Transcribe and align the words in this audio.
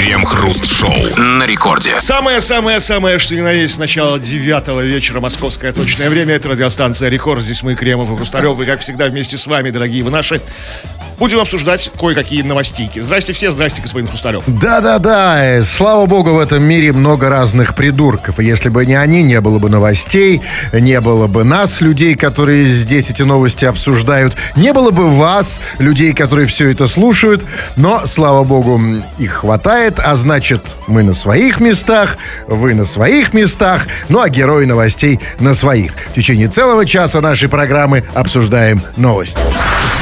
Крем-хруст-шоу 0.00 0.94
на 1.18 1.44
рекорде. 1.44 2.00
Самое-самое-самое, 2.00 3.18
что 3.18 3.34
ни 3.34 3.42
на 3.42 3.52
есть, 3.52 3.78
начало 3.78 4.18
девятого 4.18 4.80
вечера, 4.80 5.20
московское 5.20 5.74
точное 5.74 6.08
время. 6.08 6.36
Это 6.36 6.48
радиостанция 6.48 7.10
«Рекорд». 7.10 7.42
Здесь 7.42 7.62
мы, 7.62 7.74
Кремов 7.74 8.10
и 8.10 8.16
Хрусталев. 8.16 8.58
И, 8.60 8.64
как 8.64 8.80
всегда, 8.80 9.08
вместе 9.08 9.36
с 9.36 9.46
вами, 9.46 9.68
дорогие 9.68 10.02
вы 10.02 10.10
наши, 10.10 10.40
будем 11.20 11.38
обсуждать 11.38 11.92
кое-какие 12.00 12.40
новостейки. 12.42 12.98
Здрасте 12.98 13.34
все, 13.34 13.50
здрасте, 13.50 13.82
господин 13.82 14.08
Хрусталев. 14.08 14.42
Да-да-да, 14.46 15.58
э, 15.58 15.62
слава 15.62 16.06
богу, 16.06 16.30
в 16.30 16.38
этом 16.38 16.64
мире 16.64 16.92
много 16.92 17.28
разных 17.28 17.74
придурков. 17.74 18.40
Если 18.40 18.70
бы 18.70 18.86
не 18.86 18.94
они, 18.94 19.22
не 19.22 19.38
было 19.42 19.58
бы 19.58 19.68
новостей, 19.68 20.40
не 20.72 20.98
было 21.00 21.26
бы 21.26 21.44
нас, 21.44 21.82
людей, 21.82 22.16
которые 22.16 22.64
здесь 22.64 23.10
эти 23.10 23.22
новости 23.22 23.66
обсуждают, 23.66 24.34
не 24.56 24.72
было 24.72 24.90
бы 24.90 25.10
вас, 25.10 25.60
людей, 25.78 26.14
которые 26.14 26.46
все 26.46 26.70
это 26.70 26.88
слушают. 26.88 27.44
Но, 27.76 28.06
слава 28.06 28.42
богу, 28.42 28.80
их 29.18 29.32
хватает, 29.32 29.98
а 29.98 30.16
значит, 30.16 30.74
мы 30.86 31.02
на 31.02 31.12
своих 31.12 31.60
местах, 31.60 32.16
вы 32.46 32.72
на 32.72 32.86
своих 32.86 33.34
местах, 33.34 33.88
ну 34.08 34.20
а 34.20 34.30
герои 34.30 34.64
новостей 34.64 35.20
на 35.38 35.52
своих. 35.52 35.92
В 36.12 36.14
течение 36.14 36.48
целого 36.48 36.86
часа 36.86 37.20
нашей 37.20 37.50
программы 37.50 38.04
обсуждаем 38.14 38.80
новости. 38.96 39.36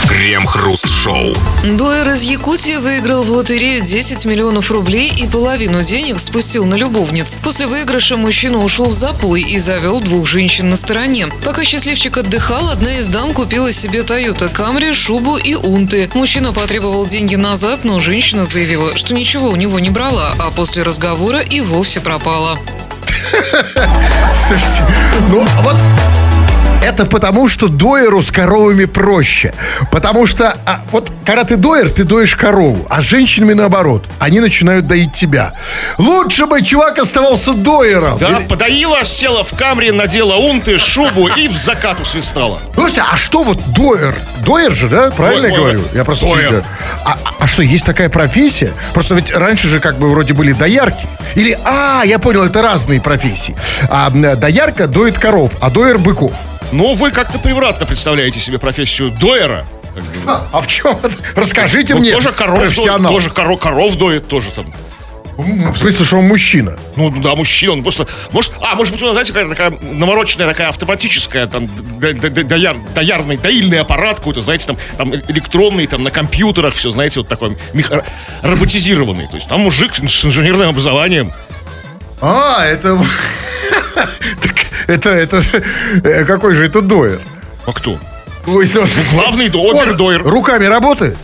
Крем-хруст-шоу. 0.08 1.34
Дуэр 1.64 2.08
из 2.08 2.22
Якутии 2.22 2.76
выиграл 2.76 3.24
в 3.24 3.30
лотерею 3.30 3.82
10 3.82 4.24
миллионов 4.24 4.70
рублей 4.70 5.12
и 5.14 5.26
половину 5.26 5.82
денег 5.82 6.18
спустил 6.18 6.64
на 6.64 6.76
любовниц. 6.76 7.38
После 7.42 7.66
выигрыша 7.66 8.16
мужчина 8.16 8.58
ушел 8.64 8.86
в 8.86 8.94
запой 8.94 9.42
и 9.42 9.58
завел 9.58 10.00
двух 10.00 10.26
женщин 10.26 10.70
на 10.70 10.76
стороне. 10.76 11.26
Пока 11.44 11.62
счастливчик 11.62 12.16
отдыхал, 12.16 12.70
одна 12.70 12.96
из 12.98 13.08
дам 13.08 13.34
купила 13.34 13.70
себе 13.70 14.00
Toyota 14.00 14.50
Camry, 14.50 14.94
шубу 14.94 15.36
и 15.36 15.54
унты. 15.54 16.10
Мужчина 16.14 16.54
потребовал 16.54 17.04
деньги 17.04 17.36
назад, 17.36 17.84
но 17.84 18.00
женщина 18.00 18.46
заявила, 18.46 18.96
что 18.96 19.14
ничего 19.14 19.50
у 19.50 19.56
него 19.56 19.78
не 19.78 19.90
брала, 19.90 20.32
а 20.38 20.50
после 20.50 20.84
разговора 20.84 21.40
и 21.40 21.60
вовсе 21.60 22.00
пропала. 22.00 22.58
Слушайте, 24.46 24.86
ну 25.30 25.46
вот 25.62 25.76
это 26.82 27.04
потому, 27.06 27.48
что 27.48 27.68
доеру 27.68 28.22
с 28.22 28.30
коровами 28.30 28.84
проще. 28.84 29.52
Потому 29.90 30.26
что 30.26 30.56
а, 30.64 30.82
вот 30.90 31.10
когда 31.24 31.44
ты 31.44 31.56
доер, 31.56 31.90
ты 31.90 32.04
доешь 32.04 32.34
корову, 32.36 32.86
а 32.88 33.00
с 33.00 33.04
женщинами 33.04 33.52
наоборот. 33.52 34.04
Они 34.18 34.40
начинают 34.40 34.86
доить 34.86 35.12
тебя. 35.12 35.54
Лучше 35.98 36.46
бы 36.46 36.62
чувак 36.62 36.98
оставался 36.98 37.52
доером. 37.52 38.18
Да, 38.18 38.40
подоила, 38.48 39.04
села 39.04 39.44
в 39.44 39.54
камере, 39.56 39.92
надела 39.92 40.36
унты, 40.36 40.78
шубу 40.78 41.28
и 41.28 41.48
в 41.48 41.56
закат 41.56 42.00
усвистала. 42.00 42.58
Слушайте, 42.74 43.02
а 43.12 43.16
что 43.16 43.42
вот 43.42 43.58
доер? 43.72 44.14
Доер 44.46 44.72
же, 44.72 44.88
да? 44.88 45.10
Правильно 45.10 45.46
я 45.46 45.52
Доер. 45.52 45.62
говорю? 45.62 45.80
Я 45.92 46.04
просто 46.04 46.26
Доер. 46.26 46.64
а, 47.04 47.12
а- 47.24 47.30
а 47.40 47.46
что, 47.46 47.62
есть 47.62 47.84
такая 47.84 48.08
профессия? 48.08 48.72
Просто 48.94 49.14
ведь 49.14 49.30
раньше 49.34 49.68
же 49.68 49.80
как 49.80 49.96
бы 49.98 50.08
вроде 50.10 50.32
были 50.32 50.52
доярки. 50.52 51.06
Или, 51.34 51.58
а, 51.64 52.02
я 52.04 52.18
понял, 52.18 52.44
это 52.44 52.62
разные 52.62 53.00
профессии. 53.00 53.54
А 53.90 54.10
доярка 54.10 54.86
доит 54.86 55.18
коров, 55.18 55.52
а 55.60 55.70
доер 55.70 55.98
быков. 55.98 56.32
Но 56.72 56.94
вы 56.94 57.10
как-то 57.10 57.38
превратно 57.38 57.86
представляете 57.86 58.40
себе 58.40 58.58
профессию 58.58 59.10
доера. 59.10 59.66
А 60.26 60.60
в 60.60 60.66
чем? 60.66 60.98
Расскажите 61.34 61.94
Ну, 61.94 62.00
мне, 62.00 62.12
тоже 62.12 62.30
коров 62.32 62.58
доит, 62.60 63.08
тоже 63.08 63.30
коров, 63.30 63.60
коров 63.60 63.94
доит, 63.96 64.28
тоже 64.28 64.50
там. 64.50 64.66
В 65.38 65.76
смысле, 65.78 66.04
что 66.04 66.16
он 66.16 66.24
мужчина? 66.26 66.76
Ну 66.96 67.10
да, 67.10 67.36
мужчина, 67.36 67.74
он 67.74 67.82
просто. 67.82 68.08
Может, 68.32 68.54
а, 68.60 68.74
может 68.74 68.92
быть, 68.92 69.00
у 69.02 69.04
нас, 69.04 69.12
знаете, 69.12 69.32
какая-то 69.32 69.54
такая 69.54 69.94
навороченная, 69.94 70.48
такая 70.48 70.68
автоматическая, 70.68 71.46
там, 71.46 71.68
дояр, 72.00 72.76
доярный, 72.92 73.36
доильный 73.36 73.78
аппарат 73.80 74.18
какой-то, 74.18 74.40
знаете, 74.40 74.66
там, 74.66 74.76
там 74.96 75.14
электронный, 75.14 75.86
там 75.86 76.02
на 76.02 76.10
компьютерах, 76.10 76.74
все, 76.74 76.90
знаете, 76.90 77.20
вот 77.20 77.28
такой 77.28 77.56
роботизированный. 78.42 79.28
То 79.28 79.36
есть 79.36 79.48
там 79.48 79.60
мужик 79.60 79.94
с 79.94 80.24
инженерным 80.24 80.70
образованием. 80.70 81.32
А, 82.20 82.64
это... 82.66 82.98
Так 83.94 84.54
это, 84.86 85.10
это... 85.10 85.42
э, 86.04 86.24
Какой 86.24 86.54
же 86.54 86.66
это 86.66 86.80
доер? 86.80 87.20
А 87.66 87.72
кто? 87.72 87.98
Ой, 88.46 88.66
слушай, 88.66 89.02
Главный 89.12 89.48
до- 89.48 89.60
он 89.62 89.78
обер-доер. 89.78 90.22
Руками 90.22 90.64
работает? 90.66 91.16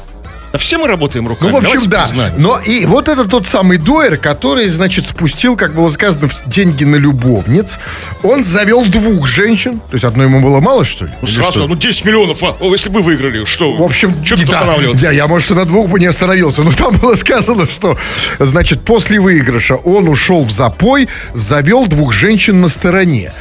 Все 0.59 0.79
мы 0.79 0.87
работаем 0.87 1.27
руками. 1.27 1.51
Ну, 1.51 1.57
в 1.57 1.59
общем, 1.59 1.71
давайте 1.71 1.89
да. 1.89 2.05
признаем. 2.05 2.33
Но 2.39 2.59
и 2.59 2.87
вот 2.87 3.09
это 3.09 3.25
тот 3.25 3.47
самый 3.47 3.79
дуэр, 3.79 4.17
который, 4.17 4.69
значит, 4.69 5.07
спустил, 5.07 5.57
как 5.57 5.75
было 5.75 5.89
сказано, 5.91 6.31
деньги 6.47 6.85
на 6.85 6.97
любовниц. 6.97 7.79
Он 8.23 8.43
завел 8.43 8.85
двух 8.87 9.27
женщин. 9.27 9.79
То 9.79 9.95
есть 9.95 10.05
одной 10.05 10.27
ему 10.27 10.41
было 10.41 10.61
мало, 10.61 10.85
что 10.85 11.07
ли? 11.07 11.13
Ну, 11.21 11.29
Или 11.29 11.35
сразу, 11.35 11.61
что? 11.61 11.69
ну 11.69 11.77
10 11.77 12.05
миллионов, 12.05 12.43
а, 12.43 12.57
о, 12.61 12.73
если 12.73 12.89
бы 12.89 13.01
вы 13.01 13.15
выиграли, 13.15 13.45
что? 13.45 13.73
В 13.75 13.83
общем, 13.83 14.15
что 14.25 14.37
тут 14.37 14.47
да, 14.47 14.61
останавливаться? 14.61 15.05
да, 15.07 15.13
я, 15.13 15.27
может, 15.27 15.51
и 15.51 15.55
на 15.55 15.65
двух 15.65 15.89
бы 15.89 16.01
не 16.01 16.07
остановился. 16.07 16.63
Но 16.63 16.73
там 16.73 16.97
было 16.97 17.15
сказано, 17.15 17.67
что, 17.67 17.97
значит, 18.39 18.83
после 18.83 19.21
выигрыша 19.21 19.77
он 19.77 20.09
ушел 20.09 20.45
в 20.45 20.51
запой, 20.51 21.09
завел 21.33 21.87
двух 21.87 22.13
женщин 22.13 22.61
на 22.61 22.69
стороне. 22.69 23.33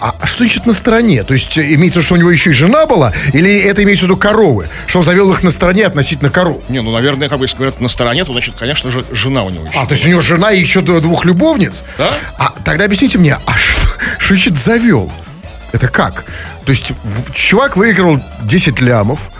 А, 0.00 0.14
а 0.20 0.26
что 0.26 0.38
значит 0.38 0.66
на 0.66 0.74
стороне? 0.74 1.22
То 1.22 1.34
есть 1.34 1.58
имеется 1.58 2.00
в 2.00 2.02
виду, 2.02 2.06
что 2.06 2.14
у 2.14 2.18
него 2.18 2.30
еще 2.30 2.50
и 2.50 2.52
жена 2.54 2.86
была? 2.86 3.12
Или 3.32 3.58
это 3.60 3.82
имеется 3.82 4.06
в 4.06 4.08
виду 4.08 4.16
коровы? 4.16 4.68
Что 4.86 5.00
он 5.00 5.04
завел 5.04 5.30
их 5.30 5.42
на 5.42 5.50
стороне 5.50 5.84
относительно 5.86 6.30
коров? 6.36 6.68
Не, 6.68 6.82
ну, 6.82 6.92
наверное, 6.92 7.30
как 7.30 7.38
бы, 7.38 7.46
если 7.46 7.56
говорят 7.56 7.80
на 7.80 7.88
стороне, 7.88 8.22
то, 8.26 8.32
значит, 8.32 8.54
конечно 8.56 8.90
же, 8.90 9.06
жена 9.10 9.42
у 9.42 9.48
него 9.48 9.64
еще. 9.66 9.78
А, 9.78 9.86
то 9.86 9.92
есть 9.92 10.04
у 10.04 10.10
него 10.10 10.20
жена 10.20 10.50
и 10.50 10.60
еще 10.60 10.82
двух 10.82 11.24
любовниц? 11.24 11.80
Да. 11.96 12.12
А 12.36 12.52
тогда 12.62 12.84
объясните 12.84 13.16
мне, 13.16 13.38
а 13.46 13.56
что, 13.56 13.88
что 14.18 14.34
значит 14.34 14.58
завел? 14.58 15.10
Это 15.72 15.88
как? 15.88 16.26
То 16.66 16.72
есть 16.72 16.92
чувак 17.32 17.78
выиграл 17.78 18.20
10 18.42 18.80
лямов, 18.80 19.30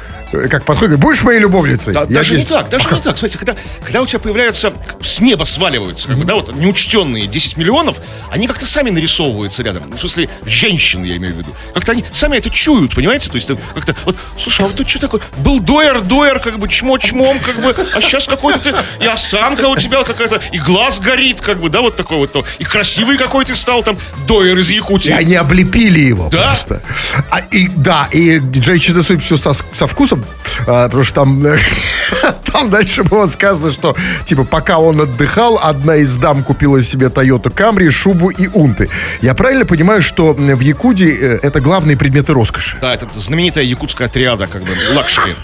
как 0.50 0.64
подходит, 0.64 0.98
будешь 0.98 1.22
моей 1.22 1.40
любовницей? 1.40 1.92
Да, 1.92 2.00
Я 2.00 2.06
даже 2.06 2.34
не 2.34 2.40
здесь- 2.40 2.48
так, 2.48 2.68
даже 2.68 2.84
не 2.90 3.00
так. 3.00 3.16
Смотрите, 3.18 3.38
когда, 3.38 3.56
когда 3.84 4.02
у 4.02 4.06
тебя 4.06 4.18
появляются, 4.18 4.72
с 5.02 5.20
неба 5.20 5.44
сваливаются, 5.44 6.08
как 6.08 6.16
бы, 6.18 6.24
да, 6.24 6.34
вот 6.34 6.54
неучтенные 6.54 7.26
10 7.26 7.56
миллионов, 7.56 7.98
они 8.30 8.46
как-то 8.46 8.66
сами 8.66 8.90
нарисовываются 8.90 9.62
рядом. 9.62 9.90
В 9.92 9.98
смысле, 9.98 10.28
женщины, 10.44 11.06
я 11.06 11.16
имею 11.16 11.34
в 11.34 11.38
виду. 11.38 11.54
Как-то 11.74 11.92
они 11.92 12.04
сами 12.12 12.36
это 12.36 12.50
чуют, 12.50 12.94
понимаете? 12.94 13.28
То 13.28 13.36
есть 13.36 13.48
как-то, 13.74 13.94
вот, 14.04 14.16
слушай, 14.38 14.62
а 14.62 14.68
вот 14.68 14.76
ты 14.76 14.86
что 14.86 14.98
такое? 15.00 15.20
Был 15.38 15.60
доер, 15.60 16.00
доер, 16.02 16.38
как 16.40 16.58
бы, 16.58 16.66
чмо-чмом, 16.68 17.40
как 17.40 17.60
бы, 17.60 17.74
а 17.94 18.00
сейчас 18.00 18.26
какой-то 18.26 18.58
ты, 18.60 18.74
и 19.00 19.06
осанка 19.06 19.66
у 19.68 19.76
тебя 19.76 20.02
какая-то, 20.04 20.40
и 20.52 20.58
глаз 20.58 21.00
горит, 21.00 21.40
как 21.40 21.58
бы, 21.60 21.68
да, 21.70 21.80
вот 21.80 21.96
такой 21.96 22.18
вот, 22.18 22.46
и 22.58 22.64
красивый 22.64 23.16
какой 23.18 23.44
ты 23.44 23.54
стал, 23.56 23.82
там, 23.82 23.96
доер 24.28 24.58
из 24.58 24.70
И 24.70 24.74
Якутии. 24.74 25.10
они 25.12 25.34
облепили 25.34 26.00
его 26.00 26.28
Да? 26.30 26.48
просто. 26.48 26.82
А, 27.30 27.40
и, 27.40 27.68
да, 27.68 28.08
и 28.12 28.40
женщина, 28.62 29.02
судя 29.02 29.22
по 29.26 29.36
со, 29.36 29.54
со 29.72 29.86
вкусом, 29.86 30.24
а, 30.66 30.84
потому 30.86 31.04
что 31.04 31.14
там, 31.14 31.42
там 32.52 32.70
дальше 32.70 33.02
было 33.04 33.26
сказано, 33.26 33.72
что, 33.72 33.96
типа, 34.24 34.44
пока 34.44 34.78
он 34.78 35.00
отдыхал, 35.00 35.58
одна 35.62 35.96
из 35.96 36.16
дам 36.16 36.42
купила 36.42 36.80
себе 36.80 37.06
Toyota 37.06 37.52
Camry, 37.52 37.90
шубу 37.90 38.30
и 38.30 38.48
унты. 38.48 38.88
Я 39.20 39.34
правильно 39.34 39.64
понимаю, 39.64 40.02
что 40.02 40.32
в 40.32 40.60
Якутии 40.60 41.16
э, 41.20 41.38
это 41.42 41.60
главные 41.60 41.96
предметы 41.96 42.32
роскоши? 42.32 42.78
Да, 42.80 42.94
это 42.94 43.06
знаменитая 43.16 43.64
якутская 43.64 44.08
триада, 44.08 44.46
как 44.46 44.62
бы, 44.62 44.70
luxury. 44.94 45.34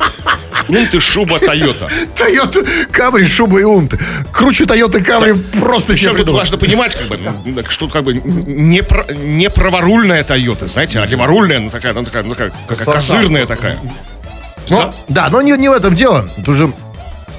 Унты, 0.69 1.01
шуба, 1.01 1.39
Тойота. 1.41 1.89
Toyota 2.17 2.67
Camry, 2.93 3.27
шуба 3.27 3.61
и 3.61 3.65
унты. 3.65 3.99
Круче 4.33 4.65
Toyota 4.65 5.05
Camry 5.05 5.39
просто 5.61 5.97
себе 5.97 6.15
тут 6.25 6.29
важно 6.31 6.57
понимать, 6.57 6.95
как 6.95 7.09
бы, 7.09 7.19
что 7.69 7.89
как 7.89 8.05
бы 8.05 8.15
не, 8.15 8.83
про- 8.83 9.07
не 9.13 9.51
праворульная 9.51 10.23
Тойота, 10.25 10.69
знаете, 10.69 11.01
а 11.01 11.07
леворульная, 11.07 11.59
ну 11.61 11.71
такая, 11.71 11.93
ну 11.95 12.05
такая, 12.05 12.23
ну 12.23 12.35
такая, 12.35 12.53
Со- 12.77 12.93
козырная 12.93 13.47
такая. 13.47 13.79
Ну, 14.71 14.93
да, 15.09 15.29
но 15.31 15.43
не, 15.43 15.53
не 15.53 15.69
в 15.69 15.73
этом 15.73 15.95
дело. 15.95 16.27
Тут 16.37 16.49
уже 16.49 16.73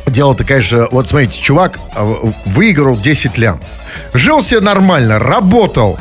дело-то, 0.08 0.44
конечно, 0.44 0.88
вот 0.92 1.08
смотрите, 1.08 1.40
чувак 1.40 1.80
а, 1.96 2.04
выиграл 2.46 2.98
10 2.98 3.38
лям. 3.38 3.60
Жил 4.14 4.42
себе 4.42 4.60
нормально, 4.60 5.20
работал, 5.20 6.00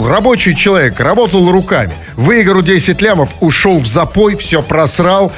рабочий 0.00 0.54
человек, 0.54 0.98
работал 1.00 1.50
руками. 1.50 1.92
Выиграл 2.16 2.62
10 2.62 3.00
лямов, 3.02 3.30
ушел 3.40 3.78
в 3.78 3.86
запой, 3.86 4.36
все 4.36 4.62
просрал. 4.62 5.32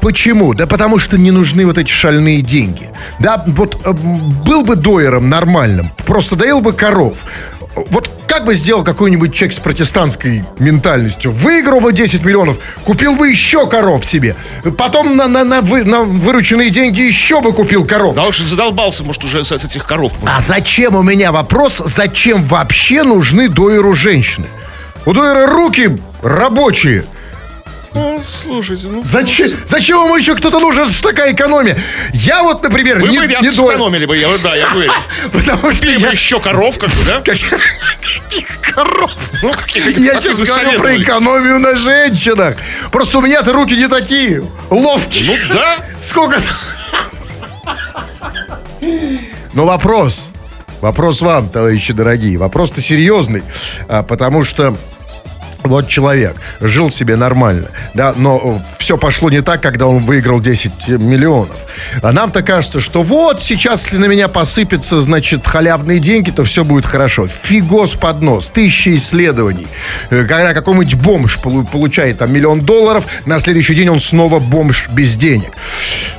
Почему? 0.00 0.54
Да 0.54 0.66
потому 0.66 0.98
что 0.98 1.18
не 1.18 1.30
нужны 1.30 1.66
вот 1.66 1.76
эти 1.76 1.90
шальные 1.90 2.40
деньги. 2.42 2.90
Да, 3.18 3.42
вот 3.48 3.80
э, 3.84 3.92
был 3.92 4.62
бы 4.62 4.76
доером 4.76 5.28
нормальным, 5.28 5.90
просто 6.06 6.36
доил 6.36 6.60
бы 6.60 6.72
коров. 6.72 7.18
Вот 7.90 8.08
как 8.28 8.44
бы 8.44 8.54
сделал 8.54 8.84
какой-нибудь 8.84 9.34
человек 9.34 9.54
с 9.54 9.58
протестантской 9.58 10.44
ментальностью? 10.58 11.32
Выиграл 11.32 11.80
бы 11.80 11.92
10 11.92 12.24
миллионов, 12.24 12.58
купил 12.84 13.16
бы 13.16 13.28
еще 13.28 13.66
коров 13.66 14.04
себе. 14.04 14.36
Потом 14.76 15.16
на, 15.16 15.26
на, 15.26 15.44
на, 15.44 15.60
вы- 15.62 15.84
на 15.84 16.02
вырученные 16.02 16.70
деньги 16.70 17.00
еще 17.00 17.40
бы 17.40 17.52
купил 17.52 17.84
коров. 17.86 18.14
Да 18.14 18.24
уж 18.26 18.38
задолбался, 18.38 19.02
может, 19.02 19.24
уже 19.24 19.44
с, 19.44 19.52
этих 19.52 19.84
коров. 19.84 20.12
А 20.24 20.40
зачем 20.40 20.94
у 20.94 21.02
меня 21.02 21.32
вопрос, 21.32 21.82
зачем 21.86 22.42
вообще 22.44 23.02
нужны 23.02 23.48
доеру 23.48 23.94
женщины? 23.94 24.46
У 25.06 25.12
доера 25.14 25.46
руки 25.46 25.98
рабочие. 26.22 27.04
Ну, 27.98 28.22
слушайте, 28.24 28.86
ну... 28.86 29.02
Зачем, 29.04 29.50
зачем 29.66 30.04
ему 30.04 30.16
еще 30.16 30.36
кто-то 30.36 30.60
нужен? 30.60 30.84
Это 30.84 30.92
ж 30.92 31.00
такая 31.00 31.32
экономия. 31.32 31.76
Я 32.12 32.44
вот, 32.44 32.62
например, 32.62 33.00
Вы 33.00 33.08
не, 33.08 33.18
бы 33.18 33.26
не 33.26 33.36
не 33.40 33.50
сэкономили 33.50 34.06
бы, 34.06 34.16
я, 34.16 34.28
да, 34.38 34.54
я 34.54 34.72
уверен. 34.72 34.92
Потому 35.32 35.72
что 35.72 35.86
я, 35.86 36.10
еще 36.10 36.38
коров, 36.38 36.78
как 36.80 36.90
бы, 36.90 37.04
да? 37.04 37.20
каких 37.20 37.50
коров? 38.62 39.10
Ну, 39.42 39.52
каких, 39.52 39.98
Я 39.98 40.20
вы 40.20 40.44
говорю 40.46 40.78
про 40.78 40.96
экономию 40.96 41.58
на 41.58 41.76
женщинах. 41.76 42.56
Просто 42.92 43.18
у 43.18 43.22
меня-то 43.22 43.52
руки 43.52 43.74
не 43.74 43.88
такие 43.88 44.44
ловкие. 44.70 45.36
Ну, 45.48 45.54
да. 45.54 45.84
Сколько... 46.00 46.40
Но 49.54 49.64
вопрос, 49.66 50.30
вопрос 50.80 51.20
вам, 51.20 51.48
товарищи 51.48 51.92
дорогие, 51.92 52.38
вопрос-то 52.38 52.80
серьезный, 52.80 53.42
а, 53.88 54.04
потому 54.04 54.44
что 54.44 54.76
вот 55.68 55.88
человек 55.88 56.36
жил 56.60 56.90
себе 56.90 57.16
нормально, 57.16 57.68
да, 57.94 58.12
но 58.16 58.60
все 58.78 58.96
пошло 58.96 59.30
не 59.30 59.42
так, 59.42 59.60
когда 59.62 59.86
он 59.86 60.04
выиграл 60.04 60.40
10 60.40 60.88
миллионов. 60.88 61.56
А 62.02 62.12
нам-то 62.12 62.42
кажется, 62.42 62.80
что 62.80 63.02
вот 63.02 63.42
сейчас, 63.42 63.84
если 63.84 63.98
на 63.98 64.06
меня 64.06 64.28
посыпятся, 64.28 65.00
значит, 65.00 65.46
халявные 65.46 65.98
деньги, 66.00 66.30
то 66.30 66.42
все 66.44 66.64
будет 66.64 66.86
хорошо. 66.86 67.28
Фигос 67.42 67.94
под 67.94 68.22
нос, 68.22 68.50
тысячи 68.50 68.96
исследований. 68.96 69.66
Э, 70.10 70.24
Когда 70.24 70.52
какой-нибудь 70.54 70.94
бомж 70.94 71.38
полу- 71.38 71.64
получает 71.64 72.18
там 72.18 72.32
миллион 72.32 72.60
долларов, 72.60 73.06
на 73.26 73.38
следующий 73.38 73.74
день 73.74 73.88
он 73.88 74.00
снова 74.00 74.38
бомж 74.38 74.88
без 74.90 75.16
денег. 75.16 75.52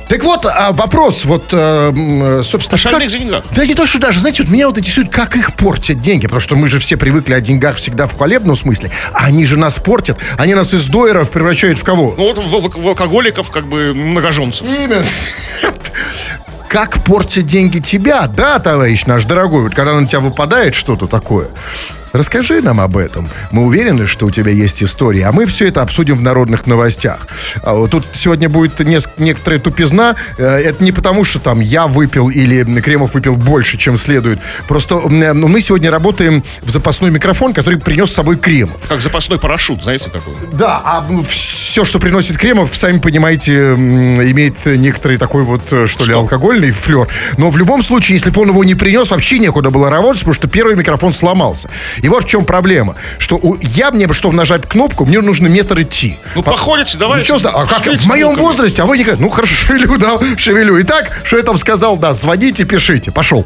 Так 0.08 0.24
вот, 0.24 0.44
а 0.44 0.72
вопрос, 0.72 1.24
вот, 1.24 1.50
э, 1.52 1.56
м, 1.94 2.42
собственно... 2.42 2.76
Шальных 2.78 3.10
как- 3.12 3.20
деньгах. 3.20 3.44
Да 3.54 3.64
не 3.64 3.74
то, 3.74 3.86
что 3.86 3.98
даже, 4.00 4.20
знаете, 4.20 4.42
вот 4.42 4.50
меня 4.52 4.66
вот 4.68 4.76
интересует, 4.78 5.08
как 5.10 5.36
их 5.36 5.54
портят 5.54 6.00
деньги, 6.00 6.22
потому 6.26 6.40
что 6.40 6.56
мы 6.56 6.66
же 6.68 6.78
все 6.80 6.96
привыкли 6.96 7.34
о 7.34 7.40
деньгах 7.40 7.76
всегда 7.76 8.06
в 8.06 8.16
хвалебном 8.16 8.56
смысле, 8.56 8.90
а 9.12 9.26
они 9.26 9.39
же 9.44 9.56
нас 9.58 9.78
портят, 9.78 10.18
они 10.38 10.54
нас 10.54 10.72
из 10.74 10.86
доеров 10.88 11.30
превращают 11.30 11.78
в 11.78 11.84
кого? 11.84 12.14
Ну 12.16 12.32
вот 12.32 12.38
в, 12.38 12.42
в- 12.78 12.82
в 12.82 12.88
алкоголиков, 12.88 13.50
как 13.50 13.64
бы 13.66 13.92
многоженцев. 13.94 14.66
Именно. 14.66 15.04
Как 16.68 17.02
портят 17.04 17.46
деньги 17.46 17.80
тебя, 17.80 18.26
да, 18.28 18.58
товарищ 18.60 19.04
наш 19.06 19.24
дорогой, 19.24 19.62
вот 19.64 19.74
когда 19.74 19.92
на 19.98 20.06
тебя 20.06 20.20
выпадает 20.20 20.74
что-то 20.76 21.06
такое. 21.08 21.48
Расскажи 22.12 22.60
нам 22.60 22.80
об 22.80 22.96
этом. 22.96 23.28
Мы 23.52 23.64
уверены, 23.64 24.06
что 24.06 24.26
у 24.26 24.30
тебя 24.30 24.50
есть 24.50 24.82
история, 24.82 25.26
а 25.26 25.32
мы 25.32 25.46
все 25.46 25.68
это 25.68 25.82
обсудим 25.82 26.16
в 26.16 26.22
народных 26.22 26.66
новостях. 26.66 27.26
А 27.62 27.86
тут 27.86 28.04
сегодня 28.14 28.48
будет 28.48 28.80
неск- 28.80 29.10
некоторая 29.18 29.60
тупизна. 29.60 30.16
Э, 30.38 30.58
Это 30.70 30.82
не 30.84 30.92
потому, 30.92 31.24
что 31.24 31.38
там 31.38 31.60
я 31.60 31.86
выпил 31.86 32.28
или 32.28 32.64
Кремов 32.80 33.14
выпил 33.14 33.34
больше, 33.36 33.76
чем 33.78 33.96
следует. 33.98 34.40
Просто 34.68 34.96
м, 34.96 35.38
ну, 35.40 35.48
мы 35.48 35.60
сегодня 35.60 35.90
работаем 35.90 36.42
в 36.62 36.70
запасной 36.70 37.10
микрофон, 37.10 37.52
который 37.54 37.78
принес 37.78 38.10
с 38.10 38.14
собой 38.14 38.36
Кремов. 38.36 38.76
Как 38.88 39.00
запасной 39.00 39.38
парашют, 39.38 39.82
знаете, 39.84 40.10
такой. 40.10 40.34
Да, 40.52 40.82
а 40.84 41.04
все, 41.28 41.84
что 41.84 41.98
приносит 42.00 42.36
Кремов, 42.38 42.76
сами 42.76 42.98
понимаете, 42.98 43.74
имеет 43.74 44.64
некоторый 44.66 45.16
такой 45.16 45.44
вот, 45.44 45.62
э, 45.72 45.86
что, 45.86 46.04
ли, 46.04 46.12
алкогольный 46.12 46.72
флер. 46.72 47.08
Но 47.38 47.50
в 47.50 47.56
любом 47.56 47.82
случае, 47.82 48.16
если 48.16 48.30
бы 48.30 48.40
он 48.42 48.48
его 48.48 48.64
не 48.64 48.74
принес, 48.74 49.10
вообще 49.10 49.38
некуда 49.38 49.70
было 49.70 49.90
работать, 49.90 50.20
потому 50.20 50.34
что 50.34 50.48
первый 50.48 50.74
микрофон 50.76 51.14
сломался. 51.14 51.68
И 52.02 52.08
вот 52.08 52.24
в 52.24 52.28
чем 52.28 52.44
проблема. 52.44 52.96
Что 53.18 53.36
у- 53.36 53.56
я 53.60 53.90
мне, 53.90 54.06
бы, 54.06 54.14
чтобы 54.14 54.34
нажать 54.34 54.66
кнопку, 54.68 55.04
мне 55.06 55.20
нужно 55.20 55.48
метр 55.48 55.80
идти. 55.82 56.18
Ну, 56.34 56.42
походите, 56.42 56.96
давайте. 56.98 57.32
Ничего, 57.32 57.50
а 57.50 57.66
как 57.66 57.86
в 57.86 58.06
моем 58.06 58.30
руками. 58.30 58.46
возрасте, 58.46 58.82
а 58.82 58.86
вы 58.86 58.98
никак. 58.98 59.18
Ну, 59.18 59.28
хорошо, 59.30 59.54
шевелю, 59.66 59.98
да, 59.98 60.18
шевелю. 60.36 60.80
Итак, 60.82 61.10
что 61.24 61.36
я 61.36 61.42
там 61.42 61.58
сказал, 61.58 61.96
да, 61.96 62.12
звоните, 62.12 62.64
пишите. 62.64 63.10
Пошел. 63.10 63.44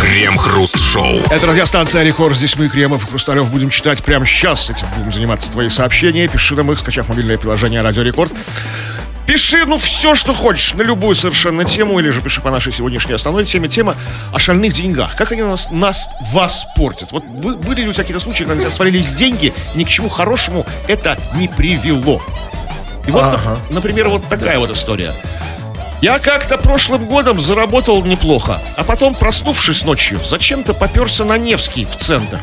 Крем-хруст-шоу. 0.00 1.20
Это 1.30 1.46
радиостанция 1.46 2.02
Рекорд. 2.02 2.36
Здесь 2.36 2.56
мы, 2.56 2.68
Кремов 2.68 3.04
и 3.04 3.10
Хрусталев, 3.10 3.50
будем 3.50 3.70
читать 3.70 4.02
прямо 4.02 4.24
сейчас. 4.24 4.70
Этим 4.70 4.86
будем 4.96 5.12
заниматься 5.12 5.50
твои 5.50 5.68
сообщения. 5.68 6.28
Пиши 6.28 6.54
нам 6.54 6.70
их, 6.72 6.78
скачав 6.78 7.08
мобильное 7.08 7.38
приложение 7.38 7.82
Радио 7.82 8.02
Рекорд. 8.02 8.32
Пиши, 9.28 9.66
ну, 9.66 9.76
все, 9.76 10.14
что 10.14 10.32
хочешь, 10.32 10.72
на 10.72 10.80
любую 10.80 11.14
совершенно 11.14 11.66
тему, 11.66 11.98
или 11.98 12.08
же 12.08 12.22
пиши 12.22 12.40
по 12.40 12.50
нашей 12.50 12.72
сегодняшней 12.72 13.12
основной 13.12 13.44
теме. 13.44 13.68
Тема 13.68 13.94
о 14.32 14.38
шальных 14.38 14.72
деньгах. 14.72 15.16
Как 15.16 15.32
они 15.32 15.42
нас, 15.42 15.68
нас 15.70 16.08
вас 16.32 16.66
портят? 16.74 17.12
Вот 17.12 17.24
бы- 17.24 17.56
были 17.56 17.82
ли 17.82 17.88
у 17.88 17.92
тебя 17.92 18.04
какие-то 18.04 18.22
случаи, 18.22 18.44
когда 18.44 18.70
свалились 18.70 19.12
деньги, 19.12 19.52
ни 19.74 19.84
к 19.84 19.88
чему 19.88 20.08
хорошему 20.08 20.64
это 20.86 21.18
не 21.34 21.46
привело? 21.46 22.22
И 23.06 23.10
вот, 23.10 23.38
например, 23.68 24.08
вот 24.08 24.26
такая 24.30 24.58
вот 24.58 24.70
история. 24.70 25.12
Я 26.00 26.18
как-то 26.20 26.56
прошлым 26.56 27.04
годом 27.04 27.38
заработал 27.38 28.02
неплохо, 28.06 28.62
а 28.76 28.84
потом, 28.84 29.14
проснувшись 29.14 29.84
ночью, 29.84 30.18
зачем-то 30.24 30.72
поперся 30.72 31.26
на 31.26 31.36
Невский 31.36 31.84
в 31.84 31.96
центр. 31.96 32.38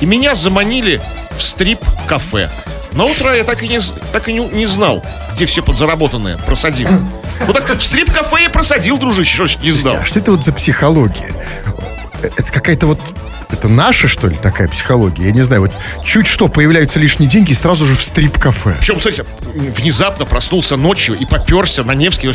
И 0.00 0.06
меня 0.06 0.36
заманили 0.36 1.00
в 1.38 1.42
стрип-кафе. 1.42 2.50
На 2.92 3.04
утро 3.04 3.34
я 3.34 3.44
так 3.44 3.62
и 3.62 3.68
не, 3.68 3.78
так 4.12 4.28
и 4.28 4.32
не, 4.32 4.40
не 4.40 4.66
знал, 4.66 5.04
где 5.34 5.46
все 5.46 5.62
подзаработанное 5.62 6.36
просадил. 6.38 6.88
Вот 7.46 7.54
так 7.54 7.78
в 7.78 7.82
стрип-кафе 7.82 8.42
я 8.42 8.50
просадил, 8.50 8.98
дружище, 8.98 9.46
что 9.46 9.62
не 9.62 9.70
сдал. 9.70 9.96
А 10.00 10.04
что 10.04 10.18
это 10.18 10.32
вот 10.32 10.44
за 10.44 10.52
психология? 10.52 11.32
Э, 12.22 12.30
Это 12.36 12.52
какая-то 12.52 12.86
вот... 12.88 13.00
Это 13.50 13.68
наша, 13.68 14.08
что 14.08 14.28
ли, 14.28 14.36
такая 14.36 14.68
психология? 14.68 15.24
Я 15.26 15.32
не 15.32 15.42
знаю, 15.42 15.62
вот 15.62 15.72
чуть 16.04 16.26
что, 16.26 16.48
появляются 16.48 16.98
лишние 16.98 17.28
деньги 17.28 17.52
и 17.52 17.54
сразу 17.54 17.86
же 17.86 17.94
в 17.94 18.02
стрип-кафе. 18.02 18.76
Причем, 18.78 19.00
смотрите, 19.00 19.24
внезапно 19.54 20.26
проснулся 20.26 20.76
ночью 20.76 21.16
и 21.18 21.24
поперся 21.24 21.82
на 21.82 21.92
Невский. 21.92 22.30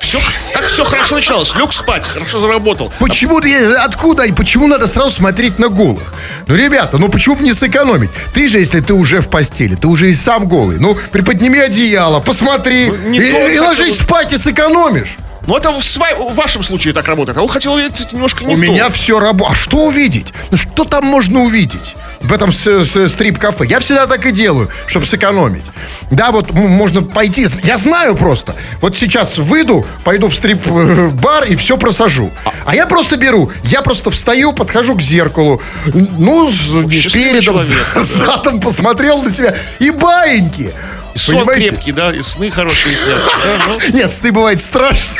Все, 0.00 0.18
так 0.52 0.64
все 0.66 0.84
хорошо 0.84 1.16
началось. 1.16 1.54
Лег 1.56 1.72
спать, 1.72 2.06
хорошо 2.06 2.38
заработал. 2.38 2.92
Почему, 3.00 3.40
откуда 3.78 4.24
и 4.24 4.32
почему 4.32 4.68
надо 4.68 4.86
сразу 4.86 5.10
смотреть 5.10 5.58
на 5.58 5.68
голых? 5.68 6.14
Ну, 6.46 6.54
ребята, 6.54 6.98
ну 6.98 7.08
почему 7.08 7.36
бы 7.36 7.42
не 7.42 7.52
сэкономить? 7.52 8.10
Ты 8.32 8.48
же, 8.48 8.58
если 8.60 8.80
ты 8.80 8.94
уже 8.94 9.20
в 9.20 9.28
постели, 9.28 9.74
ты 9.74 9.88
уже 9.88 10.10
и 10.10 10.14
сам 10.14 10.46
голый. 10.46 10.78
Ну, 10.78 10.96
приподними 11.10 11.58
одеяло, 11.58 12.20
посмотри, 12.20 12.86
Ну, 12.86 13.12
и, 13.12 13.54
и 13.54 13.58
ложись 13.58 13.98
спать 13.98 14.32
и 14.32 14.38
сэкономишь. 14.38 15.16
Ну, 15.46 15.56
это 15.56 15.70
в, 15.72 15.78
сва- 15.78 16.30
в 16.32 16.34
вашем 16.34 16.62
случае 16.62 16.94
так 16.94 17.06
работает. 17.06 17.36
А 17.38 17.42
он 17.42 17.48
хотел 17.48 17.74
увидеть 17.74 18.12
немножко 18.12 18.44
не 18.44 18.54
У 18.54 18.56
то. 18.56 18.62
меня 18.62 18.88
все 18.90 19.18
работает. 19.20 19.52
А 19.52 19.54
что 19.62 19.76
увидеть? 19.86 20.32
Ну, 20.50 20.56
что 20.56 20.84
там 20.84 21.04
можно 21.04 21.40
увидеть? 21.42 21.94
В 22.20 22.32
этом 22.32 22.52
стрип-кафе. 22.52 23.66
Я 23.66 23.80
всегда 23.80 24.06
так 24.06 24.24
и 24.24 24.32
делаю, 24.32 24.70
чтобы 24.86 25.04
сэкономить. 25.04 25.64
Да, 26.10 26.30
вот 26.30 26.52
можно 26.52 27.02
пойти. 27.02 27.46
Я 27.64 27.76
знаю 27.76 28.16
просто. 28.16 28.54
Вот 28.80 28.96
сейчас 28.96 29.36
выйду, 29.36 29.84
пойду 30.04 30.28
в 30.28 30.34
стрип-бар 30.34 31.44
и 31.44 31.56
все 31.56 31.76
просажу. 31.76 32.30
А 32.64 32.74
я 32.74 32.86
просто 32.86 33.18
беру. 33.18 33.50
Я 33.64 33.82
просто 33.82 34.10
встаю, 34.10 34.54
подхожу 34.54 34.94
к 34.96 35.02
зеркалу. 35.02 35.60
Ну, 35.92 36.50
счастливый 36.50 37.32
передом, 37.40 37.56
человек, 37.62 37.86
задом 38.00 38.60
посмотрел 38.60 39.20
на 39.22 39.30
себя. 39.30 39.54
И 39.78 39.90
баиньки. 39.90 40.72
Сон 41.14 41.40
Понимаете? 41.40 41.70
крепкий, 41.70 41.92
да, 41.92 42.12
и 42.12 42.22
сны 42.22 42.50
хорошие 42.50 42.96
снятся. 42.96 43.30
да, 43.44 43.66
ну. 43.68 43.78
Нет, 43.92 44.12
сны 44.12 44.32
бывает 44.32 44.60
страшно. 44.60 45.16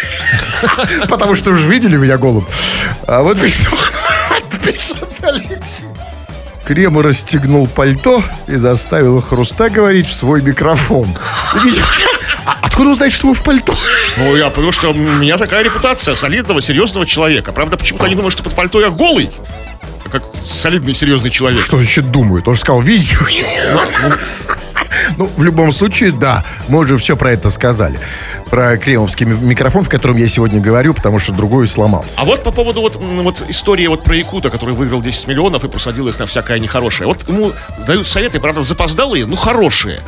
Потому 1.08 1.36
что 1.36 1.50
уже 1.50 1.68
видели 1.68 1.96
меня 1.96 2.18
голым. 2.18 2.46
А 3.06 3.22
вот 3.22 3.40
пишет, 3.40 3.68
пишет 4.64 5.06
Алексей. 5.22 5.86
Крема 6.64 7.02
расстегнул 7.02 7.66
пальто 7.68 8.24
и 8.46 8.56
заставил 8.56 9.20
Хруста 9.20 9.68
говорить 9.68 10.08
в 10.08 10.14
свой 10.14 10.40
микрофон. 10.42 11.06
А 11.52 12.56
Откуда 12.62 12.90
узнать, 12.90 13.12
что 13.12 13.28
вы 13.28 13.34
в 13.34 13.42
пальто? 13.42 13.74
Ну, 14.16 14.34
я 14.34 14.50
потому 14.50 14.72
что 14.72 14.90
у 14.90 14.94
меня 14.94 15.36
такая 15.36 15.62
репутация 15.62 16.14
солидного, 16.14 16.60
серьезного 16.60 17.06
человека. 17.06 17.52
Правда, 17.52 17.76
почему-то 17.76 18.06
они 18.06 18.14
думают, 18.14 18.32
что 18.32 18.42
под 18.42 18.54
пальто 18.54 18.80
я 18.80 18.90
голый. 18.90 19.30
Как 20.10 20.24
солидный, 20.50 20.94
серьезный 20.94 21.30
человек. 21.30 21.64
Что 21.64 21.78
значит 21.78 22.10
думаю? 22.10 22.42
Тоже 22.42 22.60
сказал, 22.60 22.80
видите? 22.80 23.16
Ну, 25.16 25.30
в 25.36 25.42
любом 25.42 25.72
случае, 25.72 26.12
да, 26.12 26.44
мы 26.68 26.78
уже 26.80 26.96
все 26.96 27.16
про 27.16 27.32
это 27.32 27.50
сказали. 27.50 27.98
Про 28.50 28.76
кремовский 28.78 29.26
ми- 29.26 29.36
микрофон, 29.40 29.84
в 29.84 29.88
котором 29.88 30.16
я 30.16 30.28
сегодня 30.28 30.60
говорю, 30.60 30.94
потому 30.94 31.18
что 31.18 31.32
другой 31.32 31.66
сломался. 31.68 32.20
А 32.20 32.24
вот 32.24 32.42
по 32.42 32.50
поводу 32.52 32.80
вот, 32.80 32.96
вот 32.96 33.44
истории 33.48 33.86
вот 33.86 34.02
про 34.04 34.16
Якута, 34.16 34.50
который 34.50 34.74
выиграл 34.74 35.00
10 35.02 35.26
миллионов 35.28 35.64
и 35.64 35.68
просадил 35.68 36.08
их 36.08 36.18
на 36.18 36.26
всякое 36.26 36.58
нехорошее. 36.58 37.06
Вот 37.06 37.28
ему 37.28 37.52
дают 37.86 38.06
советы, 38.08 38.40
правда, 38.40 38.62
запоздалые, 38.62 39.26
но 39.26 39.36
хорошие. 39.36 40.00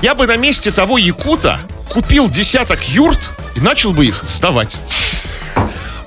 Я 0.00 0.14
бы 0.14 0.26
на 0.26 0.36
месте 0.36 0.70
того 0.70 0.98
Якута 0.98 1.58
купил 1.88 2.28
десяток 2.28 2.82
юрт 2.88 3.18
и 3.54 3.60
начал 3.60 3.92
бы 3.92 4.06
их 4.06 4.24
сдавать. 4.26 4.78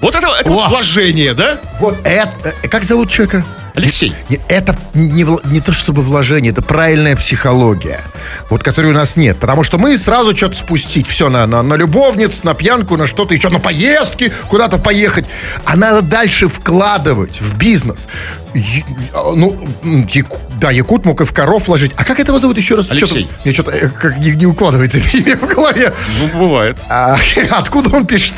Вот 0.02 0.14
это, 0.16 0.28
это 0.40 0.52
О! 0.52 0.68
вложение, 0.68 1.34
да, 1.34 1.58
Вот 1.80 1.98
это... 2.04 2.54
э, 2.62 2.68
Как 2.68 2.84
зовут 2.84 3.10
человека? 3.10 3.44
Алексей? 3.76 4.14
Это 4.48 4.78
не, 4.94 5.26
не 5.52 5.62
то 5.62 5.74
чтобы 5.74 6.02
вложение, 6.02 6.52
это 6.52 6.62
правильная 6.62 7.16
психология, 7.16 8.02
вот 8.50 8.64
которой 8.64 8.92
у 8.92 8.94
нас 8.94 9.16
нет. 9.18 9.38
Потому 9.38 9.64
что 9.64 9.78
мы 9.78 9.98
сразу 9.98 10.36
что-то 10.36 10.56
спустить, 10.56 11.08
все 11.08 11.30
на, 11.30 11.46
на, 11.46 11.62
на 11.62 11.76
любовниц, 11.76 12.44
на 12.44 12.54
пьянку, 12.54 12.96
на 12.98 13.06
что-то 13.06 13.34
еще, 13.34 13.50
на 13.50 13.60
поездки, 13.60 14.32
куда-то 14.50 14.78
поехать. 14.78 15.26
А 15.66 15.76
надо 15.76 16.02
дальше 16.02 16.48
вкладывать 16.48 17.42
в 17.42 17.58
бизнес. 17.58 18.08
А, 19.14 19.34
ну, 19.36 19.56
Яку- 20.14 20.38
да, 20.60 20.72
Якут 20.72 21.06
мог 21.06 21.22
и 21.22 21.26
в 21.26 21.34
коров 21.34 21.68
вложить. 21.68 21.92
А 21.98 22.04
как 22.04 22.20
этого 22.20 22.40
зовут 22.40 22.58
еще 22.58 22.76
раз? 22.76 22.90
Алексей. 22.92 23.30
Мне 23.44 23.54
что-то 23.54 23.72
э, 23.72 23.90
как 23.90 24.18
не, 24.18 24.32
не 24.32 24.46
укладывается 24.46 24.98
это 25.00 25.10
имя 25.18 25.36
в 25.38 25.48
голове. 25.48 25.94
Ну, 26.22 26.40
бывает. 26.40 26.78
А, 26.90 27.18
откуда 27.52 27.96
он 27.96 28.06
пишет? 28.06 28.34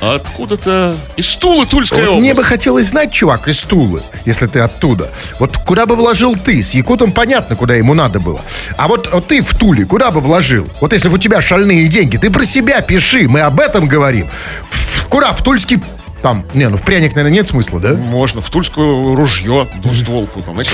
А 0.00 0.16
Откуда-то 0.16 0.96
из 1.16 1.34
Тулы, 1.36 1.64
Тульская 1.66 2.00
Вот 2.00 2.08
область. 2.08 2.22
мне 2.22 2.34
бы 2.34 2.42
хотелось 2.44 2.86
знать, 2.88 3.12
чувак, 3.12 3.48
из 3.48 3.60
Тулы, 3.60 4.02
если 4.24 4.46
ты 4.46 4.60
оттуда. 4.60 5.10
Вот 5.38 5.56
куда 5.56 5.86
бы 5.86 5.96
вложил 5.96 6.36
ты? 6.36 6.62
С 6.62 6.74
Якутом 6.74 7.12
понятно, 7.12 7.56
куда 7.56 7.74
ему 7.74 7.94
надо 7.94 8.20
было. 8.20 8.40
А 8.76 8.88
вот, 8.88 9.08
вот 9.12 9.26
ты 9.28 9.42
в 9.42 9.54
Туле 9.56 9.84
куда 9.86 10.10
бы 10.10 10.20
вложил? 10.20 10.68
Вот 10.80 10.92
если 10.92 11.08
бы 11.08 11.14
у 11.14 11.18
тебя 11.18 11.40
шальные 11.40 11.88
деньги, 11.88 12.16
ты 12.16 12.30
про 12.30 12.44
себя 12.44 12.80
пиши, 12.82 13.28
мы 13.28 13.40
об 13.40 13.58
этом 13.60 13.86
говорим. 13.88 14.28
В- 14.70 15.06
куда? 15.08 15.32
В 15.32 15.42
Тульский... 15.42 15.80
Там, 16.22 16.44
не, 16.54 16.68
ну 16.68 16.76
в 16.76 16.82
пряник, 16.82 17.14
наверное, 17.14 17.36
нет 17.38 17.48
смысла, 17.48 17.78
да? 17.80 17.94
Можно 17.94 18.40
в 18.40 18.50
Тульскую 18.50 19.14
ружье, 19.14 19.68
двустволку, 19.82 20.42
там, 20.42 20.54
знаете. 20.54 20.72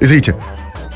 Извините. 0.00 0.34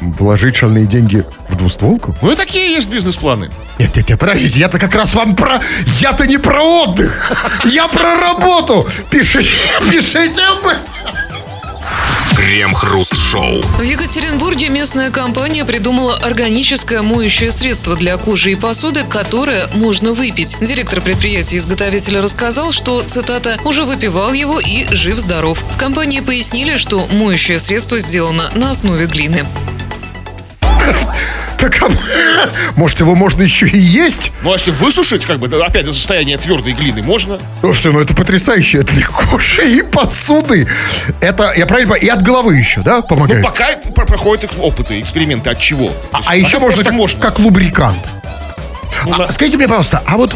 вложить 0.00 0.56
шальные 0.56 0.86
деньги 0.86 1.24
в 1.48 1.56
двустволку? 1.56 2.14
Ну 2.22 2.32
и 2.32 2.36
такие 2.36 2.72
есть 2.72 2.88
бизнес-планы. 2.90 3.50
Нет, 3.78 3.94
нет, 3.96 4.08
нет, 4.08 4.18
подождите, 4.18 4.58
я-то 4.58 4.78
как 4.78 4.94
раз 4.94 5.14
вам 5.14 5.36
про... 5.36 5.60
Я-то 6.00 6.26
не 6.26 6.38
про 6.38 6.60
отдых, 6.60 7.32
я 7.64 7.88
про 7.88 8.16
работу. 8.20 8.86
Пишите, 9.10 9.50
пишите 9.90 10.42
об 10.42 10.66
этом. 10.66 10.82
Крем-хруст-шоу. 12.36 13.62
В 13.62 13.80
Екатеринбурге 13.80 14.68
местная 14.68 15.10
компания 15.10 15.64
придумала 15.64 16.16
органическое 16.16 17.00
моющее 17.00 17.50
средство 17.50 17.96
для 17.96 18.18
кожи 18.18 18.52
и 18.52 18.54
посуды, 18.54 19.04
которое 19.08 19.68
можно 19.68 20.12
выпить. 20.12 20.56
Директор 20.60 21.00
предприятия-изготовителя 21.00 22.20
рассказал, 22.20 22.72
что, 22.72 23.02
цитата, 23.02 23.58
«уже 23.64 23.84
выпивал 23.84 24.34
его 24.34 24.60
и 24.60 24.84
жив-здоров». 24.94 25.64
В 25.70 25.78
компании 25.78 26.20
пояснили, 26.20 26.76
что 26.76 27.06
моющее 27.06 27.58
средство 27.58 27.98
сделано 27.98 28.50
на 28.54 28.72
основе 28.72 29.06
глины. 29.06 29.46
Так, 31.68 31.82
а, 31.82 31.90
может, 32.76 33.00
его 33.00 33.16
можно 33.16 33.42
еще 33.42 33.66
и 33.66 33.76
есть? 33.76 34.30
Ну, 34.42 34.50
а 34.50 34.52
если 34.52 34.70
высушить, 34.70 35.26
как 35.26 35.40
бы, 35.40 35.48
опять 35.64 35.84
до 35.84 35.92
состояния 35.92 36.36
твердой 36.36 36.74
глины, 36.74 37.02
можно. 37.02 37.40
Слушайте, 37.60 37.90
ну 37.90 38.00
это 38.00 38.14
потрясающе. 38.14 38.78
Это 38.78 38.92
кожи 39.06 39.68
и 39.78 39.82
посуды. 39.82 40.68
Это, 41.20 41.52
я 41.56 41.66
правильно 41.66 41.92
понимаю, 41.94 42.02
и 42.02 42.08
от 42.08 42.22
головы 42.22 42.56
еще, 42.56 42.82
да, 42.82 42.98
Ну, 42.98 43.02
помогает? 43.02 43.42
пока 43.44 43.68
про- 43.94 44.06
проходят 44.06 44.50
опыты, 44.60 45.00
эксперименты, 45.00 45.50
от 45.50 45.58
чего. 45.58 45.88
То 45.88 45.94
а, 46.12 46.18
есть 46.18 46.28
а 46.28 46.36
еще 46.36 46.52
пока 46.60 46.66
можно 46.66 46.84
как, 46.84 46.92
можно. 46.92 47.20
как 47.20 47.38
лубрикант. 47.40 47.98
Ну, 49.04 49.14
А 49.14 49.18
на- 49.18 49.32
скажите 49.32 49.56
мне, 49.56 49.66
пожалуйста, 49.66 50.02
а 50.06 50.16
вот 50.16 50.30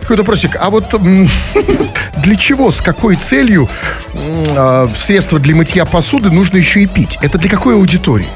такой 0.00 0.16
вопросик, 0.16 0.56
а 0.60 0.70
вот 0.70 0.84
для 2.18 2.36
чего, 2.36 2.70
с 2.70 2.80
какой 2.80 3.16
целью 3.16 3.68
а, 4.50 4.88
средства 4.96 5.40
для 5.40 5.56
мытья 5.56 5.84
посуды 5.84 6.30
нужно 6.30 6.56
еще 6.58 6.82
и 6.82 6.86
пить? 6.86 7.18
Это 7.20 7.36
для 7.36 7.50
какой 7.50 7.74
аудитории? 7.74 8.28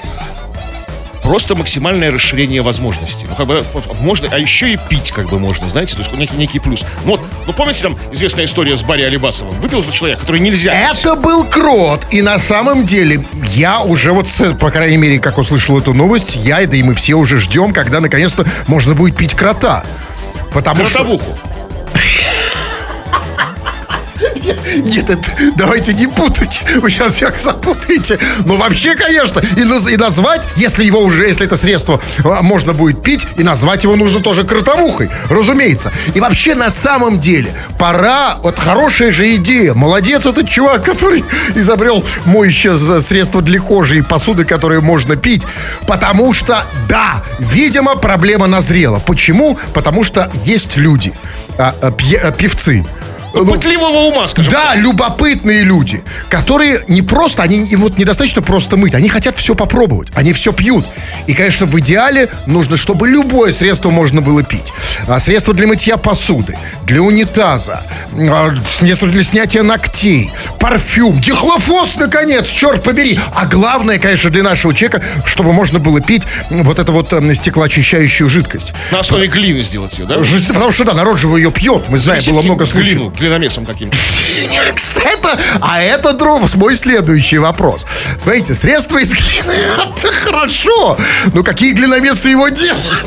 Просто 1.29 1.55
максимальное 1.55 2.11
расширение 2.11 2.63
возможностей. 2.63 3.27
Ну, 3.29 3.35
как 3.35 3.47
бы, 3.47 3.63
можно, 4.01 4.31
а 4.33 4.39
еще 4.39 4.73
и 4.73 4.79
пить, 4.89 5.11
как 5.11 5.29
бы, 5.29 5.39
можно, 5.39 5.69
знаете, 5.69 5.95
то 5.95 5.99
есть 5.99 6.11
некий, 6.15 6.37
некий 6.37 6.59
плюс. 6.59 6.87
Ну, 7.05 7.11
вот, 7.11 7.21
ну, 7.47 7.53
помните, 7.53 7.83
там, 7.83 7.99
известная 8.11 8.47
история 8.47 8.79
с 8.79 8.83
Барри 8.83 9.03
Алибасовым? 9.03 9.61
Выпил 9.61 9.85
же 9.85 9.93
человек, 9.93 10.19
который 10.21 10.41
нельзя 10.41 10.73
пить. 10.89 11.01
Это 11.01 11.17
был 11.17 11.45
крот, 11.45 12.07
и 12.11 12.23
на 12.23 12.39
самом 12.39 12.87
деле 12.87 13.23
я 13.55 13.81
уже 13.81 14.13
вот, 14.13 14.27
по 14.59 14.71
крайней 14.71 14.97
мере, 14.97 15.21
как 15.21 15.37
услышал 15.37 15.79
эту 15.79 15.93
новость, 15.93 16.35
я, 16.35 16.67
да 16.67 16.77
и 16.79 16.83
мы 16.83 16.95
все 16.95 17.13
уже 17.13 17.39
ждем, 17.39 17.75
когда 17.75 18.01
наконец-то 18.01 18.47
можно 18.67 18.95
будет 18.95 19.15
пить 19.15 19.35
крота. 19.35 19.85
Потому 20.55 20.87
что... 20.87 21.21
Нет, 24.85 25.11
это, 25.11 25.31
давайте 25.57 25.95
не 25.95 26.07
путать. 26.07 26.61
Вы 26.77 26.91
сейчас 26.91 27.15
всех 27.15 27.39
запутаете. 27.39 28.19
Ну, 28.45 28.57
вообще, 28.57 28.95
конечно, 28.95 29.41
и, 29.41 29.61
наз- 29.63 29.91
и 29.93 29.97
назвать, 29.97 30.47
если 30.57 30.85
его 30.85 31.01
уже, 31.01 31.27
если 31.27 31.47
это 31.47 31.57
средство 31.57 32.01
а, 32.25 32.43
можно 32.43 32.73
будет 32.73 33.03
пить, 33.03 33.27
и 33.37 33.43
назвать 33.43 33.85
его 33.85 33.97
нужно 33.97 34.21
тоже 34.21 34.45
кротовухой, 34.45 35.11
разумеется. 35.31 35.93
И 36.15 36.21
вообще, 36.21 36.55
на 36.55 36.71
самом 36.71 37.21
деле, 37.21 37.53
пора, 37.79 38.39
вот 38.43 38.59
хорошая 38.59 39.13
же 39.13 39.35
идея. 39.37 39.75
Молодец 39.75 40.27
этот 40.27 40.49
чувак, 40.49 40.83
который 40.85 41.25
изобрел 41.55 42.05
моющее 42.25 42.77
з- 42.77 43.01
средство 43.01 43.43
для 43.43 43.61
кожи 43.61 43.99
и 43.99 44.03
посуды, 44.03 44.45
которые 44.45 44.81
можно 44.81 45.17
пить. 45.17 45.43
Потому 45.87 46.33
что, 46.33 46.65
да, 46.89 47.23
видимо, 47.39 47.97
проблема 47.97 48.47
назрела. 48.47 48.99
Почему? 49.01 49.59
Потому 49.75 50.05
что 50.05 50.31
есть 50.45 50.77
люди, 50.77 51.13
а, 51.59 51.75
пье- 51.91 52.19
а, 52.19 52.31
певцы, 52.31 52.85
Ну, 53.45 53.53
пытливого 53.53 53.99
ума, 54.09 54.27
скажем 54.27 54.53
да, 54.53 54.75
любопытные 54.75 55.63
люди, 55.63 56.03
которые 56.29 56.83
не 56.89 57.03
просто, 57.03 57.43
они 57.43 57.67
им 57.67 57.81
вот 57.81 57.99
недостаточно 57.99 58.43
просто 58.43 58.77
мыть, 58.77 58.95
они 58.95 59.09
хотят 59.09 59.37
все 59.39 59.55
попробовать, 59.55 60.09
они 60.15 60.33
все 60.33 60.53
пьют. 60.53 60.87
И, 61.27 61.35
конечно, 61.35 61.67
в 61.67 61.79
идеале 61.81 62.29
нужно, 62.47 62.77
чтобы 62.77 63.09
любое 63.09 63.53
средство 63.53 63.91
можно 63.91 64.21
было 64.21 64.43
пить. 64.43 64.73
А, 65.07 65.19
средство 65.21 65.55
для 65.55 65.67
мытья 65.67 65.97
посуды, 65.97 66.57
для 66.85 67.03
унитаза, 67.03 67.83
а, 68.31 68.55
средство 68.69 69.09
для 69.09 69.23
снятия 69.23 69.63
ногтей, 69.63 70.31
парфюм, 70.59 71.21
дихлофос, 71.21 71.97
наконец, 71.97 72.49
черт 72.49 72.83
побери. 72.83 73.19
А 73.35 73.47
главное, 73.47 73.99
конечно, 73.99 74.31
для 74.31 74.43
нашего 74.43 74.75
человека, 74.75 75.03
чтобы 75.25 75.53
можно 75.53 75.79
было 75.79 76.01
пить 76.01 76.23
вот 76.51 76.79
эту 76.79 76.93
вот 76.93 77.13
м, 77.13 77.35
стеклоочищающую 77.35 78.29
жидкость. 78.29 78.73
На 78.91 79.01
основе 79.01 79.27
глины 79.29 79.63
сделать 79.63 79.99
ее, 79.99 80.07
да? 80.07 80.17
Потому 80.49 80.73
что, 80.73 80.85
да, 80.85 80.95
народ 80.95 81.19
же 81.19 81.29
ее 81.29 81.51
пьет, 81.51 81.85
мы 81.89 81.99
знаем, 81.99 82.23
было 82.29 82.43
много 82.43 82.67
случаев. 82.67 82.97
глину, 82.97 83.11
глиномесом 83.29 83.67
каким-то. 83.67 83.97
Кстати, 84.75 85.09
а 85.61 85.81
это, 85.83 86.13
друг, 86.15 86.55
мой 86.55 86.75
следующий 86.77 87.39
вопрос. 87.39 87.87
Смотрите, 88.19 88.55
средства 88.55 88.99
из 88.99 89.11
глины, 89.11 89.53
это 89.53 90.13
хорошо. 90.13 90.97
Но 91.35 91.43
какие 91.43 91.73
глиномесы 91.73 92.31
его 92.31 92.49
делают? 92.49 93.07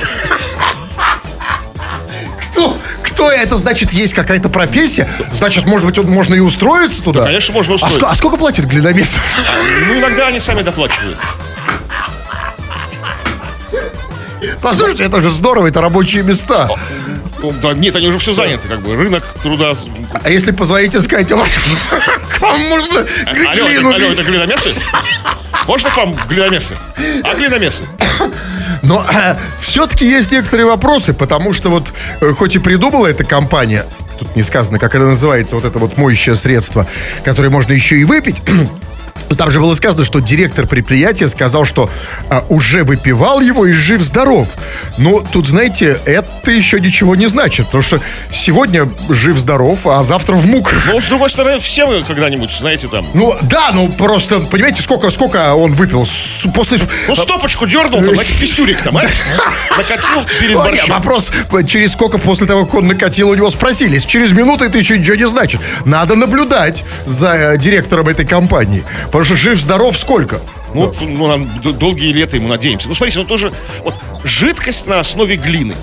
Кто, 2.51 2.77
кто 3.03 3.31
это? 3.31 3.57
Значит, 3.57 3.91
есть 3.93 4.13
какая-то 4.13 4.49
профессия? 4.49 5.07
Значит, 5.31 5.65
может 5.65 5.85
быть, 5.87 5.97
можно 6.05 6.35
и 6.35 6.39
устроиться 6.39 7.01
туда? 7.01 7.23
конечно, 7.23 7.53
можно 7.53 7.73
А, 7.73 7.75
устроиться. 7.75 7.99
ско- 8.05 8.11
а 8.11 8.15
сколько 8.15 8.37
платит 8.37 8.65
глиномес? 8.65 9.13
Ну, 9.87 9.99
иногда 9.99 10.27
они 10.27 10.39
сами 10.39 10.61
доплачивают. 10.61 11.17
Послушайте, 14.61 15.03
это 15.05 15.21
же 15.21 15.29
здорово, 15.31 15.67
это 15.67 15.81
рабочие 15.81 16.23
места. 16.23 16.69
Да, 17.61 17.73
нет, 17.73 17.95
они 17.95 18.07
уже 18.07 18.19
все 18.19 18.33
заняты, 18.33 18.67
как 18.67 18.81
бы. 18.81 18.95
Рынок 18.95 19.23
труда. 19.41 19.73
А 20.23 20.29
если 20.29 20.51
позвоните 20.51 21.01
сказать, 21.01 21.31
«О, 21.31 21.43
к 22.29 22.41
вам 22.41 22.61
можно 22.69 22.99
Алло, 22.99 23.67
глину 23.67 23.89
алло, 23.89 23.97
везти?» 23.97 24.21
это 24.21 24.31
глиномесы? 24.31 24.73
Можно 25.67 25.89
к 25.89 25.97
вам 25.97 26.15
глиномесы? 26.27 26.75
А 27.23 27.33
глиномесы? 27.33 27.83
Но 28.83 29.05
все-таки 29.61 30.05
есть 30.05 30.31
некоторые 30.31 30.65
вопросы, 30.65 31.13
потому 31.13 31.53
что 31.53 31.69
вот 31.69 31.87
э, 32.21 32.33
хоть 32.33 32.55
и 32.55 32.59
придумала 32.59 33.07
эта 33.07 33.23
компания, 33.23 33.85
тут 34.19 34.35
не 34.35 34.43
сказано, 34.43 34.79
как 34.79 34.95
это 34.95 35.05
называется, 35.05 35.55
вот 35.55 35.65
это 35.65 35.77
вот 35.79 35.97
моющее 35.97 36.35
средство, 36.35 36.87
которое 37.23 37.49
можно 37.49 37.73
еще 37.73 37.97
и 37.97 38.03
выпить. 38.03 38.41
Но 39.31 39.37
Там 39.37 39.49
же 39.49 39.61
было 39.61 39.73
сказано, 39.75 40.03
что 40.03 40.19
директор 40.19 40.67
предприятия 40.67 41.29
сказал, 41.29 41.63
что 41.63 41.89
а, 42.29 42.43
уже 42.49 42.83
выпивал 42.83 43.39
его 43.39 43.65
и 43.65 43.71
жив-здоров. 43.71 44.49
Но 44.97 45.21
тут, 45.21 45.47
знаете, 45.47 45.97
это 46.05 46.51
еще 46.51 46.81
ничего 46.81 47.15
не 47.15 47.27
значит, 47.27 47.67
потому 47.67 47.81
что 47.81 48.01
сегодня 48.33 48.89
жив-здоров, 49.07 49.87
а 49.87 50.03
завтра 50.03 50.35
в 50.35 50.45
муках. 50.45 50.83
Ну, 50.91 50.99
с 50.99 51.05
другой 51.05 51.29
стороны, 51.29 51.59
все 51.59 51.85
мы 51.87 52.03
когда-нибудь, 52.03 52.51
знаете, 52.51 52.89
там... 52.89 53.07
Ну, 53.13 53.33
да, 53.43 53.71
ну 53.73 53.87
просто, 53.87 54.41
понимаете, 54.41 54.81
сколько, 54.81 55.09
сколько 55.11 55.53
он 55.53 55.75
выпил? 55.75 56.05
С- 56.05 56.45
После... 56.53 56.79
Ну, 57.07 57.15
стопочку 57.15 57.65
дернул, 57.67 58.03
там, 58.03 58.13
знаете, 58.13 58.35
писюрик 58.41 58.81
там, 58.81 58.97
а? 58.97 59.01
Накатил 59.77 60.25
перед 60.41 60.55
Ну, 60.57 60.63
борщом. 60.63 60.89
вопрос, 60.89 61.31
через 61.67 61.93
сколько 61.93 62.17
после 62.17 62.47
того, 62.47 62.65
как 62.65 62.73
он 62.75 62.87
накатил, 62.87 63.29
у 63.29 63.35
него 63.35 63.49
спросили. 63.49 63.93
Если 63.93 64.09
через 64.09 64.33
минуту 64.33 64.65
это 64.65 64.77
еще 64.77 64.97
ничего 64.97 65.15
не 65.15 65.27
значит. 65.27 65.61
Надо 65.85 66.15
наблюдать 66.15 66.83
за 67.07 67.33
э, 67.53 67.57
директором 67.57 68.09
этой 68.09 68.25
компании. 68.25 68.83
Жив-здоров 69.23 69.97
сколько? 69.97 70.41
Ну, 70.73 70.93
ну, 71.01 71.27
нам 71.27 71.49
долгие 71.61 72.13
лета 72.13 72.37
ему 72.37 72.47
надеемся. 72.47 72.87
Ну, 72.87 72.93
смотрите, 72.93 73.19
ну 73.19 73.25
тоже, 73.25 73.51
вот, 73.83 73.93
жидкость 74.23 74.87
на 74.87 74.99
основе 74.99 75.35
глины. 75.35 75.75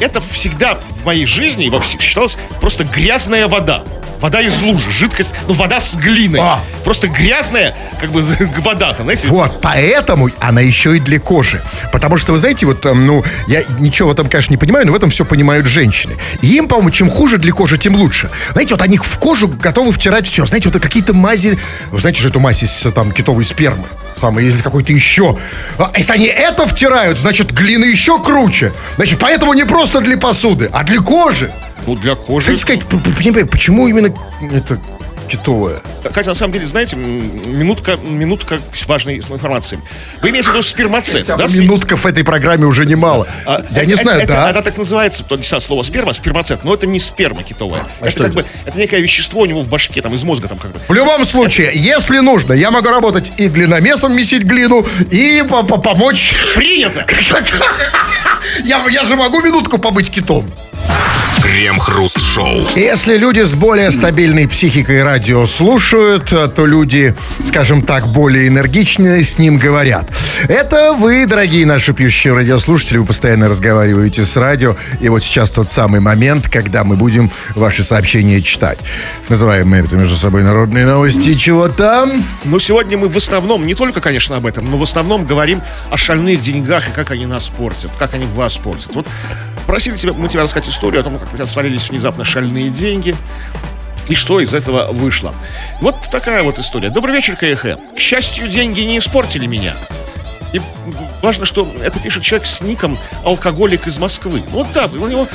Это 0.00 0.20
всегда 0.20 0.74
в 0.74 1.04
моей 1.04 1.26
жизни 1.26 1.68
во 1.68 1.80
всех 1.80 2.00
считалось 2.00 2.36
просто 2.60 2.84
грязная 2.84 3.48
вода. 3.48 3.82
Вода 4.20 4.40
из 4.40 4.60
лужи, 4.60 4.90
жидкость, 4.90 5.34
ну, 5.46 5.54
вода 5.54 5.80
с 5.80 5.96
глиной. 5.96 6.40
А. 6.40 6.60
Просто 6.84 7.08
грязная, 7.08 7.76
как 8.00 8.10
бы, 8.10 8.22
вода-то, 8.58 9.02
знаете. 9.04 9.28
Вот, 9.28 9.60
поэтому 9.60 10.28
она 10.40 10.60
еще 10.60 10.96
и 10.96 11.00
для 11.00 11.20
кожи. 11.20 11.62
Потому 11.92 12.16
что, 12.16 12.32
вы 12.32 12.38
знаете, 12.38 12.66
вот, 12.66 12.80
там, 12.80 13.06
ну, 13.06 13.24
я 13.46 13.62
ничего 13.78 14.08
в 14.08 14.12
этом, 14.12 14.28
конечно, 14.28 14.52
не 14.52 14.56
понимаю, 14.56 14.86
но 14.86 14.92
в 14.92 14.96
этом 14.96 15.10
все 15.10 15.24
понимают 15.24 15.66
женщины. 15.66 16.16
И 16.42 16.56
им, 16.56 16.68
по-моему, 16.68 16.90
чем 16.90 17.10
хуже 17.10 17.38
для 17.38 17.52
кожи, 17.52 17.78
тем 17.78 17.94
лучше. 17.94 18.30
Знаете, 18.52 18.74
вот 18.74 18.82
они 18.82 18.98
в 18.98 19.18
кожу 19.18 19.48
готовы 19.48 19.92
втирать 19.92 20.26
все. 20.26 20.46
Знаете, 20.46 20.68
вот 20.68 20.82
какие-то 20.82 21.14
мази... 21.14 21.58
Вы 21.90 22.00
знаете, 22.00 22.20
что 22.20 22.28
эту 22.28 22.40
мазь 22.40 22.62
из 22.62 22.86
там 22.94 23.12
китовой 23.12 23.44
спермы? 23.44 23.84
Самое, 24.16 24.48
если 24.48 24.62
какой-то 24.62 24.92
еще. 24.92 25.38
А 25.78 25.92
если 25.96 26.12
они 26.12 26.26
это 26.26 26.66
втирают, 26.66 27.18
значит, 27.18 27.52
глина 27.52 27.84
еще 27.84 28.20
круче. 28.20 28.72
Значит, 28.96 29.20
поэтому 29.20 29.54
не 29.54 29.64
просто 29.64 30.00
для 30.00 30.18
посуды, 30.18 30.68
а 30.72 30.82
для 30.82 30.98
кожи. 31.00 31.52
Ну, 31.88 31.96
для 31.96 32.14
кожи. 32.16 32.54
Кстати 32.54 32.80
сказать, 32.82 33.50
почему 33.50 33.88
именно 33.88 34.14
это 34.52 34.78
китовая? 35.26 35.80
Хотя, 36.12 36.28
на 36.30 36.34
самом 36.34 36.52
деле, 36.52 36.66
знаете, 36.66 36.96
минутка, 36.96 37.96
минутка 38.02 38.60
важной 38.86 39.16
информации. 39.20 39.78
Вы 40.20 40.28
имеете 40.28 40.50
в 40.50 40.52
виду 40.52 40.62
спермацет, 40.62 41.26
да? 41.26 41.46
Минутков 41.48 42.04
в 42.04 42.06
этой 42.06 42.24
программе 42.24 42.66
уже 42.66 42.84
немало. 42.84 43.26
А, 43.46 43.62
Я 43.70 43.86
не 43.86 43.94
это- 43.94 44.02
знаю, 44.02 44.20
это, 44.20 44.28
да. 44.34 44.50
Это 44.50 44.60
так 44.60 44.76
называется, 44.76 45.24
то, 45.24 45.36
не 45.36 45.44
знаю, 45.44 45.62
слово 45.62 45.82
сперма, 45.82 46.12
спермацет, 46.12 46.62
но 46.62 46.74
это 46.74 46.86
не 46.86 47.00
сперма 47.00 47.42
китовая. 47.42 47.80
это 48.00 48.08
А 48.08 48.10
что 48.10 48.20
как 48.20 48.32
это? 48.32 48.40
бы, 48.42 48.46
это 48.66 48.78
некое 48.78 49.00
вещество 49.00 49.40
у 49.40 49.46
него 49.46 49.62
в 49.62 49.68
башке, 49.70 50.02
там, 50.02 50.12
из 50.14 50.24
мозга, 50.24 50.46
там, 50.48 50.58
как 50.58 50.70
бы. 50.72 50.80
В 50.88 50.92
любом 50.92 51.24
случае, 51.24 51.72
если 51.74 52.18
нужно, 52.18 52.52
я 52.52 52.70
могу 52.70 52.90
работать 52.90 53.32
и 53.38 53.48
глиномесом 53.48 54.14
месить 54.14 54.42
глину, 54.42 54.84
и 55.10 55.42
по- 55.48 55.62
по- 55.62 55.78
помочь. 55.78 56.34
Принято! 56.54 57.06
Я, 58.64 58.86
я 58.88 59.04
же 59.04 59.16
могу 59.16 59.40
минутку 59.40 59.78
побыть 59.78 60.10
китом. 60.10 60.44
Крем-хруст-шоу. 61.48 62.60
Если 62.76 63.16
люди 63.16 63.40
с 63.40 63.54
более 63.54 63.90
стабильной 63.90 64.46
психикой 64.46 65.02
радио 65.02 65.46
слушают, 65.46 66.26
то 66.26 66.66
люди, 66.66 67.14
скажем 67.42 67.80
так, 67.80 68.06
более 68.08 68.48
энергичные 68.48 69.24
с 69.24 69.38
ним 69.38 69.56
говорят. 69.56 70.10
Это 70.46 70.92
вы, 70.92 71.24
дорогие 71.24 71.64
наши 71.64 71.94
пьющие 71.94 72.34
радиослушатели, 72.34 72.98
вы 72.98 73.06
постоянно 73.06 73.48
разговариваете 73.48 74.24
с 74.24 74.36
радио. 74.36 74.76
И 75.00 75.08
вот 75.08 75.24
сейчас 75.24 75.50
тот 75.50 75.70
самый 75.70 76.00
момент, 76.00 76.50
когда 76.50 76.84
мы 76.84 76.96
будем 76.96 77.30
ваши 77.54 77.82
сообщения 77.82 78.42
читать. 78.42 78.78
Называем 79.30 79.68
мы 79.68 79.78
это 79.78 79.96
между 79.96 80.16
собой 80.16 80.42
народные 80.42 80.84
новости. 80.84 81.32
Чего 81.32 81.68
там? 81.68 82.24
Но 82.44 82.58
сегодня 82.58 82.98
мы 82.98 83.08
в 83.08 83.16
основном, 83.16 83.66
не 83.66 83.74
только, 83.74 84.02
конечно, 84.02 84.36
об 84.36 84.44
этом, 84.44 84.70
но 84.70 84.76
в 84.76 84.82
основном 84.82 85.24
говорим 85.24 85.62
о 85.88 85.96
шальных 85.96 86.42
деньгах 86.42 86.90
и 86.90 86.92
как 86.92 87.10
они 87.10 87.24
нас 87.24 87.48
портят, 87.48 87.96
как 87.96 88.12
они 88.12 88.26
вас 88.26 88.58
портят. 88.58 88.94
Вот 88.94 89.06
просили 89.66 89.96
тебя, 89.96 90.14
мы 90.14 90.28
тебя 90.28 90.42
рассказать 90.42 90.68
историю 90.68 91.00
о 91.00 91.04
том, 91.04 91.18
как 91.18 91.30
тебя 91.30 91.37
свалились 91.46 91.88
внезапно 91.88 92.24
шальные 92.24 92.70
деньги. 92.70 93.14
И 94.08 94.14
что 94.14 94.40
из 94.40 94.54
этого 94.54 94.90
вышло? 94.92 95.34
Вот 95.80 96.08
такая 96.10 96.42
вот 96.42 96.58
история. 96.58 96.88
Добрый 96.90 97.14
вечер, 97.14 97.36
КХ. 97.36 97.94
К 97.94 97.98
счастью, 97.98 98.48
деньги 98.48 98.80
не 98.80 98.98
испортили 98.98 99.46
меня. 99.46 99.74
И 100.52 100.60
важно, 101.20 101.44
что 101.44 101.70
это 101.82 102.00
пишет 102.00 102.22
человек 102.22 102.46
с 102.46 102.62
ником 102.62 102.98
«Алкоголик 103.24 103.86
из 103.86 103.98
Москвы». 103.98 104.42
Вот 104.50 104.66
да, 104.72 104.86
у 104.86 105.06
него 105.06 105.28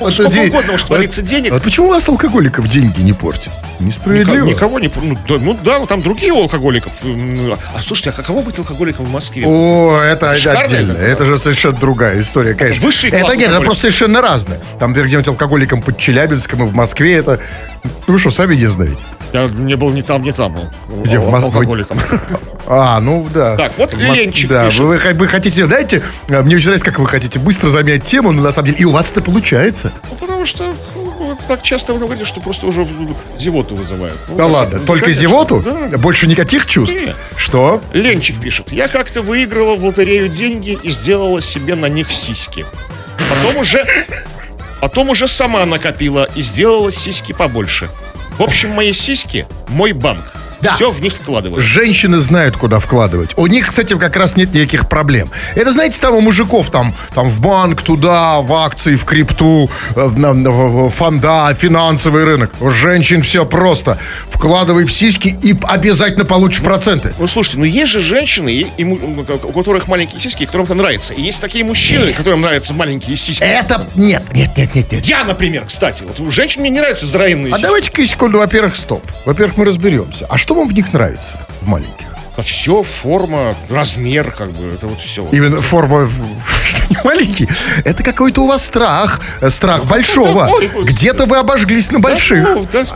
Вот 0.00 0.12
сколько 0.14 0.30
иди- 0.32 0.48
угодно 0.48 0.72
может 0.72 0.86
твориться 0.86 1.22
денег. 1.22 1.52
Вот 1.52 1.62
почему 1.62 1.86
у 1.86 1.90
вас 1.90 2.08
алкоголиков 2.08 2.66
деньги 2.68 3.00
не 3.00 3.12
портят? 3.12 3.52
Несправедливо. 3.78 4.46
Никого, 4.46 4.78
никого 4.80 5.02
не... 5.04 5.14
Ну 5.14 5.18
да, 5.28 5.38
ну 5.40 5.58
да, 5.62 5.86
там 5.86 6.02
другие 6.02 6.32
у 6.32 6.38
алкоголиков. 6.42 6.92
М, 7.02 7.52
А 7.52 7.82
слушайте, 7.82 8.10
а 8.10 8.12
каково 8.12 8.42
быть 8.42 8.58
алкоголиком 8.58 9.06
в 9.06 9.10
Москве? 9.10 9.44
О, 9.46 10.00
это 10.02 10.36
Шикарно 10.36 10.60
отдельно. 10.62 10.92
это. 10.92 11.02
Это 11.02 11.26
же 11.26 11.38
совершенно 11.38 11.76
другая 11.78 12.20
история, 12.20 12.54
конечно. 12.54 12.82
высший 12.84 13.10
класс 13.10 13.22
Это 13.22 13.36
нет, 13.36 13.50
это 13.50 13.60
просто 13.60 13.82
совершенно 13.82 14.20
разное. 14.20 14.58
Там, 14.78 14.90
например, 14.90 15.06
где-нибудь 15.08 15.28
алкоголиком 15.28 15.82
под 15.82 15.96
Челябинском 15.98 16.62
и 16.64 16.66
в 16.66 16.74
Москве, 16.74 17.14
это... 17.16 17.38
Ну, 18.06 18.14
Вы 18.14 18.18
что, 18.18 18.30
сами 18.30 18.54
не 18.56 18.66
знаете? 18.66 18.98
Я 19.32 19.46
не 19.48 19.76
был 19.76 19.90
ни 19.90 20.02
там, 20.02 20.22
ни 20.22 20.30
там. 20.30 20.56
Где, 20.88 21.18
в 21.18 21.30
Москве? 21.30 21.86
А, 22.72 23.00
ну 23.00 23.26
да. 23.34 23.56
Так, 23.56 23.72
вот 23.78 23.94
Ленчик 23.94 24.48
Да, 24.48 24.66
пишет. 24.66 24.80
вы, 24.80 24.96
вы 24.96 25.12
вы 25.14 25.26
хотите, 25.26 25.64
знаете, 25.66 26.04
э, 26.28 26.40
мне 26.42 26.54
очень 26.54 26.66
нравится, 26.66 26.86
как 26.88 27.00
вы 27.00 27.06
хотите 27.06 27.40
быстро 27.40 27.68
замять 27.68 28.04
тему, 28.04 28.30
но 28.30 28.42
на 28.42 28.52
самом 28.52 28.66
деле 28.68 28.78
и 28.78 28.84
у 28.84 28.92
вас 28.92 29.10
это 29.10 29.22
получается. 29.22 29.90
Ну, 30.08 30.14
потому 30.16 30.46
что 30.46 30.72
ну, 30.94 31.36
так 31.48 31.62
часто 31.62 31.94
вы 31.94 31.98
говорите, 31.98 32.24
что 32.24 32.40
просто 32.40 32.66
уже 32.68 32.86
зевоту 33.36 33.74
вызывают. 33.74 34.16
Ну, 34.28 34.36
Да 34.36 34.44
так, 34.44 34.52
ладно, 34.54 34.78
ну, 34.78 34.86
только 34.86 35.06
конечно, 35.06 35.20
зевоту? 35.20 35.60
да. 35.60 35.98
Больше 35.98 36.28
никаких 36.28 36.66
чувств? 36.66 36.94
Нет. 36.94 37.16
Что? 37.34 37.82
Ленчик 37.92 38.40
пишет. 38.40 38.70
Я 38.70 38.86
как-то 38.86 39.22
выиграла 39.22 39.74
в 39.74 39.84
лотерею 39.84 40.28
деньги 40.28 40.78
и 40.80 40.90
сделала 40.90 41.40
себе 41.40 41.74
на 41.74 41.86
них 41.86 42.12
сиськи. 42.12 42.64
Потом 43.28 43.62
уже... 43.62 43.84
Потом 44.80 45.10
уже 45.10 45.26
сама 45.28 45.66
накопила 45.66 46.28
и 46.36 46.40
сделала 46.40 46.92
сиськи 46.92 47.32
побольше. 47.32 47.90
В 48.40 48.42
общем, 48.42 48.70
мои 48.70 48.94
сиськи– 48.94 49.46
мой 49.68 49.92
банк. 49.92 50.32
Да. 50.60 50.74
Все 50.74 50.90
в 50.90 51.00
них 51.00 51.14
вкладываю. 51.14 51.62
Женщины 51.62 52.18
знают, 52.20 52.56
куда 52.56 52.78
вкладывать. 52.80 53.30
У 53.36 53.46
них 53.46 53.70
с 53.70 53.78
этим 53.78 53.98
как 53.98 54.16
раз 54.16 54.36
нет 54.36 54.52
никаких 54.54 54.88
проблем. 54.88 55.30
Это, 55.54 55.72
знаете, 55.72 55.98
там 56.00 56.14
у 56.14 56.20
мужиков 56.20 56.70
там, 56.70 56.94
там 57.14 57.28
в 57.30 57.40
банк, 57.40 57.82
туда, 57.82 58.40
в 58.40 58.52
акции, 58.52 58.96
в 58.96 59.04
крипту, 59.04 59.70
э, 59.96 60.06
в, 60.06 60.90
фонда, 60.90 61.54
финансовый 61.58 62.24
рынок. 62.24 62.52
У 62.60 62.70
женщин 62.70 63.22
все 63.22 63.44
просто. 63.44 63.98
Вкладывай 64.30 64.84
в 64.84 64.92
сиськи 64.92 65.36
и 65.42 65.54
обязательно 65.62 66.24
получишь 66.24 66.60
проценты. 66.62 67.12
Ну, 67.18 67.26
слушайте, 67.26 67.58
ну 67.58 67.64
есть 67.64 67.90
же 67.90 68.00
женщины, 68.00 68.50
и- 68.52 68.66
и 68.78 68.84
у 68.84 69.52
которых 69.52 69.88
маленькие 69.88 70.20
сиськи, 70.20 70.46
которым 70.46 70.64
это 70.66 70.74
нравится. 70.74 71.12
И 71.14 71.20
есть 71.22 71.40
такие 71.40 71.64
мужчины, 71.64 72.12
которым 72.12 72.40
нравятся 72.40 72.72
маленькие 72.74 73.16
сиськи. 73.16 73.42
Это... 73.42 73.86
Нет, 73.94 74.22
нет, 74.32 74.56
нет, 74.56 74.74
нет, 74.74 74.92
нет. 74.92 75.04
Я, 75.06 75.24
например, 75.24 75.64
кстати, 75.66 76.04
вот 76.04 76.18
у 76.20 76.30
женщин 76.30 76.62
мне 76.62 76.70
не 76.70 76.80
нравятся 76.80 77.06
здоровенные 77.06 77.52
А 77.52 77.56
сиськи. 77.56 77.66
давайте-ка 77.66 78.06
секунду, 78.06 78.38
во-первых, 78.38 78.76
стоп. 78.76 79.04
Во-первых, 79.26 79.56
мы 79.56 79.64
разберемся. 79.66 80.26
А 80.28 80.38
что 80.38 80.49
вам 80.54 80.68
в 80.68 80.72
них 80.72 80.92
нравится, 80.92 81.38
в 81.60 81.68
маленьких? 81.68 82.09
Все, 82.42 82.82
форма, 82.82 83.54
размер, 83.68 84.30
как 84.32 84.50
бы, 84.52 84.74
это 84.74 84.86
вот 84.86 85.00
все. 85.00 85.26
Именно 85.32 85.60
форма 85.60 86.08
что 86.64 86.78
они 86.88 86.96
маленькие. 87.04 87.48
Это 87.84 88.02
какой-то 88.02 88.42
у 88.42 88.46
вас 88.46 88.64
страх, 88.64 89.20
страх 89.48 89.84
большого. 89.86 90.48
Где-то 90.84 91.26
вы 91.26 91.36
обожглись 91.38 91.90
на 91.90 91.98
больших. 92.00 92.46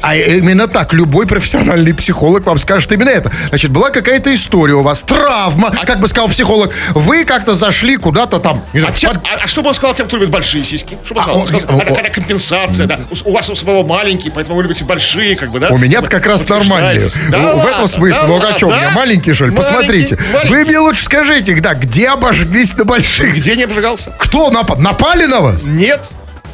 А 0.03 0.15
именно 0.17 0.69
так 0.69 0.93
любой 0.95 1.27
профессиональный 1.27 1.95
психолог 1.95 2.45
вам 2.47 2.59
скажет 2.59 2.91
именно 2.93 3.11
это. 3.11 3.31
Значит, 3.49 3.71
была 3.71 3.91
какая-то 3.91 4.35
история 4.35 4.75
у 4.75 4.83
вас, 4.83 5.03
травма, 5.03 5.75
как 5.87 6.01
бы 6.01 6.09
сказал 6.09 6.29
психолог. 6.29 6.73
Вы 6.91 7.25
как-то 7.25 7.55
зашли 7.55 7.97
куда-то 7.97 8.39
там. 8.41 8.63
не 8.73 8.79
А, 8.81 8.83
знаю, 8.93 8.95
под- 9.15 9.25
а- 9.27 9.43
а 9.45 9.47
что 9.47 9.63
бы 9.63 9.69
он 9.69 9.75
сказал 9.75 9.95
тем, 9.95 10.07
кто 10.07 10.17
любит 10.17 10.31
большие 10.31 10.65
сиськи? 10.65 10.99
Что 11.05 11.15
бы 11.15 11.21
он 11.33 11.43
А, 11.43 11.47
сказал? 11.47 11.79
Это 11.81 11.87
какая-то 11.95 12.11
компенсация, 12.11 12.87
да. 12.87 13.01
У, 13.25 13.33
вас 13.33 13.49
у 13.51 13.55
самого 13.55 13.85
маленький, 13.87 14.31
поэтому 14.31 14.57
вы 14.57 14.63
любите 14.63 14.85
большие, 14.85 15.37
как 15.37 15.51
бы, 15.51 15.59
да? 15.59 15.69
У 15.71 15.79
меня-то 15.79 16.09
как 16.09 16.27
раз. 16.27 16.45
Да 16.45 16.59
в 16.59 17.67
этом 17.67 17.89
смысле. 17.89 18.21
да 18.21 18.27
ну 18.27 18.35
а 18.35 18.39
ладно, 18.39 18.59
что, 18.59 18.69
что 19.35 19.47
ли? 19.47 19.53
Посмотрите. 19.55 20.19
маленький. 20.33 20.55
Вы 20.55 20.65
мне 20.65 20.79
лучше 20.79 21.03
скажите, 21.03 21.55
да, 21.57 21.75
где 21.75 22.09
обожглись 22.09 22.77
на 22.77 22.85
больших? 22.85 23.37
Где 23.37 23.57
не 23.57 23.65
обжигался? 23.65 24.13
Кто 24.19 24.51
напа- 24.51 24.79
напали 24.79 25.27
на 25.27 25.41
вас? 25.41 25.63
Нет. 25.65 26.09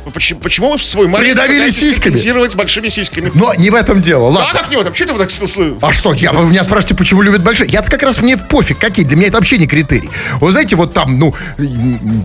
Ну, 0.05 0.11
Почему, 0.13 0.41
почему 0.41 0.73
вы 0.73 0.79
свой 0.79 1.09
маленький 1.09 1.33
Придавили 1.35 1.69
сиськами. 1.69 2.05
компенсировать 2.05 2.55
большими 2.55 2.89
сиськами? 2.89 3.31
Но 3.35 3.53
не 3.55 3.69
в 3.69 3.75
этом 3.75 4.01
дело, 4.01 4.29
А 4.29 4.31
ладно. 4.33 4.59
как 4.59 4.71
не 4.71 4.77
в 4.77 4.81
этом? 4.81 4.95
Что 4.95 5.05
ты 5.07 5.13
вот 5.13 5.19
так... 5.29 5.79
А 5.83 5.93
что, 5.93 6.15
я, 6.15 6.33
вы 6.33 6.49
меня 6.49 6.63
спрашиваете, 6.65 6.95
почему 6.95 7.21
любят 7.21 7.43
большие? 7.43 7.69
Я-то 7.69 7.91
как 7.91 8.03
раз 8.03 8.19
мне 8.19 8.39
пофиг, 8.39 8.79
какие, 8.79 9.05
для 9.05 9.17
меня 9.17 9.27
это 9.29 9.37
вообще 9.37 9.59
не 9.59 9.67
критерий. 9.67 10.09
Вы 10.41 10.53
знаете, 10.53 10.77
вот 10.77 10.95
там, 10.95 11.19
ну, 11.19 11.35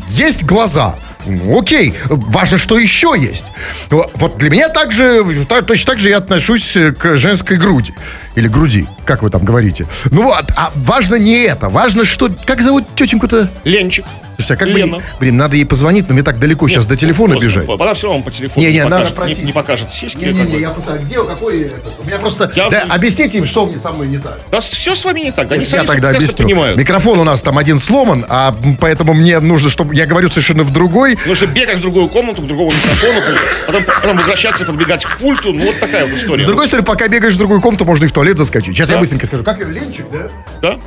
есть 0.08 0.46
глаза, 0.46 0.96
ну, 1.26 1.60
окей, 1.60 1.94
важно, 2.06 2.58
что 2.58 2.80
еще 2.80 3.14
есть. 3.18 3.46
Ну, 3.90 4.06
Вот 4.16 4.38
для 4.38 4.50
меня 4.50 4.70
также, 4.70 5.26
та- 5.50 5.62
точно 5.62 5.92
так 5.94 6.00
же 6.00 6.10
я 6.10 6.18
отношусь 6.20 6.78
к 6.98 7.18
женской 7.18 7.58
груди. 7.58 7.94
Или 8.36 8.48
груди, 8.48 8.86
как 9.06 9.24
вы 9.24 9.30
там 9.30 9.44
говорите. 9.44 9.88
Ну 10.12 10.24
вот, 10.24 10.46
а 10.56 10.72
важно 10.76 11.16
не 11.16 11.44
это, 11.44 11.70
важно, 11.70 12.04
что, 12.06 12.30
как 12.46 12.62
зовут 12.62 12.84
тетеньку-то? 12.96 13.50
Ленчик. 13.64 14.06
Слушайте, 14.38 14.54
а 14.54 14.58
как 14.58 14.68
бы 14.74 14.80
Лена. 14.80 14.96
ей- 14.98 15.04
блин, 15.20 15.38
надо 15.38 15.56
ей 15.56 15.66
позвонить, 15.66 16.08
но 16.08 16.14
мне 16.14 16.24
так 16.24 16.40
далеко 16.40 16.68
сейчас 16.68 16.86
до 16.86 16.96
телефона 16.96 17.36
Поздно. 17.36 17.48
бежать. 17.48 17.70
Она 17.70 17.94
все 17.94 18.08
равно 18.08 18.24
по 18.24 18.32
телефону 18.32 18.66
Не, 18.66 18.72
не, 18.72 18.78
не, 18.80 18.84
надо 18.84 18.96
покажет, 18.96 19.12
не, 19.12 19.16
просить. 19.16 19.44
не 19.46 19.52
покажет 19.54 19.94
сиськи. 19.94 20.20
как 20.26 20.34
Не-не-не, 20.34 20.56
бы. 20.56 20.62
я 20.62 20.70
просто, 20.70 20.98
где, 20.98 21.16
какой 21.24 21.62
этот? 21.64 21.94
У 22.00 22.06
меня 22.06 22.20
просто, 22.20 22.52
Я- 22.56 22.70
да, 22.70 22.86
объясните 22.90 23.38
им, 23.40 23.46
что 23.46 23.66
мне 23.66 23.80
со 23.80 23.92
мной 23.92 24.08
не 24.08 24.18
так. 24.18 24.40
Да 24.52 24.60
все 24.60 24.94
с 24.96 25.04
вами 25.06 25.22
не 25.22 25.32
так. 25.32 25.48
Да 25.48 25.56
они 25.56 25.64
Я 25.64 25.70
сами 25.70 25.88
тогда 25.88 26.10
объясню. 26.10 26.36
понимают. 26.46 26.78
Микрофон 26.78 27.20
у 27.20 27.24
нас 27.24 27.42
там 27.42 27.58
один 27.58 27.80
сломан, 27.80 28.26
а 28.30 28.56
поэтому 28.80 29.14
мне 29.14 29.40
нужно, 29.40 29.70
чтобы 29.70 29.96
я 29.96 30.06
говорю 30.06 30.30
совершенно 30.30 30.64
в 30.64 30.72
другой. 30.74 31.18
Нужно 31.26 31.46
бегать 31.48 31.78
в 31.78 31.82
другую 31.82 32.08
комнату, 32.10 32.42
к 32.42 32.46
другому 32.48 32.72
микрофону, 32.72 33.22
потом, 33.68 33.84
потом 33.84 34.18
возвращаться, 34.18 34.66
подбегать 34.66 35.06
к 35.06 35.18
пульту. 35.18 35.54
Ну, 35.54 35.66
вот 35.66 35.80
такая 35.80 36.06
вот 36.06 36.18
история. 36.18 36.44
С 36.44 36.48
другой 36.48 36.68
стороны, 36.68 36.86
пока 36.86 37.08
бегаешь 37.08 37.34
в 37.34 37.38
другую 37.38 37.62
комнату, 37.62 37.86
можно 37.86 38.06
и 38.06 38.08
в 38.08 38.12
туалет 38.12 38.38
заскочить. 38.38 38.76
Сейчас 38.76 38.90
я 38.90 38.98
быстренько 38.98 39.26
скажу. 39.28 39.44
Как 39.44 39.60
ее, 39.60 39.68
Ленчик, 39.72 40.06
да? 40.12 40.30
Да? 40.62 40.80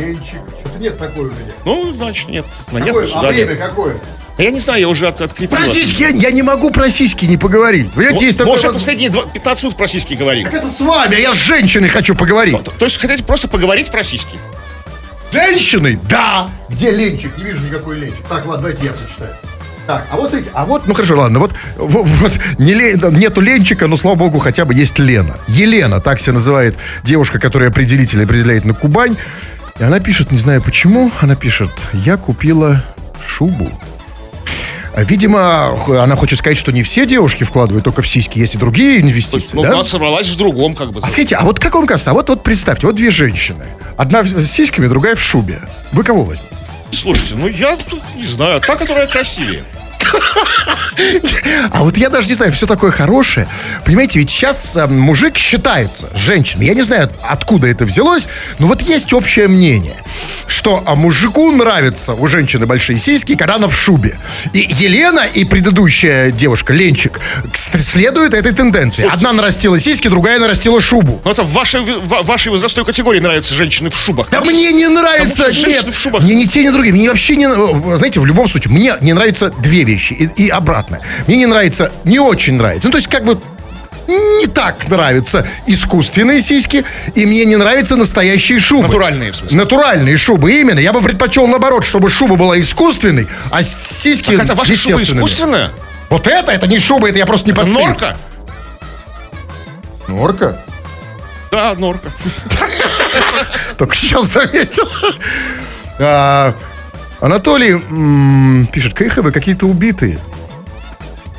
Ленчик. 0.00 0.40
Что-то 0.60 0.78
нет 0.78 0.98
такой 0.98 1.24
у 1.24 1.28
меня. 1.28 1.52
Ну, 1.64 1.92
значит, 1.92 2.28
нет. 2.28 2.44
На 2.72 2.78
нет, 2.78 2.88
Какое? 2.88 3.06
сюда 3.06 3.20
а 3.28 3.32
время 3.32 3.50
нет. 3.50 3.58
какое? 3.58 3.94
А 4.38 4.42
Я 4.42 4.50
не 4.50 4.60
знаю, 4.60 4.80
я 4.80 4.88
уже 4.88 5.06
от, 5.06 5.20
открепил. 5.20 5.56
Про 5.56 5.70
сиськи 5.70 6.00
я, 6.02 6.08
я 6.08 6.30
не 6.30 6.42
могу 6.42 6.70
про 6.70 6.88
сиськи 6.90 7.26
не 7.26 7.36
поговорить. 7.36 7.90
Понимаете, 7.92 8.24
есть 8.26 8.38
такой... 8.38 8.54
уже 8.56 8.68
вот- 8.68 8.74
последние 8.74 9.10
два- 9.10 9.26
15 9.26 9.64
минут 9.64 9.76
про 9.76 9.86
сиськи 9.86 10.14
говорим. 10.14 10.44
Так 10.44 10.54
это 10.54 10.70
с 10.70 10.80
вами, 10.80 11.16
а 11.16 11.18
я 11.18 11.32
с 11.34 11.36
женщиной 11.36 11.88
хочу 11.90 12.14
поговорить. 12.14 12.62
То, 12.64 12.70
то 12.70 12.84
есть 12.86 12.98
хотите 12.98 13.22
просто 13.22 13.48
поговорить 13.48 13.90
про 13.90 14.02
сиськи? 14.02 14.38
Женщины? 15.32 15.98
Да. 16.08 16.50
Где 16.68 16.90
Ленчик? 16.90 17.36
Не 17.38 17.44
вижу 17.44 17.64
никакой 17.64 17.98
Ленчик. 17.98 18.26
Так, 18.28 18.46
ладно, 18.46 18.62
давайте 18.68 18.86
я 18.86 18.92
прочитаю. 18.92 19.30
Так, 19.86 20.06
а 20.10 20.16
вот 20.16 20.30
смотрите, 20.30 20.50
а 20.54 20.64
вот, 20.66 20.86
ну 20.86 20.94
хорошо, 20.94 21.16
ладно, 21.18 21.38
вот, 21.40 21.52
вот, 21.76 22.06
вот 22.06 22.32
не 22.58 22.74
Ле- 22.74 22.96
нету 23.12 23.40
Ленчика, 23.40 23.86
но, 23.88 23.96
слава 23.96 24.16
богу, 24.16 24.38
хотя 24.38 24.64
бы 24.64 24.74
есть 24.74 24.98
Лена. 24.98 25.36
Елена, 25.48 26.00
так 26.00 26.20
себя 26.20 26.34
называет 26.34 26.76
девушка, 27.02 27.38
которая 27.38 27.70
определитель 27.70 28.22
определяет 28.22 28.64
на 28.64 28.74
Кубань. 28.74 29.16
И 29.80 29.82
она 29.82 29.98
пишет, 29.98 30.30
не 30.30 30.36
знаю 30.38 30.60
почему, 30.60 31.10
она 31.22 31.34
пишет, 31.34 31.70
я 31.94 32.18
купила 32.18 32.84
шубу. 33.26 33.66
А, 34.94 35.02
Видимо, 35.04 35.70
она 36.02 36.16
хочет 36.16 36.38
сказать, 36.38 36.58
что 36.58 36.70
не 36.70 36.82
все 36.82 37.06
девушки 37.06 37.44
вкладывают 37.44 37.84
только 37.84 38.02
в 38.02 38.06
сиськи, 38.06 38.38
есть 38.38 38.56
и 38.56 38.58
другие 38.58 39.00
инвестиции, 39.00 39.56
Ну, 39.56 39.62
да? 39.62 39.72
она 39.72 39.82
собралась 39.82 40.28
в 40.28 40.36
другом, 40.36 40.74
как 40.74 40.92
бы. 40.92 41.00
А 41.02 41.08
скажите, 41.08 41.36
а 41.36 41.44
вот 41.44 41.58
как 41.58 41.74
вам 41.74 41.86
кажется, 41.86 42.10
а 42.10 42.12
вот, 42.12 42.28
вот 42.28 42.42
представьте, 42.42 42.86
вот 42.86 42.96
две 42.96 43.10
женщины. 43.10 43.64
Одна 43.96 44.22
с 44.22 44.46
сиськами, 44.50 44.86
другая 44.86 45.14
в 45.14 45.20
шубе. 45.22 45.60
Вы 45.92 46.04
кого 46.04 46.24
возьмете? 46.24 46.50
Слушайте, 46.92 47.36
ну 47.36 47.48
я 47.48 47.78
не 48.16 48.26
знаю, 48.26 48.60
та, 48.60 48.76
которая 48.76 49.06
красивее. 49.06 49.62
А 51.70 51.84
вот 51.84 51.96
я 51.96 52.08
даже 52.10 52.28
не 52.28 52.34
знаю, 52.34 52.52
все 52.52 52.66
такое 52.66 52.90
хорошее. 52.90 53.48
Понимаете, 53.84 54.18
ведь 54.18 54.30
сейчас 54.30 54.76
а, 54.76 54.86
мужик 54.86 55.38
считается 55.38 56.08
женщиной. 56.14 56.66
Я 56.66 56.74
не 56.74 56.82
знаю, 56.82 57.10
откуда 57.22 57.68
это 57.68 57.84
взялось, 57.84 58.28
но 58.58 58.66
вот 58.66 58.82
есть 58.82 59.12
общее 59.12 59.48
мнение, 59.48 59.96
что 60.46 60.82
а, 60.86 60.94
мужику 60.94 61.50
нравятся 61.52 62.14
у 62.14 62.26
женщины 62.26 62.66
большие 62.66 62.98
сиськи, 62.98 63.36
когда 63.36 63.56
она 63.56 63.68
в 63.68 63.74
шубе. 63.76 64.18
И 64.52 64.66
Елена 64.78 65.20
и 65.20 65.44
предыдущая 65.44 66.30
девушка, 66.30 66.72
Ленчик, 66.72 67.20
следуют 67.78 68.34
этой 68.34 68.52
тенденции. 68.52 69.08
Одна 69.10 69.32
нарастила 69.32 69.78
сиськи, 69.78 70.08
другая 70.08 70.38
нарастила 70.38 70.80
шубу. 70.80 71.20
Ну, 71.24 71.30
это 71.30 71.42
в 71.42 71.52
вашей, 71.52 71.80
в 71.80 72.26
вашей 72.26 72.50
возрастной 72.50 72.84
категории 72.84 73.20
нравятся 73.20 73.54
женщины 73.54 73.90
в 73.90 73.96
шубах. 73.96 74.28
Да 74.30 74.40
мне 74.40 74.72
не 74.72 74.88
нравится, 74.88 75.50
нет. 75.66 75.86
в 75.86 75.98
шубах. 75.98 76.22
Мне 76.22 76.34
не 76.34 76.46
те, 76.46 76.64
ни 76.64 76.70
другие. 76.70 76.94
Мне 76.94 77.08
вообще 77.08 77.36
не... 77.36 77.48
Знаете, 77.96 78.20
в 78.20 78.26
любом 78.26 78.48
случае, 78.48 78.72
мне 78.72 78.94
не 79.00 79.12
нравятся 79.12 79.50
две 79.62 79.84
вещи. 79.84 79.99
Вещи 80.00 80.12
и, 80.12 80.44
и 80.44 80.48
обратно. 80.48 81.00
Мне 81.26 81.36
не 81.36 81.46
нравится, 81.46 81.92
не 82.04 82.18
очень 82.18 82.54
нравится. 82.54 82.88
Ну, 82.88 82.92
то 82.92 82.98
есть, 82.98 83.08
как 83.08 83.24
бы 83.24 83.38
не 84.08 84.46
так 84.48 84.88
нравятся 84.88 85.46
искусственные 85.66 86.42
сиськи, 86.42 86.84
и 87.14 87.26
мне 87.26 87.44
не 87.44 87.56
нравятся 87.56 87.96
настоящие 87.96 88.58
шубы. 88.58 88.88
Натуральные, 88.88 89.30
в 89.30 89.36
смысле. 89.36 89.56
Натуральные 89.56 90.16
шубы, 90.16 90.52
именно. 90.52 90.80
Я 90.80 90.92
бы 90.92 91.00
предпочел 91.00 91.46
наоборот, 91.46 91.84
чтобы 91.84 92.08
шуба 92.08 92.36
была 92.36 92.58
искусственной, 92.58 93.28
а 93.52 93.62
сиськи 93.62 94.36
Хотя 94.36 94.54
ваша 94.54 94.74
шуба 94.74 95.02
искусственная? 95.02 95.70
Вот 96.08 96.26
это, 96.26 96.50
это 96.50 96.66
не 96.66 96.78
шуба, 96.78 97.08
это 97.08 97.18
я 97.18 97.26
просто 97.26 97.46
не 97.46 97.52
подстриг. 97.52 97.86
норка? 97.86 98.16
Норка? 100.08 100.60
Да, 101.52 101.74
норка. 101.74 102.10
Только 103.78 103.94
сейчас 103.94 104.26
заметил. 104.26 104.88
Анатолий 107.20 107.72
м, 107.72 108.66
пишет, 108.72 108.94
КХВ 108.94 109.32
какие-то 109.32 109.66
убитые. 109.66 110.18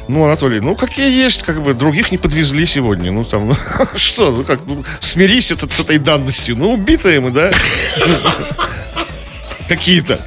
Ну, 0.07 0.25
Анатолий, 0.25 0.59
ну 0.59 0.75
какие 0.75 1.09
есть, 1.09 1.43
как 1.43 1.61
бы 1.63 1.73
других 1.73 2.11
не 2.11 2.17
подвезли 2.17 2.65
сегодня. 2.65 3.11
Ну 3.11 3.23
там, 3.23 3.47
ну, 3.47 3.55
что, 3.95 4.31
ну 4.31 4.43
как, 4.43 4.59
ну, 4.65 4.83
смирись 4.99 5.51
с, 5.51 5.57
с 5.57 5.79
этой 5.79 5.97
данностью. 5.97 6.55
Ну, 6.57 6.73
убитые 6.73 7.19
мы, 7.19 7.31
да? 7.31 7.51
Какие-то. 9.67 10.19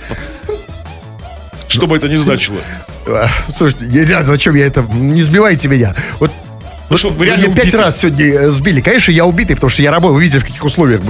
Что 1.69 1.87
бы 1.87 1.97
это 1.97 2.09
ни 2.09 2.17
значило. 2.17 2.59
А, 3.07 3.29
Слушайте, 3.55 4.05
знаю, 4.07 4.25
зачем 4.25 4.55
я 4.55 4.67
это... 4.67 4.83
Не 4.83 5.23
сбивайте 5.23 5.69
меня. 5.69 5.95
Вот 6.19 6.31
Ну 6.91 6.99
что, 6.99 7.09
вы 7.09 7.25
реально 7.25 7.47
меня 7.47 7.57
пять 7.57 7.75
раз 7.75 7.99
сегодня 7.99 8.27
э, 8.27 8.51
сбили. 8.51 8.81
Конечно, 8.81 9.11
я 9.11 9.25
убитый, 9.25 9.57
потому 9.57 9.71
что 9.71 9.83
я 9.83 9.91
работаю. 9.91 10.17
Вы 10.17 10.23
видите, 10.23 10.39
в 10.39 10.45
каких 10.45 10.65
условиях 10.65 11.01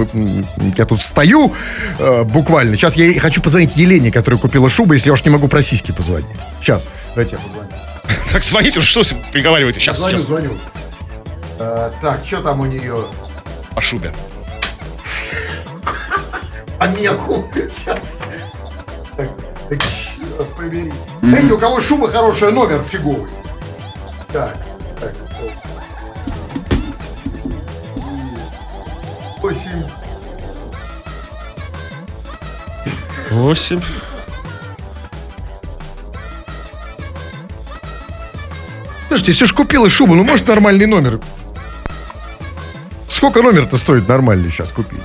я 0.77 0.85
тут 0.85 1.01
стою 1.01 1.53
э, 1.99 2.23
буквально. 2.23 2.75
Сейчас 2.77 2.95
я 2.95 3.19
хочу 3.19 3.41
позвонить 3.41 3.75
Елене, 3.75 4.11
которая 4.11 4.39
купила 4.39 4.69
шубу, 4.69 4.93
если 4.93 5.09
я 5.09 5.13
уж 5.13 5.23
не 5.25 5.29
могу 5.31 5.47
про 5.47 5.61
сиськи 5.61 5.91
позвонить. 5.91 6.27
Сейчас. 6.61 6.87
Давайте 7.09 7.35
я 7.35 7.41
позвоню. 7.41 7.69
Так 8.31 8.43
звоните, 8.43 8.81
что 8.81 9.01
вы 9.01 9.07
приговариваете? 9.31 9.79
Сейчас, 9.79 9.97
Звоню, 9.97 10.17
сейчас. 10.17 10.27
звоню. 10.27 10.49
Э, 11.59 11.89
так, 12.01 12.21
что 12.25 12.41
там 12.41 12.61
у 12.61 12.65
нее? 12.65 12.97
По 13.73 13.81
шубе. 13.81 14.11
А 16.77 16.87
неху. 16.87 17.45
Сейчас. 17.53 18.17
Так, 19.15 19.29
так, 19.69 19.79
побери. 20.57 20.91
Знаете, 21.21 21.53
у 21.53 21.57
кого 21.57 21.79
шуба 21.81 22.09
хорошая, 22.09 22.51
номер 22.51 22.81
фиговый. 22.91 23.29
Так, 24.33 24.57
Восемь. 33.35 33.81
Слушайте, 39.09 39.31
если 39.33 39.43
уж 39.43 39.51
купила 39.51 39.89
шубу, 39.89 40.15
ну 40.15 40.23
может 40.23 40.47
нормальный 40.47 40.85
номер. 40.85 41.19
Сколько 43.09 43.41
номер-то 43.41 43.77
стоит 43.77 44.07
нормальный 44.07 44.49
сейчас 44.51 44.71
купить? 44.71 45.01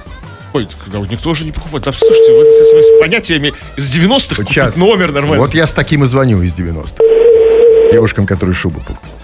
Ой, 0.52 0.68
никто 1.10 1.30
уже 1.30 1.44
не 1.44 1.50
покупает. 1.50 1.84
Да, 1.84 1.92
слушайте, 1.92 2.32
вы 2.32 2.44
с 2.44 2.60
этими 2.60 3.00
понятиями 3.00 3.52
из 3.76 3.92
90-х 3.92 4.44
Вот 4.44 4.44
купить 4.44 4.76
номер 4.76 5.10
нормальный. 5.10 5.40
Вот 5.40 5.54
я 5.54 5.66
с 5.66 5.72
таким 5.72 6.04
и 6.04 6.06
звоню 6.06 6.40
из 6.42 6.52
90-х. 6.52 7.02
Девушкам, 7.92 8.28
которые 8.28 8.54
шубу 8.54 8.78
покупают. 8.78 9.16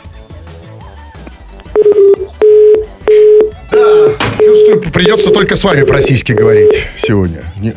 Да, 3.71 4.09
чувствую, 4.39 4.81
придется 4.93 5.31
только 5.31 5.55
с 5.55 5.63
вами 5.63 5.83
про 5.83 6.03
сиськи 6.03 6.33
говорить 6.33 6.89
сегодня. 6.97 7.45
Не, 7.57 7.75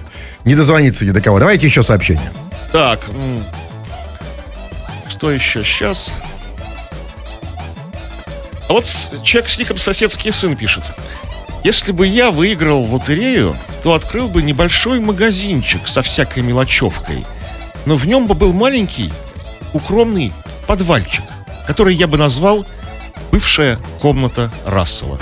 не 0.49 0.55
дозвониться 0.55 1.05
ни 1.05 1.11
до 1.11 1.21
кого. 1.21 1.37
Давайте 1.37 1.67
еще 1.67 1.83
сообщение. 1.83 2.31
Так, 2.71 2.99
что 5.07 5.29
еще 5.29 5.63
сейчас? 5.63 6.11
А 8.67 8.73
вот 8.73 8.85
человек 9.23 9.49
с 9.49 9.59
ником 9.59 9.77
соседский 9.77 10.31
сын 10.31 10.55
пишет. 10.55 10.83
Если 11.63 11.91
бы 11.91 12.07
я 12.07 12.31
выиграл 12.31 12.83
в 12.83 12.95
лотерею, 12.95 13.55
то 13.83 13.93
открыл 13.93 14.27
бы 14.27 14.41
небольшой 14.41 14.99
магазинчик 14.99 15.87
со 15.87 16.01
всякой 16.01 16.41
мелочевкой. 16.41 17.27
Но 17.85 17.95
в 17.95 18.07
нем 18.07 18.25
бы 18.25 18.33
был 18.33 18.51
маленький, 18.51 19.13
укромный 19.73 20.33
подвальчик, 20.65 21.25
который 21.67 21.93
я 21.93 22.07
бы 22.07 22.17
назвал 22.17 22.65
«Бывшая 23.31 23.77
комната 24.01 24.49
Рассела». 24.65 25.19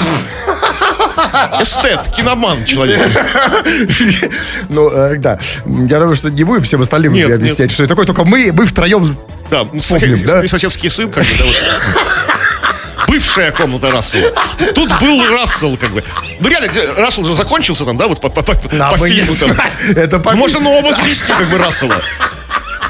Эстет, 1.62 2.08
киноман 2.16 2.64
человек. 2.66 3.00
Ну, 4.70 4.90
э, 4.90 5.16
да. 5.18 5.40
Я 5.66 6.00
думаю, 6.00 6.16
что 6.16 6.30
не 6.30 6.44
будем 6.44 6.64
всем 6.64 6.82
остальным 6.82 7.14
Нет, 7.14 7.30
объяснять, 7.30 7.60
нет. 7.60 7.72
что 7.72 7.84
это 7.84 7.90
такое. 7.90 8.06
Только 8.06 8.24
мы, 8.26 8.52
мы 8.54 8.66
втроем 8.66 9.16
Да, 9.50 9.64
ну, 9.72 9.82
Помним, 9.90 10.18
да? 10.26 10.46
соседский 10.48 10.90
сын, 10.90 11.10
как 11.10 11.24
бы, 11.24 11.30
да, 11.40 11.46
вот. 11.46 13.08
Бывшая 13.08 13.52
комната 13.52 13.90
Рассела. 13.92 14.32
Тут 14.76 14.90
был 15.00 15.26
Рассел, 15.32 15.78
как 15.78 15.92
бы. 15.92 16.04
Ну 16.40 16.50
реально, 16.50 16.70
Рассел 16.98 17.24
же 17.26 17.34
закончился 17.34 17.86
там, 17.86 17.96
да, 17.98 18.08
вот 18.08 18.20
по, 18.20 18.30
по- 18.30 18.42
по- 18.44 18.54
по 18.56 18.98
фильму 19.08 19.34
там. 19.36 19.52
Это 19.96 20.20
по 20.20 20.34
Можно 20.36 20.60
нового 20.60 20.90
возвести, 20.90 21.32
как 21.32 21.48
бы, 21.48 21.58
Рассела. 21.58 22.02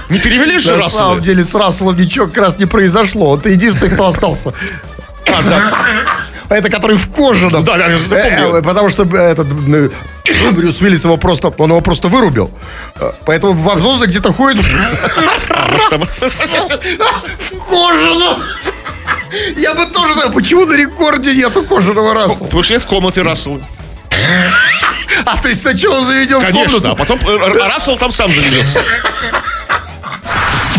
Не 0.09 0.19
перевели 0.19 0.57
же 0.57 0.71
На 0.71 0.83
Рассела? 0.83 0.99
самом 0.99 1.21
деле 1.21 1.43
с 1.43 1.53
Расселом 1.53 1.97
ничего 1.97 2.27
как 2.27 2.37
раз 2.37 2.57
не 2.57 2.65
произошло. 2.65 3.31
Он 3.31 3.41
единственный, 3.45 3.89
кто 3.91 4.07
остался. 4.07 4.53
А, 5.27 5.41
да. 5.43 6.16
Это 6.49 6.69
который 6.69 6.97
в 6.97 7.09
кожаном. 7.11 7.63
Да, 7.65 7.77
да, 7.77 7.87
я. 7.87 7.97
Э, 7.97 8.61
Потому 8.61 8.89
что 8.89 9.03
э, 9.03 9.31
этот 9.31 9.47
э, 9.47 9.89
Брюс 10.51 10.81
Уиллис 10.81 11.03
его 11.03 11.17
просто, 11.17 11.49
он 11.57 11.69
его 11.69 11.81
просто 11.81 12.07
вырубил. 12.07 12.49
Поэтому 13.25 13.53
в 13.53 13.69
обзозе 13.69 14.05
где-то 14.05 14.31
ходит 14.33 14.63
А, 15.49 15.77
в 17.37 17.59
кожаном. 17.69 18.43
Я 19.57 19.73
бы 19.73 19.85
тоже 19.87 20.13
знаю, 20.13 20.31
почему 20.31 20.65
на 20.65 20.73
рекорде 20.75 21.33
нету 21.35 21.63
кожаного 21.63 22.13
Рассела. 22.13 22.45
Потому 22.45 22.63
что 22.63 22.73
нет 22.73 22.85
комнаты 22.85 23.23
Рассела. 23.23 23.59
А 25.25 25.37
то 25.37 25.49
есть 25.49 25.61
сначала 25.61 26.03
заведем 26.05 26.39
Конечно, 26.41 26.77
а 26.77 26.81
комнату. 26.81 26.95
потом 26.95 27.19
э, 27.27 27.31
Р- 27.45 27.69
Рассел 27.69 27.97
там 27.97 28.11
сам 28.11 28.29
заведется. 28.29 28.81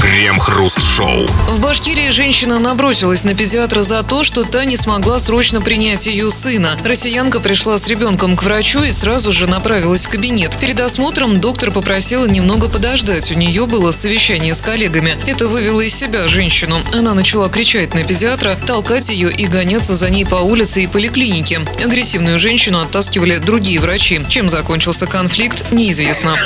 Крем-хруст-шоу. 0.01 1.27
В 1.49 1.61
Башкирии 1.61 2.11
женщина 2.11 2.61
набросилась 2.61 3.25
на 3.25 3.35
педиатра 3.35 3.83
за 3.83 4.05
то, 4.05 4.23
что 4.23 4.45
та 4.45 4.65
не 4.65 4.77
смогла 4.77 5.19
срочно 5.19 5.61
принять 5.61 6.07
ее 6.07 6.31
сына. 6.31 6.79
Россиянка 6.85 7.41
пришла 7.41 7.79
с 7.79 7.89
ребенком 7.89 8.37
к 8.37 8.45
врачу 8.45 8.83
и 8.85 8.93
сразу 8.93 9.33
же 9.33 9.49
направилась 9.49 10.07
в 10.07 10.09
кабинет. 10.09 10.57
Перед 10.59 10.79
осмотром 10.81 11.41
доктор 11.41 11.73
попросила 11.73 12.27
немного 12.27 12.69
подождать. 12.69 13.33
У 13.33 13.35
нее 13.35 13.67
было 13.67 13.91
совещание 13.91 14.55
с 14.55 14.61
коллегами. 14.61 15.17
Это 15.27 15.49
вывело 15.49 15.81
из 15.81 15.95
себя 15.95 16.29
женщину. 16.29 16.81
Она 16.93 17.15
начала 17.15 17.49
кричать 17.49 17.95
на 17.95 18.05
педиатра, 18.05 18.57
толкать 18.67 19.09
ее 19.09 19.33
и 19.33 19.47
гоняться 19.47 19.97
за 19.97 20.11
ней 20.11 20.25
по 20.25 20.37
улице 20.37 20.85
и 20.85 20.87
поликлинике. 20.87 21.61
Агрессивную 21.85 22.39
женщину 22.39 22.81
оттаскивали 22.81 23.39
другие 23.39 23.81
врачи. 23.81 24.25
Чем 24.29 24.49
закончился 24.49 25.07
конфликт, 25.07 25.73
неизвестно. 25.73 26.37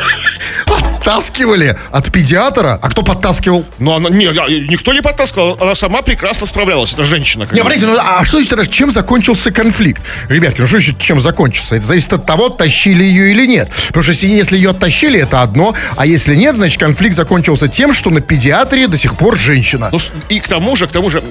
Подтаскивали 0.67 1.79
от 1.91 2.11
педиатра. 2.11 2.79
А 2.81 2.89
кто 2.89 3.03
подтаскивал? 3.03 3.42
Но 3.79 3.97
она, 3.97 4.11
не, 4.11 4.27
никто 4.69 4.93
не 4.93 5.03
подтаскивал, 5.03 5.59
она 5.61 5.75
сама 5.75 6.03
прекрасно 6.03 6.47
справлялась, 6.47 6.93
это 6.93 7.05
женщина. 7.05 7.47
Не, 7.51 7.63
подождите, 7.63 7.87
ну, 7.87 7.99
а 7.99 8.25
что 8.25 8.43
значит, 8.43 8.73
чем 8.73 8.91
закончился 8.91 9.51
конфликт? 9.51 10.03
Ребятки, 10.29 10.61
ну 10.61 10.67
что 10.67 10.79
значит, 10.79 10.99
чем 10.99 11.21
закончился? 11.21 11.77
Это 11.77 11.87
зависит 11.87 12.13
от 12.13 12.27
того, 12.27 12.49
тащили 12.49 13.05
ее 13.05 13.33
или 13.33 13.47
нет. 13.47 13.71
Потому 13.89 14.03
что 14.03 14.13
если, 14.13 14.29
если 14.29 14.57
ее 14.57 14.71
оттащили, 14.71 15.21
это 15.21 15.43
одно, 15.43 15.75
а 15.97 16.07
если 16.07 16.35
нет, 16.35 16.57
значит, 16.57 16.79
конфликт 16.79 17.15
закончился 17.15 17.69
тем, 17.69 17.93
что 17.93 18.11
на 18.11 18.21
педиатрии 18.21 18.87
до 18.87 18.97
сих 18.97 19.17
пор 19.17 19.37
женщина. 19.37 19.89
Ну, 19.93 19.99
и 20.29 20.41
к 20.41 20.49
тому 20.49 20.77
же, 20.77 20.87
к 20.87 20.93
тому 20.93 21.11
же, 21.11 21.23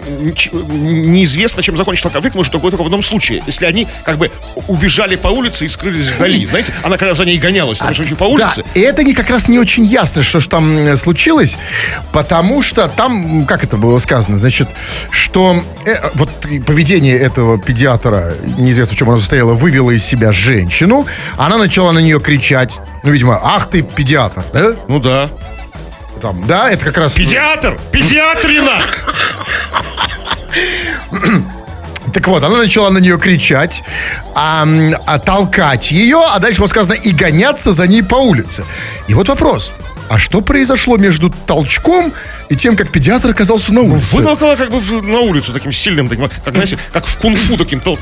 неизвестно, 0.71 1.63
чем 1.63 1.77
закончился 1.77 2.09
конфликт, 2.09 2.35
может, 2.35 2.51
только, 2.51 2.69
только 2.69 2.83
в 2.83 2.85
одном 2.85 3.01
случае. 3.01 3.43
Если 3.45 3.65
они 3.65 3.87
как 4.03 4.17
бы 4.17 4.31
убежали 4.67 5.15
по 5.15 5.27
улице 5.27 5.65
и 5.65 5.67
скрылись 5.67 6.07
вдали. 6.07 6.45
Знаете, 6.45 6.73
она 6.83 6.97
когда 6.97 7.13
за 7.13 7.25
ней 7.25 7.37
гонялась, 7.37 7.79
там 7.79 7.91
еще 7.91 8.15
по 8.15 8.25
улице. 8.25 8.63
Да, 8.63 8.79
и 8.79 8.81
это 8.81 9.03
не 9.03 9.13
как 9.13 9.29
раз 9.29 9.47
не 9.47 9.59
очень 9.59 9.85
ясно, 9.85 10.23
что 10.23 10.39
ж 10.39 10.47
там 10.47 10.77
э, 10.77 10.97
случилось, 10.97 11.57
потому 12.11 12.61
что 12.61 12.87
там, 12.87 13.45
как 13.45 13.63
это 13.63 13.77
было 13.77 13.97
сказано, 13.97 14.37
значит, 14.37 14.67
что 15.09 15.63
э, 15.85 16.09
вот 16.15 16.29
поведение 16.65 17.17
этого 17.17 17.57
педиатра, 17.57 18.33
неизвестно 18.57 18.95
в 18.95 18.99
чем 18.99 19.09
оно 19.09 19.19
состояло, 19.19 19.53
вывело 19.53 19.91
из 19.91 20.05
себя 20.05 20.31
женщину, 20.31 21.05
она 21.37 21.57
начала 21.57 21.91
на 21.91 21.99
нее 21.99 22.19
кричать, 22.19 22.79
ну, 23.03 23.11
видимо, 23.11 23.39
ах 23.41 23.69
ты 23.69 23.81
педиатр, 23.81 24.43
да? 24.53 24.75
Ну 24.87 24.99
да. 24.99 25.29
Там, 26.21 26.45
да, 26.45 26.69
это 26.69 26.85
как 26.85 26.97
раз... 26.97 27.13
Педиатр! 27.13 27.79
Педиатрина! 27.91 28.85
Так 32.13 32.27
вот, 32.27 32.43
она 32.43 32.57
начала 32.57 32.89
на 32.89 32.97
нее 32.97 33.17
кричать, 33.17 33.83
а, 34.35 34.67
а 35.05 35.19
толкать 35.19 35.91
ее, 35.91 36.21
а 36.29 36.39
дальше 36.39 36.61
вот 36.61 36.69
сказано, 36.69 36.93
и 36.93 37.11
гоняться 37.11 37.71
за 37.71 37.87
ней 37.87 38.03
по 38.03 38.15
улице. 38.15 38.65
И 39.07 39.13
вот 39.13 39.29
вопрос, 39.29 39.71
а 40.11 40.19
что 40.19 40.41
произошло 40.41 40.97
между 40.97 41.29
толчком 41.29 42.11
и 42.49 42.55
тем, 42.57 42.75
как 42.75 42.89
педиатр 42.91 43.29
оказался 43.29 43.73
на 43.73 43.79
улице? 43.81 44.13
Вытолкала 44.13 44.57
как 44.57 44.69
бы 44.69 44.79
в- 44.79 45.01
на 45.03 45.19
улицу 45.19 45.53
таким 45.53 45.71
сильным, 45.71 46.09
таким, 46.09 46.29
как, 46.43 46.53
знаете, 46.53 46.77
как 46.91 47.05
в 47.05 47.17
кунг-фу 47.17 47.55
таким 47.55 47.79
тол- 47.79 47.97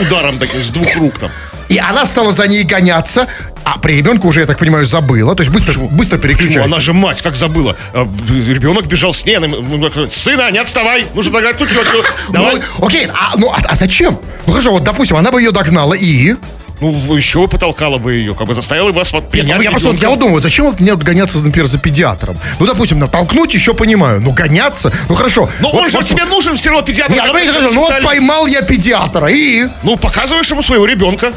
ударом 0.00 0.38
таким 0.38 0.62
с 0.62 0.68
двух 0.68 0.86
рук 0.96 1.18
там. 1.18 1.30
И 1.68 1.76
она 1.76 2.06
стала 2.06 2.32
за 2.32 2.46
ней 2.48 2.64
гоняться, 2.64 3.26
А 3.64 3.78
при 3.78 3.94
ребенке 3.98 4.26
уже, 4.26 4.40
я 4.40 4.46
так 4.46 4.58
понимаю, 4.58 4.84
забыла. 4.86 5.36
То 5.36 5.42
есть 5.42 5.52
быстро, 5.52 5.78
быстро 5.78 6.16
Почему? 6.18 6.22
переключается. 6.36 6.64
Она 6.64 6.80
же 6.80 6.92
мать, 6.92 7.22
как 7.22 7.36
забыла. 7.36 7.76
А, 7.92 8.08
Ребенок 8.48 8.86
бежал 8.86 9.12
с 9.14 9.24
ней, 9.24 9.36
она 9.36 9.46
ему 9.46 9.78
говорит, 9.78 10.12
сына, 10.12 10.50
не 10.50 10.58
отставай, 10.58 11.06
нужно 11.14 11.32
догнать 11.34 11.58
ту 11.58 11.66
тетю. 11.66 12.02
Давай. 12.30 12.56
Ну, 12.78 12.86
окей, 12.86 13.06
а, 13.14 13.34
ну, 13.36 13.50
а, 13.50 13.58
а 13.68 13.74
зачем? 13.76 14.18
Ну 14.46 14.52
хорошо, 14.52 14.72
вот, 14.72 14.82
допустим, 14.82 15.16
она 15.16 15.30
бы 15.30 15.40
ее 15.40 15.52
догнала 15.52 15.94
и... 15.94 16.34
Ну, 16.82 17.16
еще 17.16 17.38
бы 17.40 17.48
потолкала 17.48 17.98
бы 17.98 18.14
ее, 18.14 18.34
как 18.34 18.46
бы 18.48 18.54
заставила 18.54 18.88
бы 18.88 18.98
вас 18.98 19.12
Ну, 19.12 19.22
принять 19.22 19.62
я, 19.62 19.70
просто, 19.70 19.90
вот- 19.90 20.02
я 20.02 20.08
вот 20.10 20.18
думаю, 20.18 20.34
вот 20.34 20.42
зачем 20.42 20.66
вот 20.66 20.80
мне 20.80 20.92
вот 20.94 21.02
гоняться, 21.04 21.38
например, 21.38 21.66
за 21.66 21.78
педиатром? 21.78 22.36
Ну, 22.58 22.66
допустим, 22.66 22.98
натолкнуть 22.98 23.54
еще 23.54 23.72
понимаю, 23.74 24.20
ну, 24.20 24.32
гоняться, 24.32 24.92
ну, 25.08 25.14
хорошо. 25.14 25.48
Но 25.60 25.70
Вот- 25.70 25.82
он 25.82 25.90
же 25.90 25.96
вот- 25.98 26.06
тебе 26.06 26.24
нужен 26.24 26.56
все 26.56 26.70
равно 26.70 26.84
педиатр. 26.84 27.14
Ну, 27.14 27.22
смотрите, 27.22 27.52
специалист. 27.52 27.74
ну, 27.76 27.80
вот 27.82 28.02
поймал 28.02 28.46
я 28.46 28.62
педиатра, 28.62 29.28
и... 29.28 29.66
Ну, 29.82 29.96
показываешь 29.96 30.50
ему 30.50 30.62
своего 30.62 30.84
ребенка. 30.86 31.32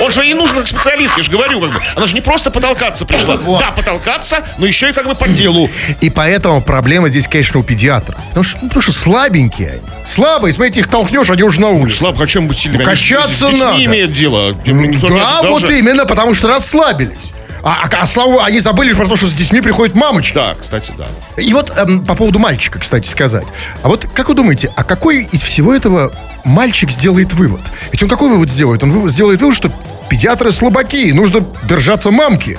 Он 0.00 0.10
же 0.10 0.26
и 0.28 0.32
нужен 0.34 0.56
как 0.56 0.66
специалист, 0.66 1.16
я 1.16 1.22
же 1.22 1.30
говорю, 1.30 1.60
как 1.60 1.72
бы. 1.74 1.80
Она 1.94 2.06
же 2.06 2.14
не 2.14 2.20
просто 2.22 2.50
потолкаться 2.50 3.04
пришла. 3.04 3.36
Вот. 3.36 3.60
Да, 3.60 3.70
потолкаться, 3.72 4.42
но 4.58 4.66
еще 4.66 4.88
и 4.88 4.92
как 4.92 5.06
бы 5.06 5.14
по 5.14 5.28
делу. 5.28 5.68
И 6.00 6.08
поэтому 6.10 6.62
проблема 6.62 7.08
здесь, 7.08 7.28
конечно, 7.28 7.60
у 7.60 7.62
педиатра. 7.62 8.16
Потому 8.28 8.44
что, 8.44 8.58
ну, 8.62 8.68
потому 8.68 8.82
что 8.82 8.92
слабенькие 8.92 9.68
они. 9.70 9.80
Слабые, 10.08 10.52
смотрите, 10.54 10.80
их 10.80 10.88
толкнешь, 10.88 11.28
они 11.30 11.42
уже 11.42 11.60
на 11.60 11.68
улице. 11.68 11.98
Слабо, 11.98 12.24
о 12.24 12.26
чем 12.26 12.48
быть 12.48 12.56
сильными? 12.58 12.82
Ну, 12.82 12.88
качаться 12.88 13.46
с 13.46 13.50
детьми 13.50 13.58
надо. 13.60 13.84
имеют 13.84 14.12
дело. 14.14 14.56
Им 14.64 14.82
никто 14.90 15.08
не 15.08 15.18
Да, 15.18 15.42
вот 15.42 15.60
же. 15.62 15.78
именно, 15.78 16.06
потому 16.06 16.34
что 16.34 16.48
расслабились. 16.48 17.32
А, 17.62 17.82
а, 17.84 18.02
а 18.02 18.06
слава, 18.06 18.44
они 18.44 18.60
забыли 18.60 18.92
про 18.94 19.06
то, 19.06 19.16
что 19.16 19.26
с 19.26 19.34
детьми 19.34 19.60
приходит 19.60 19.94
мамочка. 19.96 20.34
Да, 20.34 20.54
кстати, 20.54 20.92
да. 20.96 21.06
И 21.36 21.52
вот 21.52 21.72
эм, 21.76 22.06
по 22.06 22.14
поводу 22.14 22.38
мальчика, 22.38 22.78
кстати, 22.78 23.06
сказать. 23.08 23.44
А 23.82 23.88
вот 23.88 24.06
как 24.14 24.28
вы 24.28 24.34
думаете, 24.34 24.72
а 24.76 24.84
какой 24.84 25.28
из 25.30 25.42
всего 25.42 25.74
этого 25.74 26.12
мальчик 26.44 26.90
сделает 26.90 27.32
вывод? 27.34 27.60
Ведь 27.92 28.02
он 28.02 28.08
какой 28.08 28.30
вывод 28.30 28.48
сделает? 28.48 28.82
Он 28.84 28.92
вывод- 28.92 29.12
сделает 29.12 29.40
вывод, 29.40 29.56
что 29.56 29.70
педиатры 30.08 30.52
слабаки, 30.52 31.12
нужно 31.12 31.44
держаться 31.64 32.10
мамки. 32.10 32.58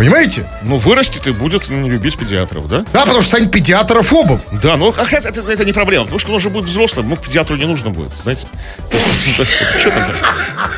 Понимаете? 0.00 0.46
Ну, 0.62 0.78
вырастет 0.78 1.26
и 1.26 1.30
будет 1.30 1.68
не 1.68 1.90
любить 1.90 2.16
педиатров, 2.16 2.66
да? 2.68 2.86
Да, 2.90 3.00
потому 3.00 3.20
что 3.20 3.36
станет 3.36 3.50
педиатрофобом. 3.50 4.40
Да, 4.50 4.78
ну, 4.78 4.94
а, 4.96 5.04
кстати, 5.04 5.26
это, 5.26 5.42
это 5.42 5.62
не 5.66 5.74
проблема, 5.74 6.04
потому 6.04 6.18
что 6.18 6.30
он 6.30 6.36
уже 6.36 6.48
будет 6.48 6.64
взрослым, 6.64 7.04
ему 7.04 7.16
к 7.16 7.20
педиатру 7.20 7.54
не 7.56 7.66
нужно 7.66 7.90
будет, 7.90 8.10
знаете. 8.22 8.46
Ну, 8.90 9.44
Что 9.78 9.90
там? 9.90 10.10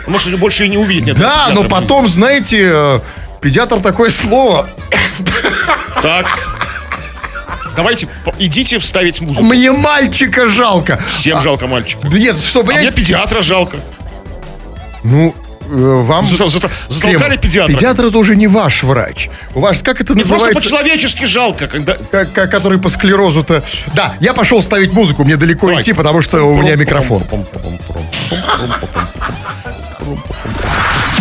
Может, 0.08 0.36
больше 0.40 0.64
и 0.66 0.68
не 0.68 0.76
увидеть. 0.76 1.06
нет, 1.06 1.18
Да, 1.18 1.50
но 1.52 1.62
потом, 1.62 2.08
знаете, 2.08 2.68
э, 2.72 3.00
педиатр 3.40 3.78
такое 3.78 4.10
слово. 4.10 4.68
Так. 6.02 6.26
Давайте, 7.76 8.08
идите 8.40 8.80
вставить 8.80 9.20
музыку. 9.20 9.44
Мне 9.44 9.70
мальчика 9.70 10.48
жалко. 10.48 11.00
Всем 11.06 11.40
жалко 11.40 11.68
мальчика. 11.68 12.08
Да 12.08 12.18
нет, 12.18 12.38
что, 12.42 12.62
А 12.62 12.64
мне 12.64 12.74
понять? 12.74 12.94
педиатра 12.96 13.40
жалко. 13.40 13.78
Ну, 15.04 15.32
вам... 15.72 16.26
Зато- 16.26 16.48
зато- 16.48 16.70
Затолкали 16.88 17.36
педиатра. 17.36 17.74
Педиатр 17.74 18.04
это 18.06 18.18
уже 18.18 18.36
не 18.36 18.48
ваш 18.48 18.82
врач. 18.82 19.28
У 19.54 19.60
вас, 19.60 19.82
как 19.82 20.00
это 20.00 20.12
Мне 20.14 20.24
просто 20.24 20.46
называется? 20.46 20.62
по-человечески 20.62 21.24
жалко, 21.24 21.66
когда... 21.68 21.94
Ка- 22.10 22.26
ка- 22.26 22.46
который 22.46 22.78
по 22.78 22.88
склерозу-то. 22.88 23.62
Да, 23.94 24.14
я 24.20 24.32
пошел 24.34 24.62
ставить 24.62 24.92
музыку, 24.92 25.24
мне 25.24 25.36
далеко 25.36 25.66
Давайте. 25.68 25.90
идти, 25.90 25.96
потому 25.96 26.22
что 26.22 26.42
у 26.42 26.56
меня 26.60 26.76
микрофон. 26.76 27.22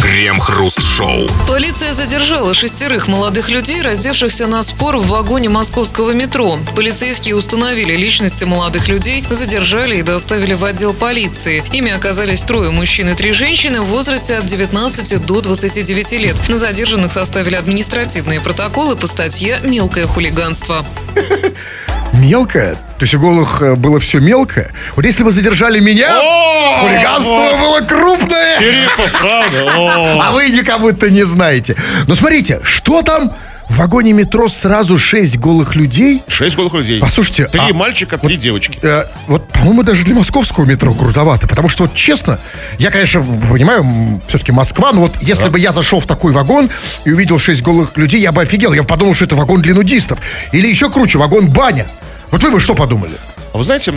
Крем-хруст-шоу. 0.01 1.27
Полиция 1.47 1.93
задержала 1.93 2.53
шестерых 2.53 3.07
молодых 3.07 3.49
людей, 3.49 3.81
раздевшихся 3.81 4.47
на 4.47 4.63
спор 4.63 4.97
в 4.97 5.07
вагоне 5.07 5.49
московского 5.49 6.11
метро. 6.11 6.59
Полицейские 6.75 7.35
установили 7.35 7.95
личности 7.95 8.43
молодых 8.43 8.87
людей, 8.87 9.23
задержали 9.29 9.97
и 9.97 10.01
доставили 10.01 10.53
в 10.53 10.63
отдел 10.63 10.93
полиции. 10.93 11.63
Ими 11.71 11.91
оказались 11.91 12.41
трое 12.41 12.71
мужчин 12.71 13.09
и 13.09 13.13
три 13.13 13.31
женщины 13.31 13.81
в 13.81 13.85
возрасте 13.85 14.35
от 14.35 14.45
19 14.45 15.25
до 15.25 15.41
29 15.41 16.11
лет. 16.13 16.49
На 16.49 16.57
задержанных 16.57 17.11
составили 17.11 17.55
административные 17.55 18.41
протоколы 18.41 18.95
по 18.95 19.07
статье 19.07 19.59
«Мелкое 19.63 20.07
хулиганство». 20.07 20.85
Мелкое? 22.13 22.77
То 23.01 23.05
есть 23.05 23.15
у 23.15 23.19
голых 23.19 23.63
э, 23.63 23.73
было 23.73 23.99
все 23.99 24.19
мелкое? 24.19 24.71
Вот 24.95 25.07
если 25.07 25.23
бы 25.23 25.31
задержали 25.31 25.79
меня, 25.79 26.19
хулиганство 26.81 27.33
вот. 27.33 27.59
было 27.59 27.79
крупное. 27.79 28.59
Филиппов, 28.59 29.11
правда? 29.19 30.23
А 30.23 30.31
вы 30.31 30.49
никому-то 30.49 31.09
не 31.09 31.23
знаете. 31.25 31.75
Но 32.05 32.13
смотрите, 32.13 32.59
что 32.61 33.01
там 33.01 33.35
в 33.67 33.77
вагоне 33.77 34.13
метро 34.13 34.47
сразу 34.49 34.99
шесть 34.99 35.39
голых 35.39 35.73
людей? 35.73 36.21
Шесть 36.27 36.55
голых 36.55 36.73
людей. 36.73 36.99
Послушайте, 36.99 37.47
Три 37.47 37.71
а- 37.71 37.73
мальчика, 37.73 38.19
три 38.19 38.37
девочки. 38.37 38.77
Э, 38.83 39.05
вот, 39.25 39.47
по-моему, 39.47 39.81
даже 39.81 40.03
для 40.03 40.13
московского 40.13 40.65
метро 40.65 40.93
крутовато. 40.93 41.47
Потому 41.47 41.69
что, 41.69 41.85
вот 41.85 41.95
честно, 41.95 42.37
я, 42.77 42.91
конечно, 42.91 43.23
понимаю, 43.49 43.83
все-таки 44.27 44.51
Москва, 44.51 44.91
но 44.93 45.01
вот 45.01 45.15
если 45.21 45.49
бы 45.49 45.57
я 45.57 45.71
зашел 45.71 46.01
в 46.01 46.05
такой 46.05 46.33
вагон 46.33 46.69
и 47.03 47.11
увидел 47.11 47.39
шесть 47.39 47.63
голых 47.63 47.97
людей, 47.97 48.21
я 48.21 48.31
бы 48.31 48.43
офигел. 48.43 48.73
Я 48.73 48.83
бы 48.83 48.87
подумал, 48.87 49.15
что 49.15 49.25
это 49.25 49.35
вагон 49.35 49.63
для 49.63 49.73
нудистов. 49.73 50.19
Или 50.51 50.67
еще 50.67 50.91
круче, 50.91 51.17
вагон 51.17 51.49
баня. 51.49 51.87
Вот 52.31 52.41
вы 52.43 52.51
бы 52.51 52.59
что 52.61 52.73
подумали? 52.73 53.17
А 53.53 53.57
вы 53.57 53.63
знаете, 53.65 53.93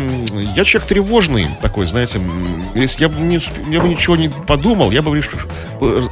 я 0.56 0.64
человек 0.64 0.88
тревожный 0.88 1.48
такой, 1.62 1.86
знаете, 1.86 2.20
если 2.74 3.02
я 3.02 3.08
бы, 3.08 3.20
не, 3.20 3.38
я 3.70 3.80
бы 3.80 3.88
ничего 3.88 4.16
не 4.16 4.28
подумал, 4.28 4.90
я 4.90 5.00
бы 5.00 5.14
лишь 5.14 5.30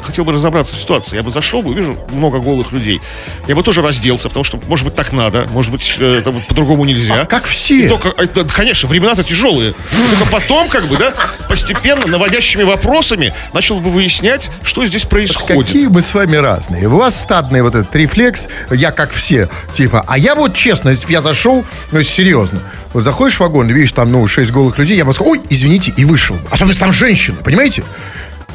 хотел 0.05 0.24
бы 0.24 0.33
разобраться 0.33 0.76
в 0.76 0.78
ситуации. 0.78 1.16
Я 1.16 1.24
бы 1.24 1.31
зашел 1.31 1.62
бы, 1.62 1.74
вижу 1.74 1.98
много 2.12 2.38
голых 2.38 2.70
людей. 2.70 3.00
Я 3.48 3.57
бы 3.57 3.62
тоже 3.64 3.83
разделся, 3.83 4.28
потому 4.28 4.44
что, 4.44 4.61
может 4.68 4.85
быть, 4.85 4.94
так 4.94 5.12
надо, 5.12 5.48
может 5.50 5.72
быть, 5.72 5.96
э, 5.98 6.22
по-другому 6.48 6.85
нельзя. 6.85 7.22
А 7.22 7.26
как 7.26 7.46
все? 7.46 7.87
И 7.87 7.88
только, 7.88 8.11
это, 8.16 8.44
конечно, 8.44 8.88
времена-то 8.88 9.24
тяжелые. 9.24 9.72
Только 9.72 10.31
потом, 10.31 10.68
как 10.68 10.87
бы, 10.87 10.96
да, 10.96 11.12
постепенно, 11.48 12.07
наводящими 12.07 12.62
вопросами, 12.62 13.35
начал 13.52 13.81
бы 13.81 13.90
выяснять, 13.90 14.50
что 14.62 14.87
здесь 14.87 15.05
происходит. 15.05 15.66
Какие 15.66 15.88
мы 15.88 16.02
с 16.02 16.14
вами 16.14 16.37
разные. 16.37 16.87
У 16.87 16.96
вас 16.96 17.18
стадный 17.18 17.62
вот 17.62 17.74
этот 17.74 17.94
рефлекс, 17.96 18.48
я 18.70 18.92
как 18.92 19.11
все, 19.11 19.48
типа. 19.74 20.05
А 20.07 20.16
я 20.16 20.37
вот 20.37 20.55
честно, 20.55 20.90
если 20.90 21.07
бы 21.07 21.12
я 21.12 21.22
зашел, 21.22 21.64
ну 21.90 22.02
серьезно, 22.02 22.61
вот 22.92 23.05
заходишь 23.05 23.32
в 23.37 23.40
вагон, 23.40 23.68
видишь 23.68 23.92
там, 23.92 24.11
ну, 24.11 24.27
шесть 24.27 24.51
голых 24.51 24.79
людей, 24.79 24.97
я 24.97 25.05
бы 25.05 25.12
сказал, 25.12 25.33
ой, 25.33 25.40
извините, 25.51 25.92
и 25.97 26.05
вышел. 26.05 26.38
Особенно 26.51 26.71
если 26.71 26.81
там 26.81 26.92
женщины, 26.92 27.37
понимаете? 27.42 27.83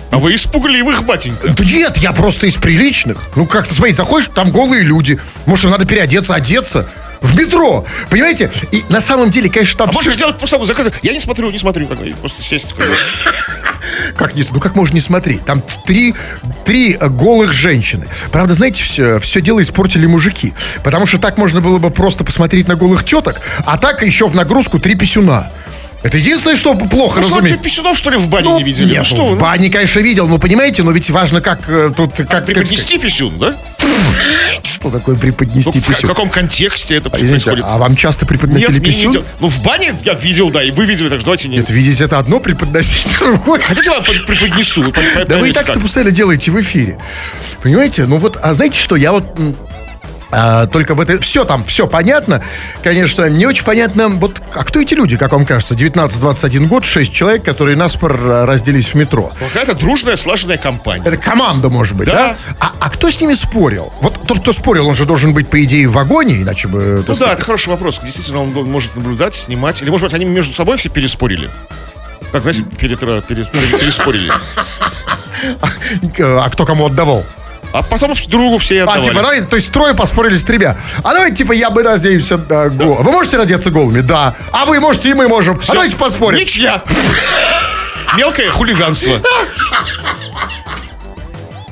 А 0.10 0.20
вы 0.20 0.36
испугливых, 0.36 1.04
батенька. 1.04 1.50
Да 1.50 1.66
нет, 1.66 1.98
я 1.98 2.14
просто 2.14 2.48
из 2.48 2.56
приличных. 2.56 3.18
Ну 3.36 3.46
как-то, 3.46 3.74
смотри, 3.74 3.94
заходишь, 3.94 4.30
там 4.34 4.52
голые 4.52 4.84
люди. 4.84 5.20
Может, 5.46 5.66
им 5.66 5.72
надо 5.72 5.86
переодеться, 5.86 6.34
одеться. 6.34 6.88
В 7.22 7.36
метро, 7.38 7.86
понимаете? 8.10 8.52
И 8.72 8.84
на 8.90 9.02
самом 9.02 9.30
деле, 9.32 9.50
конечно, 9.50 9.78
там... 9.78 9.90
А 9.90 9.92
всё- 9.92 10.00
можешь 10.00 10.16
сделать 10.16 10.38
просто 10.38 10.64
заказ. 10.66 10.88
Я 11.02 11.14
не 11.14 11.20
смотрю, 11.20 11.50
не 11.52 11.58
смотрю, 11.60 11.88
как 11.88 12.00
бы, 12.00 12.14
просто 12.20 12.42
сесть. 12.44 12.74
как. 12.74 12.86
Как 14.16 14.36
не, 14.36 14.44
ну 14.52 14.60
как 14.60 14.76
можно 14.76 14.96
не 14.96 15.02
смотреть? 15.02 15.46
Там 15.46 15.62
три, 15.86 16.16
три 16.66 16.98
э, 17.00 17.08
голых 17.08 17.54
женщины. 17.54 18.08
Правда, 18.32 18.54
знаете, 18.54 18.84
все, 18.84 19.20
все 19.20 19.42
дело 19.42 19.62
испортили 19.62 20.06
мужики. 20.06 20.54
Потому 20.84 21.06
что 21.06 21.20
так 21.20 21.38
можно 21.38 21.62
было 21.62 21.78
бы 21.78 21.90
просто 21.90 22.24
посмотреть 22.24 22.68
на 22.68 22.76
голых 22.76 23.06
теток, 23.06 23.42
а 23.66 23.78
так 23.78 24.04
еще 24.04 24.28
в 24.28 24.36
нагрузку 24.36 24.80
три 24.80 24.96
писюна. 24.96 25.52
Это 26.04 26.18
единственное, 26.18 26.56
что 26.56 26.76
плохо, 26.76 27.22
Ну 27.22 27.28
что, 27.28 27.36
разумеется. 27.38 27.58
ты 27.58 27.70
писюнов, 27.70 27.98
что 27.98 28.12
ли, 28.12 28.18
в 28.18 28.28
бане 28.28 28.50
Ну, 28.50 28.58
не 28.58 28.64
видели? 28.64 28.90
Нет, 28.90 29.00
ну, 29.00 29.04
что 29.04 29.28
в 29.28 29.32
ну, 29.32 29.38
бане, 29.38 29.70
конечно, 29.70 30.00
видел, 30.00 30.28
но 30.28 30.38
понимаете, 30.38 30.84
но 30.84 30.92
ведь 30.92 31.10
важно, 31.10 31.42
как 31.42 31.62
э, 31.68 31.92
тут... 31.96 32.14
Как, 32.16 32.28
как 32.30 32.46
Преподнести 32.46 33.00
писюн, 33.00 33.34
да? 33.40 33.56
Что 34.80 34.92
такое 34.92 35.16
Ну, 35.16 35.22
преподнести 35.22 35.80
в 35.80 35.86
ка- 35.86 35.94
писюн? 35.94 36.10
каком 36.10 36.30
контексте 36.30 36.96
это 36.96 37.10
Извините, 37.10 37.46
происходит? 37.46 37.66
а 37.68 37.78
вам 37.78 37.96
часто 37.96 38.26
Нет, 38.26 38.30
преподносили 38.30 38.70
мне 38.80 38.80
не 38.80 38.86
писюн? 38.86 39.24
Ну, 39.40 39.48
в 39.50 39.64
бане 39.64 39.96
я 40.04 40.14
видел, 40.14 40.50
да, 40.52 40.64
и 40.64 40.70
вы 40.72 40.86
видели, 40.86 41.10
так 41.10 41.20
что 41.20 41.26
давайте 41.26 41.48
не... 41.48 41.58
Нет, 41.58 41.70
видеть 41.70 42.00
это 42.02 42.20
одно, 42.20 42.40
преподносить 42.40 43.08
другое. 43.20 43.60
Хотите, 43.62 43.88
я 43.90 43.96
вам 43.98 44.04
под- 44.04 44.26
преподнесу? 44.26 44.84
Вы 44.84 44.94
Да 45.28 45.38
вы 45.38 45.50
и 45.50 45.54
так 45.54 45.70
это 45.70 45.80
постоянно 45.80 46.12
делаете 46.12 46.52
в 46.52 46.62
эфире. 46.62 47.00
Понимаете? 47.64 48.06
Ну 48.06 48.18
вот, 48.18 48.38
а 48.42 48.54
знаете 48.54 48.80
что, 48.80 48.96
я 48.96 49.12
вот... 49.12 49.26
а, 50.32 50.68
только 50.68 50.96
в 50.96 51.02
это... 51.02 51.20
Все 51.20 51.46
там, 51.46 51.64
все 51.66 51.88
понятно. 51.88 52.44
Конечно, 52.84 53.30
не 53.30 53.46
очень 53.46 53.64
понятно, 53.64 54.10
вот, 54.10 54.42
а 54.54 54.64
кто 54.64 54.82
эти 54.82 54.94
люди, 54.94 55.18
как 55.18 55.32
вам 55.32 55.46
кажется? 55.46 55.74
19-21 55.76 56.68
год, 56.68 56.86
6 56.86 57.14
человек, 57.14 57.44
которые 57.44 57.78
наспор 57.78 58.20
а, 58.20 58.46
разделись 58.46 58.88
в 58.88 58.96
метро. 58.96 59.32
Какая-то 59.40 59.74
дружная, 59.76 60.16
слаженная 60.16 60.58
компания. 60.58 61.04
Это 61.06 61.18
команда, 61.18 61.70
может 61.70 61.96
быть, 61.96 62.08
да? 62.08 62.14
Да. 62.14 62.36
А, 62.60 62.74
а 62.80 62.90
кто 62.90 63.10
с 63.10 63.22
ними 63.22 63.34
спорил? 63.34 63.94
Вот 64.02 64.28
тот, 64.28 64.40
кто 64.40 64.52
спорил, 64.52 64.88
он 64.88 64.96
же 64.96 65.06
должен 65.06 65.34
быть, 65.34 65.48
по 65.48 65.64
идее, 65.64 65.88
в 65.88 65.94
вагоне, 65.94 66.42
иначе 66.42 66.68
бы... 66.68 66.98
Ну 66.98 67.04
так 67.04 67.08
да, 67.08 67.16
сказать, 67.16 67.34
это 67.36 67.44
хороший 67.44 67.70
вопрос. 67.70 68.00
Действительно, 68.04 68.42
он 68.44 68.50
может 68.50 68.96
наблюдать, 68.96 69.34
снимать. 69.34 69.82
Или, 69.82 69.90
может 69.90 70.06
быть, 70.08 70.14
они 70.14 70.26
между 70.26 70.54
собой 70.54 70.78
все 70.78 70.90
переспорили. 70.90 71.50
Как, 72.32 72.42
знаете, 72.42 72.64
переспорили. 72.64 74.32
а 76.42 76.50
кто 76.50 76.66
кому 76.66 76.86
отдавал? 76.86 77.24
А 77.74 77.84
потом 77.84 78.14
другу 78.28 78.58
все 78.58 78.82
А, 78.82 78.84
отдавали. 78.84 79.04
типа, 79.04 79.22
давай, 79.22 79.42
то 79.42 79.56
есть 79.56 79.72
трое 79.72 79.94
поспорили 79.94 80.38
с 80.38 80.44
тремя. 80.44 80.78
А 81.04 81.14
давайте, 81.14 81.38
типа, 81.38 81.52
я 81.54 81.70
бы 81.70 81.84
раздеемся 81.84 82.38
да, 82.38 82.70
голым. 82.70 83.04
Вы 83.04 83.12
можете 83.12 83.38
раздеться 83.38 83.72
голыми? 83.72 84.02
Да. 84.02 84.34
А 84.52 84.66
вы 84.66 84.80
можете, 84.80 85.10
и 85.12 85.14
мы 85.14 85.28
можем. 85.28 85.60
А 85.68 85.74
давайте 85.74 85.96
поспорим. 85.96 86.40
Ничья. 86.40 86.82
Мелкое 88.16 88.50
хулиганство. 88.50 89.20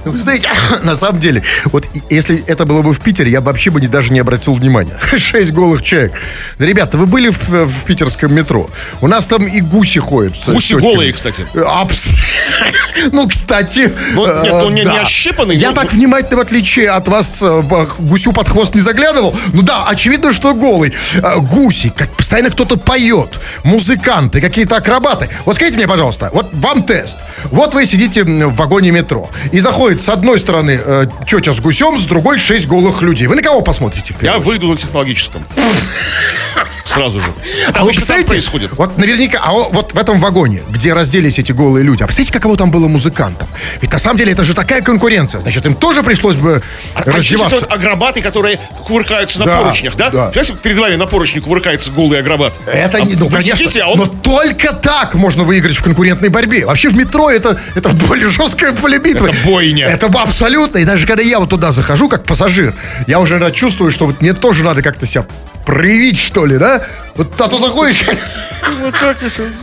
Вы 0.06 0.18
знаете, 0.20 0.50
на 0.84 0.96
самом 0.96 1.20
деле, 1.20 1.44
вот 1.66 1.86
если 2.10 2.44
это 2.48 2.66
было 2.66 2.82
бы 2.82 2.94
в 2.94 3.00
Питере, 3.00 3.32
я 3.32 3.42
вообще 3.42 3.72
бы 3.72 3.82
не, 3.82 3.88
даже 3.88 4.14
не 4.14 4.20
обратил 4.20 4.54
внимания. 4.54 4.98
Шесть 5.18 5.52
голых 5.52 5.84
человек. 5.84 6.14
Ребята, 6.60 6.98
вы 6.98 7.06
были 7.06 7.30
в, 7.30 7.50
в 7.50 7.84
питерском 7.86 8.34
метро? 8.34 8.70
У 9.02 9.08
нас 9.08 9.28
там 9.28 9.48
и 9.48 9.62
гуси 9.62 10.00
ходят. 10.00 10.34
Гуси 10.48 10.74
голые, 10.74 11.14
кстати. 11.14 11.46
Абс- 11.56 12.16
Ну, 13.12 13.28
кстати. 13.28 13.92
Ну, 14.14 14.26
нет, 14.44 14.54
э, 14.54 14.70
не- 14.72 14.84
да. 14.84 14.94
не 14.94 14.98
ощипанный, 15.00 15.56
Я 15.56 15.70
ну, 15.70 15.76
так 15.76 15.92
внимательно, 15.94 16.38
в 16.38 16.40
отличие 16.42 16.90
от 16.90 17.08
вас, 17.08 17.40
э, 17.42 17.62
гусю 18.00 18.32
под 18.32 18.48
хвост 18.50 18.76
не 18.76 18.82
заглядывал. 18.82 19.36
Ну 19.54 19.62
да, 19.62 19.86
очевидно, 19.88 20.32
что 20.32 20.54
голый. 20.54 20.94
Э, 21.16 21.40
Гуси, 21.40 21.90
как 21.90 22.10
постоянно 22.12 22.50
кто-то 22.52 22.78
поет. 22.78 23.40
Музыканты, 23.64 24.42
какие-то 24.42 24.78
акробаты. 24.78 25.30
Вот 25.46 25.56
скажите 25.56 25.78
мне, 25.78 25.88
пожалуйста, 25.88 26.30
вот 26.34 26.50
вам 26.54 26.84
тест. 26.84 27.18
Вот 27.46 27.74
вы 27.74 27.86
сидите 27.86 28.24
в 28.24 28.56
вагоне 28.56 28.92
метро. 28.92 29.30
И 29.52 29.60
заходит 29.60 29.95
с 30.02 30.10
одной 30.10 30.40
стороны 30.40 30.80
э, 30.84 31.08
тетя 31.28 31.54
с 31.54 31.60
гусем, 31.60 32.00
с 32.00 32.06
другой 32.06 32.38
шесть 32.38 32.68
голых 32.68 33.02
людей. 33.02 33.28
Вы 33.28 33.36
на 33.36 33.42
кого 33.42 33.62
посмотрите 33.62 34.16
Я 34.22 34.40
выйду 34.40 34.68
на 34.68 34.78
технологическом. 34.78 35.44
Сразу 36.96 37.20
же. 37.20 37.34
Это 37.68 37.82
А 37.82 37.84
вы 37.84 37.92
представляете, 37.92 38.30
происходит. 38.30 38.72
Вот 38.78 38.98
наверняка, 38.98 39.42
а 39.44 39.52
вот 39.52 39.94
в 39.94 39.98
этом 39.98 40.20
вагоне, 40.22 40.64
где 40.70 40.94
разделись 40.94 41.38
эти 41.38 41.52
голые 41.52 41.84
люди, 41.84 42.02
а 42.04 42.06
представляете, 42.06 42.32
каково 42.32 42.56
там 42.56 42.72
было 42.72 42.88
музыкантов? 42.88 43.50
Ведь 43.82 43.92
на 43.92 44.00
самом 44.00 44.18
деле 44.18 44.32
это 44.32 44.46
же 44.46 44.54
такая 44.54 44.82
конкуренция. 44.82 45.42
Значит, 45.42 45.66
им 45.66 45.76
тоже 45.76 46.04
пришлось 46.04 46.38
бы 46.38 46.64
А 46.94 47.02
еще 47.02 47.12
раздеваться. 47.12 47.56
вот 47.58 47.72
акробаты, 47.72 48.22
которые 48.22 48.60
кувыркаются 48.88 49.40
на 49.40 49.46
Да, 49.46 49.58
поручнях, 49.58 49.98
да? 49.98 50.10
да. 50.10 50.26
Понимаете, 50.28 50.54
перед 50.54 50.78
вами 50.78 50.96
на 50.96 51.06
поручне 51.06 51.42
кувыркается 51.42 51.92
голый 51.92 52.22
акробат. 52.22 52.54
Это 52.66 53.02
не, 53.02 53.16
ну, 53.16 53.30
конечно, 53.30 53.58
сидите, 53.58 53.82
а 53.82 53.88
он- 53.90 53.98
но 53.98 54.06
только 54.08 54.72
так 54.74 55.16
можно 55.16 55.44
выиграть 55.44 55.76
в 55.76 55.84
конкурентной 55.84 56.30
борьбе. 56.30 56.66
Вообще 56.66 56.88
в 56.88 56.96
метро 56.96 57.30
это, 57.30 57.60
это 57.76 57.90
более 57.90 58.30
жесткая 58.30 58.72
поле 58.72 59.00
битвы. 59.00 59.30
Это 59.32 59.38
бойня. 59.44 59.88
Это 59.88 60.08
абсолютно. 60.08 60.78
И 60.78 60.86
даже 60.86 61.06
когда 61.06 61.22
я 61.24 61.42
вот 61.42 61.50
туда 61.50 61.74
захожу, 61.74 62.08
как 62.08 62.24
пассажир, 62.24 62.74
я 63.06 63.20
уже 63.20 63.36
чувствую, 63.52 63.92
что 63.92 64.06
вот 64.06 64.22
мне 64.22 64.32
тоже 64.34 64.64
надо 64.64 64.82
как-то 64.82 65.06
себя 65.06 65.26
проявить, 65.66 66.20
что 66.20 66.46
ли, 66.46 66.58
да? 66.60 66.85
Вот 67.16 67.40
а 67.40 67.48
то 67.48 67.58
заходишь, 67.58 68.04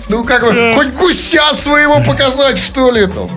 ну 0.09 0.25
как 0.25 0.43
бы, 0.43 0.73
хоть 0.75 0.89
гуся 0.95 1.53
своего 1.55 2.01
показать, 2.01 2.59
что 2.59 2.91
ли, 2.91 3.07
там. 3.07 3.29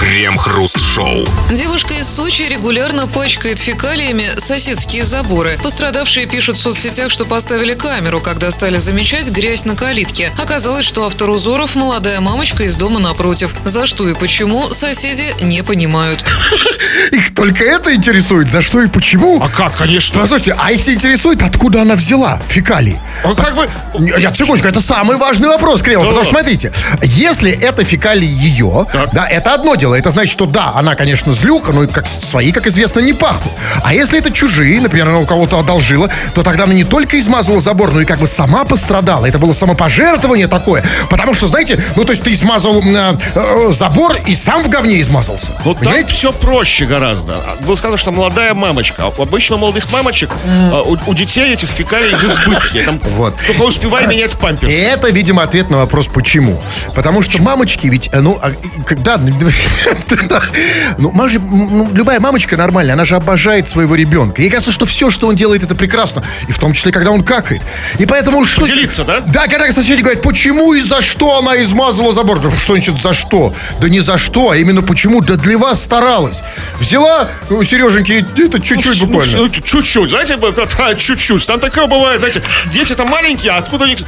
Крем-хруст-шоу. 0.00 1.26
Девушка 1.50 1.92
из 1.92 2.08
Сочи 2.08 2.44
регулярно 2.44 3.06
пачкает 3.06 3.58
фекалиями 3.58 4.30
соседские 4.38 5.04
заборы. 5.04 5.58
Пострадавшие 5.62 6.24
пишут 6.26 6.56
в 6.56 6.60
соцсетях, 6.62 7.10
что 7.10 7.26
поставили 7.26 7.74
камеру, 7.74 8.20
когда 8.22 8.50
стали 8.50 8.78
замечать 8.78 9.28
грязь 9.28 9.66
на 9.66 9.76
калитке. 9.76 10.32
Оказалось, 10.42 10.86
что 10.86 11.04
автор 11.04 11.28
узоров– 11.28 11.74
молодая 11.76 12.20
мамочка 12.20 12.64
из 12.64 12.76
дома 12.76 12.98
напротив. 12.98 13.54
За 13.66 13.84
что 13.84 14.08
и 14.08 14.14
почему 14.14 14.72
соседи 14.72 15.34
не 15.42 15.62
понимают. 15.62 16.24
Их 17.12 17.34
только 17.34 17.62
это 17.64 17.94
интересует, 17.94 18.48
за 18.48 18.62
что 18.62 18.80
и 18.80 18.88
почему. 18.88 19.40
А 19.42 19.50
как, 19.50 19.76
конечно. 19.76 20.20
Послушайте, 20.20 20.56
а 20.58 20.72
их 20.72 20.86
не 20.86 20.94
интересует, 20.94 21.42
откуда 21.42 21.82
она 21.82 21.94
взяла 21.94 22.40
фекалии? 22.48 22.98
А 23.22 23.34
как 23.34 23.54
бы... 23.54 23.68
Нет, 23.98 24.34
секундочку, 24.36 24.66
это 24.66 24.80
самый 24.80 25.16
важный 25.18 25.48
вопрос, 25.48 25.82
Кремов. 25.82 26.04
Да. 26.04 26.08
Потому 26.08 26.24
что, 26.24 26.34
смотрите, 26.34 26.72
если 27.02 27.50
это 27.52 27.84
фекалии 27.84 28.26
ее, 28.28 28.86
Так. 28.92 29.12
да, 29.12 29.26
это 29.28 29.54
одно 29.54 29.74
дело. 29.74 29.89
Это 29.94 30.10
значит, 30.10 30.32
что 30.32 30.46
да, 30.46 30.72
она, 30.74 30.94
конечно, 30.94 31.32
злюка, 31.32 31.72
но 31.72 31.84
и 31.84 31.86
как 31.86 32.06
свои, 32.08 32.52
как 32.52 32.66
известно, 32.66 33.00
не 33.00 33.12
пахнут. 33.12 33.52
А 33.82 33.94
если 33.94 34.18
это 34.18 34.30
чужие, 34.30 34.80
например, 34.80 35.08
она 35.08 35.18
у 35.18 35.26
кого-то 35.26 35.58
одолжила, 35.58 36.10
то 36.34 36.42
тогда 36.42 36.64
она 36.64 36.74
не 36.74 36.84
только 36.84 37.18
измазала 37.18 37.60
забор, 37.60 37.92
но 37.92 38.00
и 38.00 38.04
как 38.04 38.18
бы 38.18 38.26
сама 38.26 38.64
пострадала. 38.64 39.26
Это 39.26 39.38
было 39.38 39.52
самопожертвование 39.52 40.48
такое. 40.48 40.84
Потому 41.08 41.34
что, 41.34 41.46
знаете, 41.46 41.82
ну, 41.96 42.04
то 42.04 42.12
есть 42.12 42.22
ты 42.22 42.32
измазал 42.32 42.82
э, 42.82 43.16
э, 43.34 43.72
забор 43.72 44.16
и 44.26 44.34
сам 44.34 44.62
в 44.62 44.68
говне 44.68 45.00
измазался. 45.00 45.52
Ну, 45.64 45.74
там 45.74 46.06
все 46.06 46.32
проще 46.32 46.86
гораздо. 46.86 47.36
Было 47.60 47.76
сказано, 47.76 47.98
что 47.98 48.10
молодая 48.12 48.54
мамочка. 48.54 49.04
А 49.06 49.22
Обычно 49.22 49.56
у 49.56 49.58
молодых 49.58 49.92
мамочек, 49.92 50.30
а, 50.72 50.82
у, 50.82 50.96
у 51.06 51.14
детей 51.14 51.52
этих 51.52 51.68
фекалий 51.68 52.14
в 52.14 52.24
избытке. 52.24 52.82
Там 52.82 52.98
Вот. 53.16 53.34
Только 53.46 53.62
успевай 53.62 54.06
менять 54.06 54.34
И 54.34 54.36
памперсы. 54.36 54.76
это, 54.82 55.10
видимо, 55.10 55.42
ответ 55.42 55.70
на 55.70 55.78
вопрос 55.78 56.08
«почему?». 56.08 56.60
Потому 56.94 57.22
что 57.22 57.40
мамочки 57.40 57.86
ведь, 57.86 58.10
э, 58.12 58.20
ну, 58.20 58.38
а, 58.42 58.50
и 58.50 58.82
когда... 58.84 59.20
Ну, 60.98 61.12
ну, 61.14 61.90
любая 61.92 62.20
мамочка 62.20 62.56
нормальная, 62.56 62.94
она 62.94 63.04
же 63.04 63.16
обожает 63.16 63.68
своего 63.68 63.94
ребенка. 63.94 64.42
Ей 64.42 64.50
кажется, 64.50 64.72
что 64.72 64.86
все, 64.86 65.10
что 65.10 65.28
он 65.28 65.34
делает, 65.34 65.62
это 65.62 65.74
прекрасно. 65.74 66.24
И 66.48 66.52
в 66.52 66.58
том 66.58 66.72
числе, 66.72 66.92
когда 66.92 67.10
он 67.10 67.22
какает. 67.24 67.62
И 67.98 68.06
поэтому... 68.06 68.44
Что... 68.44 68.62
Поделиться, 68.62 69.04
да? 69.04 69.20
Да, 69.20 69.46
когда 69.46 69.70
соседи 69.72 70.02
говорят, 70.02 70.22
почему 70.22 70.74
и 70.74 70.80
за 70.80 71.00
что 71.02 71.38
она 71.38 71.60
измазала 71.62 72.12
забор? 72.12 72.40
Что 72.58 72.74
значит 72.74 73.00
за 73.00 73.14
что? 73.14 73.54
Да 73.80 73.88
не 73.88 74.00
за 74.00 74.18
что, 74.18 74.50
а 74.50 74.56
именно 74.56 74.82
почему. 74.82 75.20
Да 75.20 75.34
для 75.34 75.58
вас 75.58 75.82
старалась. 75.82 76.40
Взяла 76.78 77.28
у 77.50 77.62
Сереженьки 77.62 78.24
это 78.38 78.60
чуть-чуть 78.60 79.00
Ну, 79.00 79.06
буквально. 79.06 79.36
ну, 79.36 79.48
чуть-чуть, 79.48 80.10
знаете, 80.10 80.38
а, 80.78 80.94
чуть-чуть. 80.94 81.46
Там 81.46 81.60
такое 81.60 81.86
бывает, 81.86 82.20
знаете, 82.20 82.42
дети-то 82.72 83.04
маленькие, 83.04 83.52
а 83.52 83.58
откуда 83.58 83.86
них 83.86 83.98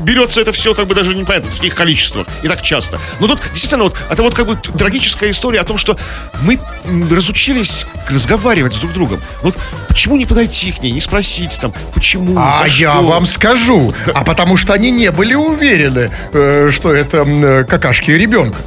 берется 0.00 0.40
это 0.40 0.52
все, 0.52 0.74
как 0.74 0.86
бы 0.86 0.94
даже 0.94 1.14
непонятно, 1.14 1.50
в 1.50 1.54
таких 1.54 1.74
количествах 1.74 2.26
и 2.42 2.48
так 2.48 2.62
часто. 2.62 2.98
Но 3.20 3.26
тут 3.26 3.40
действительно 3.50 3.84
вот, 3.84 3.96
это 4.10 4.22
вот 4.22 4.34
как 4.34 4.46
бы 4.46 4.58
трагическая 5.08 5.30
история 5.30 5.60
о 5.60 5.64
том, 5.64 5.78
что 5.78 5.96
мы 6.42 6.58
разучились 7.10 7.86
разговаривать 8.08 8.74
с 8.74 8.78
друг 8.78 8.92
другом. 8.92 9.20
Вот 9.42 9.56
почему 9.88 10.16
не 10.16 10.26
подойти 10.26 10.72
к 10.72 10.82
ней, 10.82 10.92
не 10.92 11.00
спросить 11.00 11.58
там, 11.60 11.72
почему, 11.94 12.34
А 12.36 12.64
я 12.66 12.92
что? 12.92 13.02
вам 13.02 13.26
скажу. 13.26 13.94
А 14.14 14.24
потому 14.24 14.56
что 14.56 14.72
они 14.72 14.90
не 14.90 15.10
были 15.10 15.34
уверены, 15.34 16.10
э, 16.32 16.70
что 16.72 16.92
это 16.92 17.24
э, 17.26 17.64
какашки 17.64 18.10
ребенка. 18.10 18.58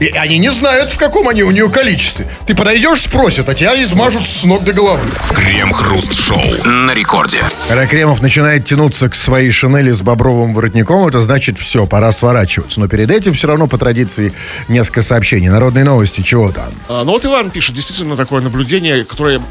И 0.00 0.08
они 0.08 0.38
не 0.38 0.50
знают, 0.50 0.90
в 0.90 0.96
каком 0.96 1.28
они 1.28 1.42
у 1.42 1.50
нее 1.50 1.68
количестве. 1.68 2.26
Ты 2.46 2.54
подойдешь, 2.54 3.02
спросят, 3.02 3.50
а 3.50 3.54
тебя 3.54 3.80
измажут 3.82 4.26
с 4.26 4.44
ног 4.44 4.64
до 4.64 4.72
головы. 4.72 5.04
Крем-хруст-шоу. 5.34 6.64
На 6.64 6.94
рекорде. 6.94 7.42
Когда 7.68 7.86
Кремов 7.86 8.22
начинает 8.22 8.64
тянуться 8.64 9.10
к 9.10 9.14
своей 9.14 9.50
шинели 9.50 9.90
с 9.90 10.00
бобровым 10.00 10.54
воротником, 10.54 11.06
это 11.06 11.20
значит 11.20 11.58
все, 11.58 11.86
пора 11.86 12.12
сворачиваться. 12.12 12.80
Но 12.80 12.88
перед 12.88 13.10
этим 13.10 13.34
все 13.34 13.48
равно 13.48 13.66
по 13.66 13.76
традиции 13.76 14.32
несколько 14.68 15.02
сообщений. 15.02 15.50
Народные 15.50 15.84
новости, 15.84 16.22
чего 16.22 16.50
там? 16.50 16.72
А, 16.88 17.04
ну 17.04 17.12
вот 17.12 17.26
Иван 17.26 17.50
пишет, 17.50 17.74
действительно 17.74 18.16
такое 18.16 18.40
наблюдение, 18.40 19.04
которое 19.04 19.42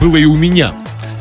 было 0.00 0.16
и 0.16 0.24
у 0.24 0.36
меня. 0.36 0.72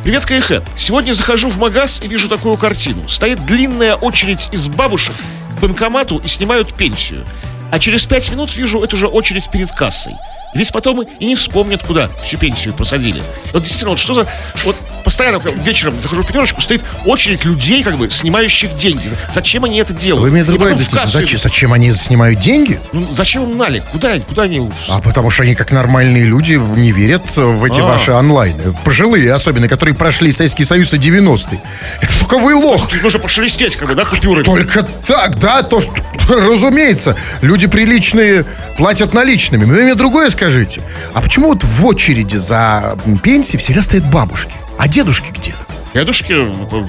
Привет, 0.06 0.26
КХ. 0.26 0.64
Сегодня 0.78 1.12
захожу 1.12 1.50
в 1.50 1.58
магаз 1.58 2.02
и 2.02 2.08
вижу 2.08 2.30
такую 2.30 2.56
картину. 2.56 3.10
Стоит 3.10 3.46
длинная 3.46 3.96
очередь 3.96 4.48
из 4.54 4.70
бабушек 4.70 5.16
к 5.58 5.60
банкомату 5.60 6.20
и 6.20 6.30
снимают 6.30 6.74
пенсию. 6.74 7.26
А 7.72 7.80
через 7.80 8.06
пять 8.06 8.30
минут 8.30 8.56
вижу 8.56 8.84
эту 8.84 8.98
же 8.98 9.08
очередь 9.08 9.50
перед 9.50 9.72
кассой. 9.72 10.16
Ведь 10.54 10.72
потом 10.72 11.02
и 11.02 11.26
не 11.26 11.36
вспомнят, 11.36 11.82
куда 11.82 12.10
всю 12.24 12.38
пенсию 12.38 12.74
посадили. 12.74 13.24
Вот 13.54 13.62
действительно, 13.62 13.92
вот 13.92 14.00
что 14.00 14.14
за... 14.14 14.28
Вот 14.64 14.76
постоянно 15.04 15.40
когда 15.40 15.62
вечером 15.64 16.00
захожу 16.02 16.24
в 16.24 16.28
пятерочку, 16.28 16.62
стоит 16.62 16.82
очередь 17.06 17.46
людей, 17.46 17.84
как 17.84 17.98
бы, 17.98 18.10
снимающих 18.10 18.76
деньги. 18.76 19.10
Зачем 19.32 19.64
они 19.64 19.80
это 19.80 19.94
делают? 19.94 20.24
Вы 20.24 20.32
мне 20.32 20.44
другое 20.44 20.76
кассу 20.76 21.20
Зачем, 21.20 21.40
зачем 21.40 21.74
они 21.74 21.92
снимают 21.92 22.40
деньги? 22.40 22.80
Ну, 22.94 23.08
зачем 23.16 23.44
им 23.44 23.58
налик? 23.58 23.84
Куда, 23.92 24.20
куда 24.20 24.44
они... 24.44 24.70
А 24.90 25.00
потому 25.00 25.30
что 25.30 25.44
они, 25.44 25.56
как 25.56 25.72
нормальные 25.72 26.26
люди, 26.26 26.54
не 26.54 26.92
верят 26.92 27.24
в 27.36 27.64
эти 27.64 27.80
А. 27.80 27.84
ваши 27.84 28.12
онлайны. 28.12 28.76
Пожилые 28.84 29.34
особенно, 29.34 29.68
которые 29.68 29.96
прошли 29.96 30.32
Советский 30.32 30.66
Союз 30.66 30.94
и 30.94 30.98
90-е. 30.98 31.60
Это 32.02 32.20
только 32.20 32.38
вы 32.38 32.56
лох. 32.56 32.90
Тут 32.90 33.02
нужно 33.04 33.20
пошелестеть, 33.20 33.78
бы, 33.80 33.96
да, 33.96 34.06
купюры. 34.06 34.44
Только 34.44 34.84
так, 35.06 35.40
да, 35.40 35.64
то, 35.64 35.82
что, 35.82 35.92
разумеется, 36.30 37.16
люди 37.42 37.68
приличные 37.68 38.46
платят 38.78 39.14
наличными. 39.14 39.66
Но 39.66 39.74
вы 39.74 39.84
мне 39.84 39.96
другое 39.96 40.30
скажите. 40.42 40.82
А 41.14 41.22
почему 41.22 41.50
вот 41.50 41.64
в 41.64 41.86
очереди 41.86 42.38
за 42.38 42.98
м, 43.06 43.20
пенсией 43.20 43.60
всегда 43.60 43.84
стоят 43.84 44.10
бабушки? 44.10 44.54
А 44.80 44.88
дедушки 44.88 45.32
где? 45.32 45.54
Дедушки 45.94 46.36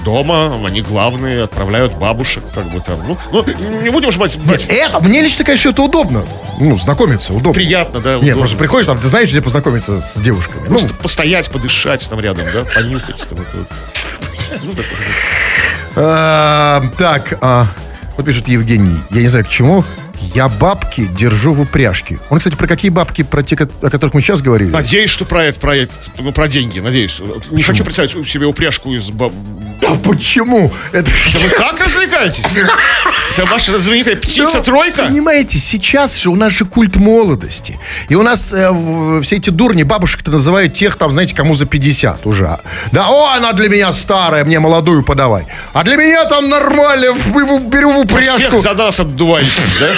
дома, 0.03 0.59
они 0.65 0.81
главные, 0.81 1.43
отправляют 1.43 1.93
бабушек, 1.97 2.41
как 2.55 2.65
бы 2.71 2.79
там. 2.79 2.97
Ну, 3.07 3.17
ну 3.31 3.45
не 3.83 3.89
будем 3.89 4.11
же 4.11 4.17
брать, 4.17 4.39
брать. 4.39 4.65
Это, 4.69 4.99
мне 5.01 5.21
лично, 5.21 5.45
конечно, 5.45 5.69
это 5.69 5.83
удобно. 5.83 6.23
Ну, 6.59 6.75
знакомиться 6.77 7.31
удобно. 7.31 7.53
приятно, 7.53 7.99
да. 7.99 8.13
Нет, 8.13 8.21
удобно. 8.21 8.37
просто 8.37 8.57
приходишь 8.57 8.87
там, 8.87 8.97
ты 8.97 9.07
знаешь, 9.09 9.29
где 9.29 9.41
познакомиться 9.41 9.99
с 10.01 10.15
девушками. 10.19 10.63
Ну, 10.63 10.79
Просто 10.79 10.93
постоять, 10.95 11.51
подышать 11.51 12.09
там 12.09 12.19
рядом, 12.21 12.45
да, 12.51 12.63
понюхать 12.63 13.27
там 13.29 13.39
это 13.39 13.57
вот. 13.57 13.67
Ну, 14.63 14.73
так 14.73 14.85
так, 16.97 17.37
а, 17.41 17.67
вот 18.17 18.25
пишет 18.25 18.47
Евгений, 18.47 18.97
я 19.11 19.21
не 19.21 19.27
знаю 19.27 19.45
к 19.45 19.49
чему. 19.49 19.83
Я 20.33 20.49
бабки 20.49 21.05
держу 21.17 21.53
в 21.53 21.61
упряжке. 21.61 22.19
Он, 22.29 22.39
кстати, 22.39 22.55
про 22.55 22.67
какие 22.67 22.89
бабки, 22.89 23.23
про 23.23 23.43
те, 23.43 23.55
о 23.55 23.89
которых 23.89 24.13
мы 24.13 24.21
сейчас 24.21 24.41
говорили? 24.41 24.69
Надеюсь, 24.71 25.09
что 25.09 25.25
про 25.25 25.43
это, 25.45 25.59
про 25.59 25.75
это, 25.75 25.93
ну, 26.17 26.31
про 26.31 26.47
деньги, 26.47 26.79
надеюсь. 26.79 27.21
Не 27.51 27.61
хочу 27.63 27.83
представить 27.83 28.11
себе 28.27 28.45
упряжку 28.45 28.93
из 28.93 29.09
баб... 29.11 29.31
А 29.85 29.95
почему? 29.95 30.71
Это... 30.91 31.09
Да 31.33 31.39
вы 31.39 31.49
так 31.57 31.79
развлекаетесь? 31.81 32.45
Это 33.33 33.45
ваша 33.45 33.77
знаменитая 33.79 34.15
Ну, 34.15 34.21
птица-тройка? 34.21 35.05
Понимаете, 35.05 35.59
сейчас 35.59 36.17
же 36.17 36.29
у 36.29 36.35
нас 36.35 36.53
же 36.53 36.65
культ 36.65 36.95
молодости. 36.95 37.77
И 38.07 38.15
у 38.15 38.23
нас 38.23 38.53
э, 38.53 39.19
все 39.21 39.35
эти 39.37 39.49
дурни 39.49 39.83
бабушек-то 39.83 40.31
называют 40.31 40.73
тех, 40.73 40.95
там, 40.95 41.11
знаете, 41.11 41.35
кому 41.35 41.53
за 41.55 41.65
50 41.65 42.25
уже. 42.25 42.59
Да, 42.91 43.07
о, 43.09 43.33
она 43.35 43.51
для 43.53 43.67
меня 43.67 43.91
старая, 43.91 44.45
мне 44.45 44.59
молодую 44.59 45.03
подавай. 45.03 45.47
А 45.73 45.83
для 45.83 45.97
меня 45.97 46.25
там 46.25 46.49
нормально, 46.49 47.07
беру 47.69 47.91
в 47.91 47.97
упряжку. 47.99 48.39
Всех 48.39 48.59
за 48.61 48.73
нас 48.73 48.99
отдуваетесь, 48.99 49.77
да? 49.79 49.89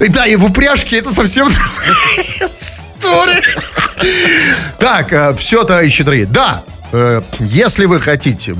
И 0.00 0.08
Да, 0.16 0.26
и 0.26 0.36
в 0.36 0.44
упряжке 0.44 0.98
это 0.98 1.12
совсем... 1.12 1.48
натуре. 3.06 3.42
Так, 4.78 5.36
все, 5.38 5.64
товарищи 5.64 6.04
дорогие. 6.04 6.26
Да, 6.26 6.62
э, 6.92 7.20
если 7.40 7.86
вы 7.86 8.00
хотите, 8.00 8.54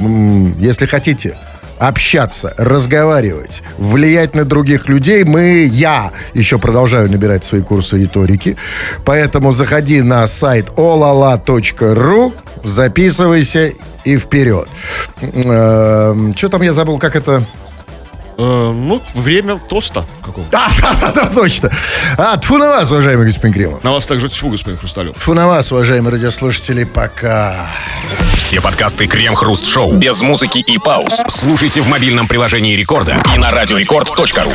если 0.59 0.87
хотите 0.87 1.37
общаться, 1.79 2.55
разговаривать, 2.57 3.63
влиять 3.77 4.35
на 4.35 4.45
других 4.45 4.89
людей, 4.89 5.25
мы, 5.25 5.69
я 5.71 6.13
еще 6.33 6.59
продолжаю 6.59 7.11
набирать 7.11 7.45
свои 7.45 7.61
курсы 7.61 7.99
риторики, 7.99 8.57
поэтому 9.05 9.53
заходи 9.53 10.01
на 10.01 10.27
сайт 10.27 10.69
olala.ru, 10.77 12.33
записывайся 12.65 13.73
и 14.05 14.17
вперед. 14.17 14.69
Что 15.23 16.49
там 16.51 16.63
я 16.63 16.73
забыл, 16.73 16.99
как 16.99 17.17
это... 17.17 17.43
Э, 18.39 18.73
ну, 18.75 19.03
время 19.15 19.59
тоста 19.59 20.05
какого 20.23 20.47
А, 20.53 20.69
да, 20.81 20.95
да, 21.01 21.13
да, 21.13 21.27
точно. 21.27 21.71
А, 22.19 22.37
тфу 22.37 22.59
на 22.59 22.69
вас, 22.69 22.91
уважаемый 22.91 23.27
господин 23.27 23.55
Кремов. 23.55 23.83
На 23.83 23.93
вас 23.93 24.07
также 24.07 24.29
тьфу, 24.29 24.51
господин 24.51 24.79
Хрусталев. 24.79 25.15
Тфу 25.17 25.35
на 25.35 25.47
вас, 25.47 25.73
уважаемые 25.73 26.13
радиослушатели, 26.13 26.85
пока. 26.85 27.71
Все 28.37 28.61
подкасты 28.61 29.07
Крем-Хруст 29.07 29.67
Шоу 29.67 29.93
без 29.93 30.21
музыки 30.21 30.59
и 30.59 30.79
пауз 30.79 31.23
слушайте 31.29 31.81
в 31.81 31.89
мобильном 31.89 32.29
приложении 32.29 32.77
Рекорда 32.77 33.17
и 33.35 33.39
на 33.39 33.51
радиорекорд.ру. 33.51 34.53